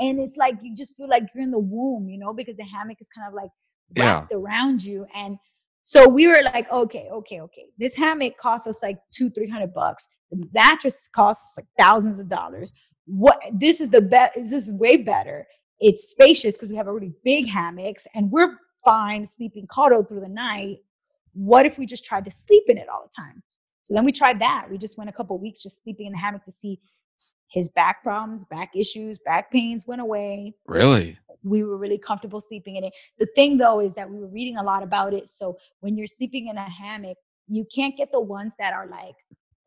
And 0.00 0.20
it's 0.20 0.36
like 0.36 0.54
you 0.62 0.74
just 0.74 0.96
feel 0.96 1.08
like 1.08 1.24
you're 1.34 1.44
in 1.44 1.50
the 1.50 1.58
womb, 1.58 2.08
you 2.08 2.18
know, 2.18 2.32
because 2.32 2.56
the 2.56 2.64
hammock 2.64 2.98
is 3.00 3.08
kind 3.08 3.28
of 3.28 3.34
like 3.34 3.50
wrapped 3.96 4.32
yeah. 4.32 4.36
around 4.36 4.84
you. 4.84 5.06
And 5.14 5.38
so 5.82 6.08
we 6.08 6.28
were 6.28 6.42
like, 6.44 6.70
okay, 6.70 7.08
okay, 7.12 7.40
okay. 7.40 7.66
This 7.78 7.94
hammock 7.94 8.38
costs 8.38 8.66
us 8.66 8.82
like 8.82 8.98
two, 9.12 9.30
three 9.30 9.48
hundred 9.48 9.72
bucks. 9.72 10.08
The 10.30 10.44
mattress 10.54 11.08
costs 11.12 11.54
like 11.58 11.66
thousands 11.78 12.18
of 12.18 12.28
dollars 12.28 12.72
what 13.06 13.40
this 13.52 13.80
is 13.80 13.90
the 13.90 14.00
best 14.00 14.34
this 14.36 14.52
is 14.52 14.72
way 14.72 14.96
better 14.96 15.46
it's 15.80 16.10
spacious 16.10 16.56
because 16.56 16.68
we 16.68 16.76
have 16.76 16.86
a 16.86 16.92
really 16.92 17.12
big 17.24 17.48
hammocks 17.48 18.06
and 18.14 18.30
we're 18.30 18.56
fine 18.84 19.26
sleeping 19.26 19.66
cuddled 19.66 20.08
through 20.08 20.20
the 20.20 20.28
night 20.28 20.78
what 21.34 21.66
if 21.66 21.78
we 21.78 21.86
just 21.86 22.04
tried 22.04 22.24
to 22.24 22.30
sleep 22.30 22.64
in 22.68 22.78
it 22.78 22.88
all 22.88 23.02
the 23.02 23.22
time 23.22 23.42
so 23.82 23.94
then 23.94 24.04
we 24.04 24.12
tried 24.12 24.40
that 24.40 24.66
we 24.70 24.78
just 24.78 24.98
went 24.98 25.10
a 25.10 25.12
couple 25.12 25.38
weeks 25.38 25.62
just 25.62 25.82
sleeping 25.82 26.06
in 26.06 26.12
the 26.12 26.18
hammock 26.18 26.44
to 26.44 26.52
see 26.52 26.78
his 27.48 27.68
back 27.70 28.02
problems 28.02 28.46
back 28.46 28.70
issues 28.74 29.18
back 29.24 29.50
pains 29.50 29.86
went 29.86 30.00
away 30.00 30.54
really 30.66 31.18
we 31.44 31.64
were 31.64 31.76
really 31.76 31.98
comfortable 31.98 32.40
sleeping 32.40 32.76
in 32.76 32.84
it 32.84 32.92
the 33.18 33.26
thing 33.34 33.56
though 33.56 33.80
is 33.80 33.94
that 33.94 34.08
we 34.10 34.18
were 34.18 34.28
reading 34.28 34.56
a 34.56 34.62
lot 34.62 34.82
about 34.82 35.12
it 35.12 35.28
so 35.28 35.56
when 35.80 35.96
you're 35.96 36.06
sleeping 36.06 36.48
in 36.48 36.56
a 36.56 36.68
hammock 36.68 37.16
you 37.48 37.66
can't 37.74 37.96
get 37.96 38.10
the 38.12 38.20
ones 38.20 38.54
that 38.58 38.72
are 38.72 38.86
like 38.86 39.14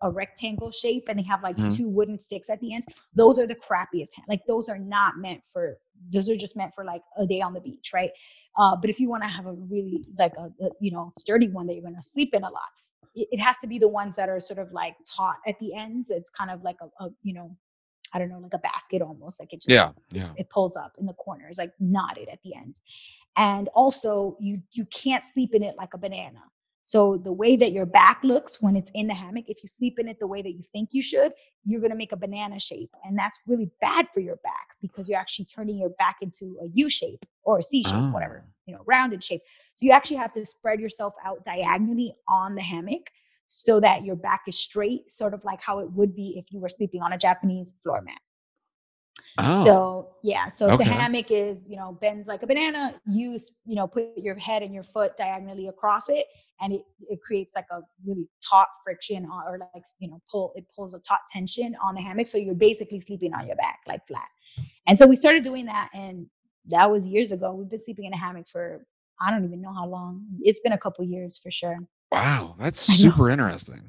a 0.02 0.12
rectangle 0.12 0.72
shape 0.72 1.06
and 1.08 1.18
they 1.18 1.24
have 1.24 1.42
like 1.44 1.58
mm-hmm. 1.58 1.70
two 1.70 1.90
wooden 1.90 2.20
sticks 2.20 2.50
at 2.50 2.60
the 2.60 2.74
end. 2.74 2.84
Those 3.14 3.40
are 3.40 3.48
the 3.48 3.56
crappiest. 3.56 4.12
Like 4.28 4.42
those 4.48 4.70
are 4.70 4.78
not 4.78 5.18
meant 5.18 5.42
for. 5.52 5.78
Those 6.12 6.30
are 6.30 6.36
just 6.36 6.58
meant 6.58 6.74
for 6.76 6.84
like 6.84 7.02
a 7.18 7.26
day 7.26 7.42
on 7.42 7.54
the 7.54 7.62
beach, 7.62 7.92
right? 7.94 8.12
Uh, 8.58 8.76
but 8.76 8.90
if 8.90 9.00
you 9.00 9.10
want 9.10 9.24
to 9.24 9.30
have 9.30 9.46
a 9.46 9.54
really 9.54 10.06
like 10.18 10.34
a, 10.38 10.52
a, 10.64 10.70
you 10.80 10.92
know 10.92 11.10
sturdy 11.12 11.48
one 11.48 11.68
that 11.68 11.74
you're 11.74 11.84
going 11.84 11.96
to 11.96 12.02
sleep 12.02 12.34
in 12.34 12.44
a 12.44 12.50
lot, 12.50 12.70
it, 13.14 13.28
it, 13.32 13.40
has 13.40 13.60
to 13.60 13.68
be 13.68 13.78
the 13.78 13.88
ones 13.88 14.16
that 14.16 14.30
are 14.30 14.40
sort 14.40 14.60
of 14.60 14.72
like 14.72 14.96
taut 15.06 15.38
at 15.48 15.60
the 15.60 15.76
ends. 15.76 16.10
It's 16.10 16.30
kind 16.30 16.52
of 16.52 16.64
like 16.64 16.78
a, 16.82 17.04
a 17.04 17.10
you 17.22 17.34
know 17.34 17.56
I 18.14 18.20
don't 18.20 18.30
know, 18.30 18.40
like 18.40 18.54
a 18.54 18.60
basket 18.60 19.02
almost. 19.02 19.42
Like 19.42 19.52
it 19.52 19.58
just 19.58 19.70
yeah, 19.70 19.92
yeah. 20.12 20.30
It 20.38 20.50
pulls 20.50 20.78
up 20.78 20.96
in 20.98 21.06
the 21.06 21.14
corners, 21.14 21.58
like 21.58 21.74
knotted 21.80 22.30
at 22.30 22.40
the 22.44 22.56
ends. 22.56 22.82
And 23.36 23.68
also 23.76 24.38
you 24.40 24.62
you 24.72 24.86
can't 24.86 25.24
sleep 25.34 25.54
in 25.54 25.64
it 25.64 25.76
like 25.78 25.94
a 25.94 25.98
banana. 25.98 26.44
So 26.86 27.18
the 27.18 27.34
way 27.34 27.56
that 27.56 27.72
your 27.72 27.88
back 27.88 28.24
looks 28.24 28.62
when 28.62 28.76
it's 28.76 28.92
in 28.94 29.08
the 29.08 29.16
hammock, 29.16 29.46
if 29.48 29.64
you 29.64 29.68
sleep 29.68 29.98
in 29.98 30.08
it 30.08 30.20
the 30.20 30.28
way 30.28 30.44
that 30.44 30.54
you 30.54 30.62
think 30.62 30.90
you 30.92 31.02
should, 31.02 31.34
you're 31.64 31.82
going 31.82 31.92
to 31.92 31.98
make 31.98 32.12
a 32.12 32.18
banana 32.18 32.60
shape. 32.60 32.92
And 33.04 33.18
that's 33.18 33.42
really 33.48 33.72
bad 33.82 34.08
for 34.14 34.20
your 34.20 34.36
back 34.38 34.76
because 34.82 35.10
you're 35.10 35.20
actually 35.20 35.46
turning 35.46 35.80
your 35.80 35.90
back 35.90 36.18
into 36.22 36.58
a 36.62 36.68
U 36.76 36.88
shape 36.88 37.26
or 37.44 37.58
a 37.58 37.64
C 37.64 37.84
shape, 37.84 37.94
oh. 37.96 38.12
whatever, 38.12 38.46
ah. 38.46 38.52
you 38.68 38.76
know, 38.76 38.84
rounded 38.86 39.24
shape. 39.24 39.42
So 39.74 39.84
you 39.88 39.92
actually 39.92 40.18
have 40.18 40.32
to 40.34 40.46
spread 40.46 40.80
yourself 40.80 41.16
out 41.26 41.44
diagonally 41.44 42.14
on 42.30 42.54
the 42.54 42.62
hammock 42.62 43.10
so 43.48 43.80
that 43.80 44.06
your 44.06 44.16
back 44.16 44.44
is 44.48 44.58
straight, 44.58 45.10
sort 45.10 45.34
of 45.34 45.44
like 45.44 45.62
how 45.62 45.80
it 45.80 45.92
would 45.92 46.16
be 46.16 46.36
if 46.38 46.54
you 46.54 46.60
were 46.60 46.70
sleeping 46.70 47.02
on 47.02 47.14
a 47.14 47.18
Japanese 47.18 47.74
floor 47.82 48.04
mat. 48.04 48.20
Oh. 49.38 49.66
So 49.66 50.10
yeah, 50.24 50.48
so 50.48 50.70
okay. 50.70 50.78
the 50.78 50.84
hammock 50.86 51.30
is, 51.30 51.68
you 51.68 51.78
know, 51.78 51.98
bends 52.00 52.28
like 52.28 52.44
a 52.44 52.48
banana. 52.48 52.94
Use, 53.08 53.58
you 53.66 53.76
know, 53.76 53.88
put 53.88 54.18
your 54.18 54.38
head 54.38 54.64
and 54.64 54.74
your 54.74 54.84
foot 54.84 55.18
diagonally 55.18 55.68
across 55.68 56.10
it, 56.10 56.28
and 56.62 56.74
it, 56.74 56.82
it 57.10 57.22
creates 57.22 57.54
like 57.56 57.66
a 57.72 57.82
really 58.06 58.28
taut 58.48 58.68
friction 58.84 59.26
on, 59.26 59.44
or 59.48 59.58
like 59.60 59.84
you 60.00 60.10
know, 60.10 60.22
pull 60.32 60.52
it 60.56 60.66
pulls 60.76 60.94
a 60.94 61.00
taut 61.00 61.20
tension 61.32 61.76
on 61.84 61.96
the 61.96 62.02
hammock. 62.02 62.28
So 62.28 62.38
you're 62.38 62.56
basically 62.56 63.00
sleeping 63.02 63.34
on 63.34 63.48
your 63.48 63.56
back, 63.56 63.80
like 63.88 64.06
flat. 64.08 64.28
And 64.88 64.98
so 64.98 65.08
we 65.08 65.16
started 65.16 65.44
doing 65.44 65.66
that, 65.66 65.90
and 65.94 66.28
that 66.68 66.90
was 66.90 67.08
years 67.08 67.32
ago. 67.32 67.54
We've 67.54 67.70
been 67.70 67.80
sleeping 67.80 68.06
in 68.06 68.14
a 68.14 68.18
hammock 68.18 68.48
for 68.48 68.86
I 69.20 69.32
don't 69.32 69.46
even 69.46 69.62
know 69.62 69.74
how 69.74 69.88
long. 69.88 70.26
It's 70.42 70.60
been 70.60 70.74
a 70.74 70.78
couple 70.78 71.06
years 71.06 71.38
for 71.38 71.52
sure. 71.52 71.78
Wow, 72.12 72.56
that's 72.58 72.80
super 72.98 73.30
interesting. 73.30 73.82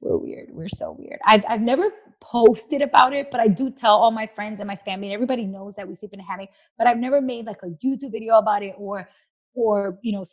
We're 0.00 0.18
weird. 0.18 0.48
We're 0.50 0.68
so 0.68 0.96
weird. 0.98 1.18
I've 1.26 1.44
I've 1.48 1.60
never 1.60 1.90
posted 2.20 2.82
about 2.82 3.12
it, 3.12 3.30
but 3.30 3.40
I 3.40 3.48
do 3.48 3.70
tell 3.70 3.96
all 3.96 4.10
my 4.10 4.26
friends 4.26 4.60
and 4.60 4.66
my 4.66 4.76
family, 4.76 5.08
and 5.08 5.14
everybody 5.14 5.46
knows 5.46 5.76
that 5.76 5.86
we 5.86 5.94
sleep 5.94 6.14
in 6.14 6.20
a 6.20 6.24
hammock. 6.24 6.50
But 6.78 6.86
I've 6.86 6.98
never 6.98 7.20
made 7.20 7.46
like 7.46 7.62
a 7.62 7.68
YouTube 7.84 8.12
video 8.12 8.36
about 8.38 8.62
it 8.62 8.74
or 8.78 9.08
or 9.56 9.98
you 10.02 10.12
know 10.12 10.24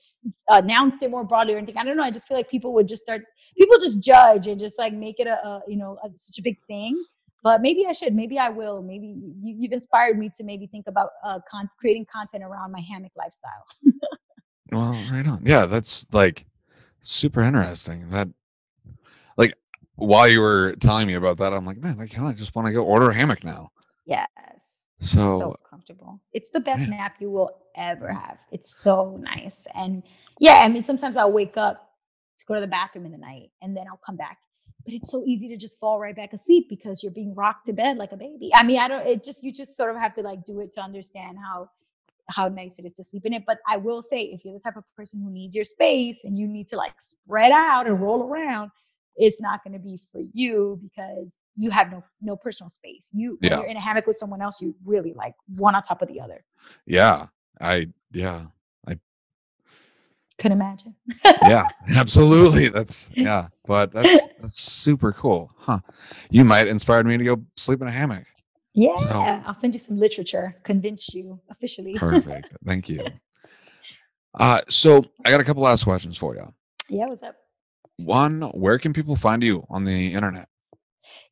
announced 0.50 1.02
it 1.02 1.10
more 1.10 1.24
broadly 1.24 1.56
or 1.56 1.58
anything. 1.58 1.78
I 1.78 1.84
don't 1.84 1.98
know. 1.98 2.04
I 2.04 2.12
just 2.12 2.28
feel 2.28 2.38
like 2.38 2.50
people 2.50 2.74
would 2.74 2.88
just 2.88 3.04
start 3.04 3.24
people 3.58 3.78
just 3.80 4.04
judge 4.04 4.48
and 4.48 4.60
just 4.60 4.78
like 4.78 4.94
make 4.94 5.20
it 5.20 5.28
a, 5.28 5.44
a 5.46 5.62
you 5.68 5.78
know 5.78 5.98
a, 6.04 6.10
such 6.16 6.38
a 6.38 6.42
big 6.42 6.58
thing. 6.68 7.02
But 7.44 7.62
maybe 7.62 7.86
I 7.88 7.92
should. 7.92 8.14
Maybe 8.14 8.40
I 8.40 8.50
will. 8.50 8.82
Maybe 8.82 9.16
you, 9.44 9.58
have 9.64 9.74
inspired 9.74 10.18
me 10.18 10.30
to 10.36 10.44
maybe 10.46 10.66
think 10.68 10.88
about 10.88 11.10
uh, 11.26 11.40
con- 11.50 11.68
creating 11.78 12.06
content 12.14 12.42
around 12.42 12.72
my 12.72 12.80
hammock 12.80 13.12
lifestyle. 13.18 13.66
well, 14.72 14.94
right 15.12 15.28
on. 15.28 15.42
Yeah, 15.46 15.66
that's 15.66 16.08
like 16.14 16.46
super 17.02 17.42
interesting. 17.42 18.08
That 18.10 18.30
like 19.36 19.56
while 19.96 20.28
you 20.28 20.40
were 20.40 20.76
telling 20.80 21.08
me 21.08 21.16
about 21.16 21.38
that, 21.40 21.54
I'm 21.54 21.66
like, 21.66 21.80
man, 21.80 22.00
I 22.00 22.08
kind 22.08 22.30
of 22.30 22.38
just 22.38 22.56
want 22.56 22.68
to 22.68 22.74
go 22.74 22.86
order 22.86 23.10
a 23.10 23.14
hammock 23.14 23.44
now. 23.44 23.72
Yes. 24.06 24.73
So, 25.04 25.40
so 25.40 25.60
comfortable. 25.70 26.22
It's 26.34 26.50
the 26.50 26.60
best 26.60 26.82
man. 26.82 26.92
nap 26.92 27.16
you 27.20 27.30
will 27.30 27.52
ever 27.76 28.08
mm. 28.08 28.22
have. 28.22 28.46
It's 28.52 28.82
so 28.82 29.20
nice. 29.22 29.68
And 29.76 30.04
yeah, 30.40 30.62
I 30.64 30.68
mean, 30.70 30.84
sometimes 30.84 31.18
I'll 31.18 31.32
wake 31.32 31.58
up 31.58 31.90
to 32.40 32.46
go 32.46 32.56
to 32.56 32.62
the 32.62 32.68
bathroom 32.68 33.06
in 33.06 33.12
the 33.12 33.18
night 33.18 33.52
and 33.62 33.76
then 33.76 33.86
I'll 33.90 34.00
come 34.06 34.16
back. 34.16 34.38
But 34.86 34.94
it's 34.94 35.12
so 35.12 35.24
easy 35.26 35.48
to 35.50 35.58
just 35.58 35.80
fall 35.80 36.00
right 36.00 36.16
back 36.16 36.34
asleep 36.34 36.68
because 36.70 37.04
you're 37.04 37.12
being 37.12 37.34
rocked 37.36 37.68
to 37.68 37.74
bed 37.74 37.98
like 37.98 38.12
a 38.12 38.18
baby. 38.18 38.50
I 38.54 38.64
mean, 38.64 38.80
I 38.80 38.88
don't, 38.88 39.06
it 39.06 39.24
just, 39.24 39.44
you 39.44 39.52
just 39.52 39.78
sort 39.78 39.92
of 39.92 40.02
have 40.02 40.14
to 40.16 40.22
like 40.22 40.46
do 40.46 40.60
it 40.60 40.72
to 40.74 40.82
understand 40.82 41.38
how 41.44 41.70
how 42.30 42.48
nice 42.48 42.80
it 42.80 42.86
is 42.86 42.94
to 42.94 43.04
sleep 43.04 43.26
in 43.26 43.34
it. 43.34 43.44
But 43.46 43.60
I 43.68 43.78
will 43.78 44.02
say, 44.02 44.22
if 44.22 44.46
you're 44.46 44.54
the 44.54 44.60
type 44.60 44.78
of 44.78 44.84
person 44.96 45.22
who 45.22 45.30
needs 45.30 45.56
your 45.56 45.66
space 45.66 46.22
and 46.24 46.38
you 46.38 46.48
need 46.48 46.68
to 46.70 46.78
like 46.78 47.00
spread 47.00 47.52
out 47.52 47.88
and 47.88 48.00
roll 48.00 48.24
around, 48.24 48.72
it's 49.16 49.40
not 49.42 49.64
going 49.64 49.74
to 49.74 49.80
be 49.80 49.98
for 50.12 50.22
you 50.34 50.80
because 50.82 51.38
you 51.56 51.70
have 51.70 51.92
no 51.92 52.04
no 52.22 52.36
personal 52.36 52.70
space. 52.70 53.10
You 53.14 53.38
when 53.42 53.52
Yeah. 53.52 53.58
you're 53.60 53.68
in 53.68 53.78
a 53.78 53.82
hammock 53.82 54.08
with 54.08 54.16
someone 54.18 54.42
else, 54.42 54.62
you 54.62 54.76
really 54.86 55.14
like 55.14 55.34
one 55.56 55.76
on 55.76 55.82
top 55.84 56.02
of 56.02 56.08
the 56.08 56.20
other. 56.20 56.44
Yeah. 56.86 57.28
I 57.62 57.88
yeah. 58.12 58.46
I 58.88 58.98
could 60.40 60.52
imagine. 60.52 60.96
Yeah. 61.44 61.68
absolutely. 61.96 62.70
That's 62.70 63.10
yeah. 63.14 63.48
But 63.66 63.92
that's 63.94 64.18
that's 64.40 64.60
super 64.62 65.12
cool. 65.12 65.52
Huh. 65.58 65.80
You 66.32 66.44
might 66.44 66.68
inspire 66.68 67.04
me 67.04 67.18
to 67.18 67.24
go 67.24 67.44
sleep 67.56 67.82
in 67.82 67.88
a 67.88 67.92
hammock. 67.92 68.26
Yeah, 68.76 69.44
I'll 69.46 69.54
send 69.54 69.74
you 69.76 69.80
some 69.80 69.98
literature. 69.98 70.56
Convince 70.64 71.14
you 71.14 71.40
officially. 71.52 71.94
Perfect. 71.94 72.50
Thank 72.66 72.90
you. 72.90 73.06
Uh 74.40 74.62
so 74.68 75.06
I 75.24 75.30
got 75.30 75.42
a 75.42 75.44
couple 75.44 75.62
last 75.62 75.84
questions 75.84 76.18
for 76.18 76.34
you. 76.36 76.52
yeah, 76.90 77.06
what's 77.06 77.22
up? 77.22 77.36
One, 77.98 78.42
where 78.54 78.80
can 78.80 78.94
people 78.94 79.16
find 79.16 79.44
you 79.44 79.66
on 79.70 79.84
the 79.84 80.14
internet? 80.14 80.48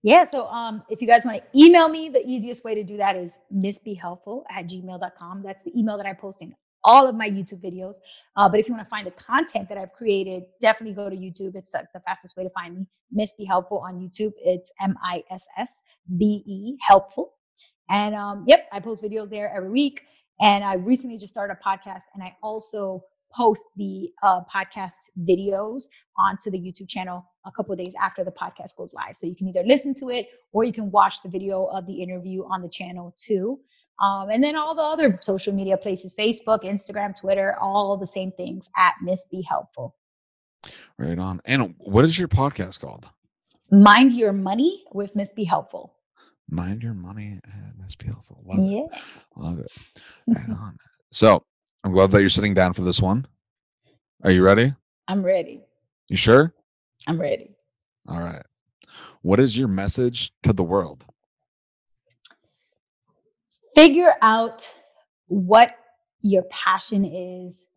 Yeah, 0.04 0.24
so 0.24 0.48
um, 0.48 0.84
if 0.90 1.02
you 1.02 1.08
guys 1.08 1.26
want 1.26 1.38
to 1.38 1.60
email 1.60 1.88
me, 1.88 2.10
the 2.10 2.24
easiest 2.26 2.64
way 2.64 2.76
to 2.76 2.84
do 2.84 2.98
that 2.98 3.16
is 3.16 3.40
missbehelpful 3.54 4.44
at 4.50 4.68
gmail.com. 4.68 5.44
That's 5.44 5.64
the 5.64 5.72
email 5.78 5.98
that 5.98 6.06
I 6.06 6.14
post 6.14 6.42
in 6.42 6.54
all 6.84 7.08
of 7.08 7.16
my 7.16 7.28
YouTube 7.30 7.64
videos. 7.64 7.96
Uh, 8.36 8.50
but 8.50 8.60
if 8.60 8.68
you 8.68 8.74
want 8.74 8.86
to 8.86 8.90
find 8.90 9.06
the 9.06 9.12
content 9.12 9.70
that 9.70 9.78
I've 9.78 9.94
created, 9.94 10.44
definitely 10.60 10.96
go 10.96 11.10
to 11.10 11.16
YouTube. 11.16 11.56
It's 11.56 11.74
uh, 11.76 11.84
the 11.94 12.00
fastest 12.02 12.36
way 12.36 12.44
to 12.44 12.50
find 12.50 12.76
me. 12.76 12.88
Miss 13.12 13.34
Be 13.34 13.46
Helpful 13.46 13.80
on 13.86 14.00
YouTube. 14.00 14.34
It's 14.44 14.72
M 14.82 14.96
I 15.04 15.24
S 15.30 15.48
S 15.58 15.82
B 16.18 16.44
E 16.46 16.78
Helpful. 16.82 17.34
And 17.90 18.16
um, 18.16 18.46
yep, 18.48 18.68
I 18.72 18.80
post 18.80 19.04
videos 19.04 19.30
there 19.30 19.54
every 19.56 19.70
week. 19.70 20.04
And 20.40 20.64
I 20.64 20.76
recently 20.76 21.20
just 21.20 21.32
started 21.32 21.56
a 21.62 21.70
podcast, 21.70 22.02
and 22.16 22.24
I 22.24 22.36
also 22.42 23.04
post 23.34 23.66
the 23.76 24.10
uh, 24.24 24.42
podcast 24.54 25.10
videos 25.20 25.84
onto 26.18 26.52
the 26.52 26.60
YouTube 26.60 26.90
channel 26.90 27.26
a 27.46 27.52
couple 27.52 27.72
of 27.72 27.80
days 27.80 27.94
after 28.02 28.24
the 28.24 28.32
podcast 28.32 28.76
goes 28.78 28.94
live. 28.94 29.16
So 29.16 29.28
you 29.28 29.36
can 29.36 29.48
either 29.48 29.64
listen 29.66 29.94
to 29.96 30.10
it 30.10 30.28
or 30.52 30.64
you 30.64 30.74
can 30.74 30.92
watch 30.92 31.22
the 31.22 31.30
video 31.30 31.66
of 31.66 31.86
the 31.88 32.02
interview 32.02 32.44
on 32.44 32.62
the 32.62 32.70
channel 32.70 33.14
too. 33.18 33.60
Um, 34.02 34.30
and 34.30 34.44
then 34.44 34.56
all 34.56 34.76
the 34.76 34.82
other 34.82 35.18
social 35.22 35.54
media 35.54 35.78
places 35.78 36.16
Facebook, 36.18 36.64
Instagram, 36.64 37.14
Twitter, 37.20 37.56
all 37.60 37.98
the 37.98 38.08
same 38.08 38.32
things 38.32 38.70
at 38.78 38.94
Miss 39.02 39.28
Be 39.32 39.42
Helpful. 39.42 39.96
Right 40.98 41.20
on. 41.20 41.42
And 41.46 41.76
what 41.78 42.06
is 42.06 42.18
your 42.18 42.28
podcast 42.28 42.80
called? 42.80 43.08
Mind 43.72 44.12
Your 44.12 44.34
Money 44.34 44.84
with 44.94 45.16
Miss 45.16 45.34
Be 45.34 45.44
Helpful. 45.44 45.96
Mind 46.52 46.84
your 46.84 46.94
money 46.94 47.40
and 47.46 47.74
Miss 47.82 47.96
be 47.96 48.08
helpful. 48.08 48.44
Love 48.46 48.60
it. 48.60 48.90
Yeah. 48.92 49.02
Love 49.38 49.60
it. 49.60 49.72
Right 50.28 50.50
on. 50.50 50.78
So 51.10 51.44
I'm 51.84 51.94
glad 51.94 52.12
that 52.12 52.22
you're 52.22 52.30
sitting 52.30 52.54
down 52.54 52.74
for 52.74 52.82
this 52.82 53.02
one. 53.02 53.26
Are 54.24 54.32
you 54.32 54.44
ready? 54.44 54.74
I'm 55.08 55.24
ready. 55.24 55.62
You 56.10 56.18
sure? 56.18 56.54
I'm 57.08 57.20
ready. 57.20 57.56
All 58.08 58.20
right. 58.20 58.44
What 59.24 59.40
is 59.40 59.58
your 59.58 59.68
message 59.68 60.32
to 60.44 60.54
the 60.54 60.64
world? 60.64 61.06
Figure 63.76 64.14
out 64.22 64.74
what 65.28 65.76
your 66.22 66.44
passion 66.44 67.06
is 67.06 67.68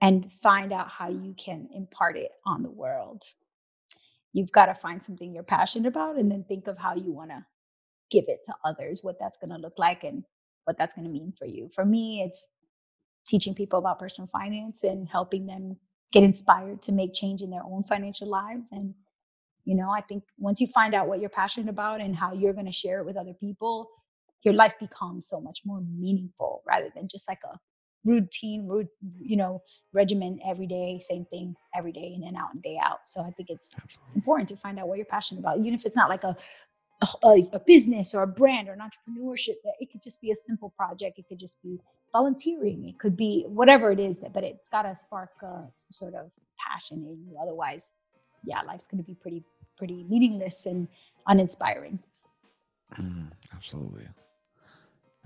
and 0.00 0.30
find 0.30 0.72
out 0.72 0.88
how 0.88 1.08
you 1.08 1.34
can 1.38 1.68
impart 1.74 2.16
it 2.16 2.32
on 2.44 2.62
the 2.62 2.70
world. 2.70 3.22
You've 4.32 4.52
got 4.52 4.66
to 4.66 4.74
find 4.74 5.02
something 5.02 5.32
you're 5.32 5.42
passionate 5.42 5.88
about 5.88 6.16
and 6.16 6.30
then 6.30 6.44
think 6.44 6.66
of 6.66 6.76
how 6.76 6.94
you 6.94 7.12
want 7.12 7.30
to 7.30 7.44
give 8.10 8.24
it 8.28 8.40
to 8.46 8.54
others, 8.64 9.02
what 9.02 9.18
that's 9.18 9.38
going 9.38 9.50
to 9.50 9.56
look 9.56 9.78
like 9.78 10.04
and 10.04 10.24
what 10.64 10.76
that's 10.76 10.94
going 10.94 11.06
to 11.06 11.12
mean 11.12 11.32
for 11.38 11.46
you. 11.46 11.68
For 11.74 11.84
me, 11.84 12.22
it's 12.22 12.48
teaching 13.26 13.54
people 13.54 13.78
about 13.78 13.98
personal 13.98 14.28
finance 14.28 14.84
and 14.84 15.08
helping 15.08 15.46
them 15.46 15.76
get 16.12 16.22
inspired 16.22 16.80
to 16.82 16.92
make 16.92 17.12
change 17.12 17.42
in 17.42 17.50
their 17.50 17.64
own 17.64 17.82
financial 17.84 18.28
lives. 18.28 18.68
And, 18.72 18.94
you 19.64 19.74
know, 19.74 19.90
I 19.90 20.00
think 20.00 20.24
once 20.38 20.60
you 20.60 20.66
find 20.68 20.94
out 20.94 21.08
what 21.08 21.20
you're 21.20 21.28
passionate 21.28 21.68
about 21.68 22.00
and 22.00 22.14
how 22.14 22.32
you're 22.32 22.52
going 22.52 22.66
to 22.66 22.72
share 22.72 23.00
it 23.00 23.06
with 23.06 23.16
other 23.16 23.34
people, 23.34 23.88
your 24.42 24.54
life 24.54 24.74
becomes 24.78 25.28
so 25.28 25.40
much 25.40 25.60
more 25.64 25.80
meaningful 25.80 26.62
rather 26.66 26.90
than 26.94 27.08
just 27.08 27.28
like 27.28 27.40
a 27.44 27.58
routine, 28.04 28.68
root, 28.68 28.86
you 29.18 29.36
know, 29.36 29.60
regimen 29.92 30.38
every 30.46 30.68
day, 30.68 31.00
same 31.00 31.24
thing 31.24 31.56
every 31.74 31.90
day, 31.92 32.14
in 32.14 32.22
and 32.22 32.36
out 32.36 32.54
and 32.54 32.62
day 32.62 32.78
out. 32.80 33.00
So 33.04 33.20
I 33.22 33.30
think 33.32 33.50
it's 33.50 33.72
Absolutely. 33.74 34.14
important 34.14 34.48
to 34.50 34.56
find 34.56 34.78
out 34.78 34.86
what 34.86 34.98
you're 34.98 35.06
passionate 35.06 35.40
about, 35.40 35.58
even 35.58 35.74
if 35.74 35.84
it's 35.84 35.96
not 35.96 36.08
like 36.08 36.22
a 36.22 36.36
a, 37.02 37.48
a 37.52 37.60
business 37.60 38.14
or 38.14 38.22
a 38.22 38.26
brand 38.26 38.68
or 38.68 38.72
an 38.72 38.80
entrepreneurship. 38.80 39.54
It 39.80 39.90
could 39.90 40.02
just 40.02 40.20
be 40.20 40.30
a 40.30 40.36
simple 40.36 40.72
project. 40.76 41.18
It 41.18 41.26
could 41.28 41.38
just 41.38 41.62
be 41.62 41.78
volunteering. 42.12 42.88
It 42.88 42.98
could 42.98 43.16
be 43.16 43.44
whatever 43.48 43.90
it 43.90 44.00
is, 44.00 44.24
but 44.32 44.44
it's 44.44 44.68
got 44.68 44.82
to 44.82 44.96
spark 44.96 45.30
uh, 45.42 45.66
some 45.70 45.92
sort 45.92 46.14
of 46.14 46.30
passion 46.70 46.98
in 46.98 47.24
you. 47.28 47.36
Otherwise, 47.40 47.92
yeah, 48.44 48.62
life's 48.62 48.86
going 48.86 49.02
to 49.02 49.06
be 49.06 49.14
pretty 49.14 49.44
pretty 49.76 50.04
meaningless 50.04 50.64
and 50.64 50.88
uninspiring. 51.26 51.98
Mm, 52.98 53.30
absolutely. 53.54 54.08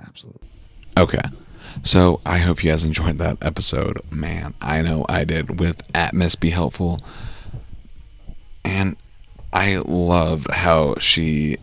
Absolutely. 0.04 0.48
Okay. 0.96 1.22
So 1.82 2.20
I 2.26 2.38
hope 2.38 2.64
you 2.64 2.70
guys 2.70 2.84
enjoyed 2.84 3.18
that 3.18 3.38
episode. 3.42 3.98
Man, 4.10 4.54
I 4.60 4.82
know 4.82 5.04
I 5.08 5.24
did 5.24 5.60
with 5.60 5.82
at 5.94 6.14
Miss 6.14 6.34
Be 6.34 6.50
Helpful. 6.50 7.00
And 8.64 8.96
I 9.52 9.76
loved 9.76 10.50
how 10.50 10.96
she 10.98 11.58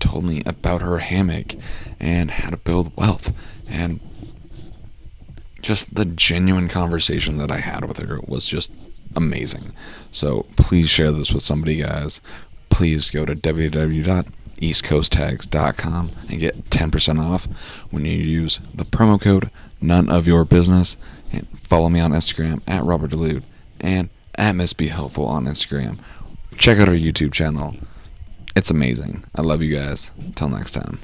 told 0.00 0.24
me 0.24 0.42
about 0.46 0.82
her 0.82 0.98
hammock 0.98 1.54
and 2.00 2.30
how 2.30 2.50
to 2.50 2.56
build 2.56 2.96
wealth 2.96 3.32
and 3.68 4.00
just 5.62 5.94
the 5.94 6.04
genuine 6.04 6.68
conversation 6.68 7.38
that 7.38 7.50
I 7.50 7.56
had 7.58 7.86
with 7.86 7.98
her 7.98 8.20
was 8.26 8.46
just 8.46 8.70
amazing. 9.14 9.72
So 10.10 10.46
please 10.56 10.90
share 10.90 11.12
this 11.12 11.30
with 11.32 11.44
somebody, 11.44 11.76
guys. 11.76 12.20
Please 12.68 13.10
go 13.10 13.24
to 13.24 13.36
www.eastcoasttags.com 13.36 16.10
and 16.28 16.40
get 16.40 16.70
10% 16.70 17.20
off 17.20 17.46
when 17.90 18.04
you 18.04 18.18
use 18.18 18.60
the 18.74 18.84
promo 18.84 19.20
code 19.20 19.50
none 19.80 20.08
of 20.08 20.26
your 20.26 20.44
business 20.44 20.96
and 21.32 21.46
follow 21.58 21.88
me 21.88 22.00
on 22.00 22.10
Instagram 22.12 22.60
at 22.66 22.84
Robert 22.84 23.10
Delude 23.10 23.44
and 23.80 24.08
at 24.36 24.52
Miss 24.52 24.72
Be 24.72 24.88
Helpful 24.88 25.26
on 25.26 25.44
Instagram. 25.44 25.98
Check 26.56 26.78
out 26.78 26.88
our 26.88 26.94
YouTube 26.94 27.32
channel. 27.32 27.76
It's 28.54 28.70
amazing. 28.70 29.24
I 29.34 29.40
love 29.42 29.62
you 29.62 29.74
guys. 29.74 30.10
Until 30.18 30.48
next 30.48 30.72
time. 30.72 31.00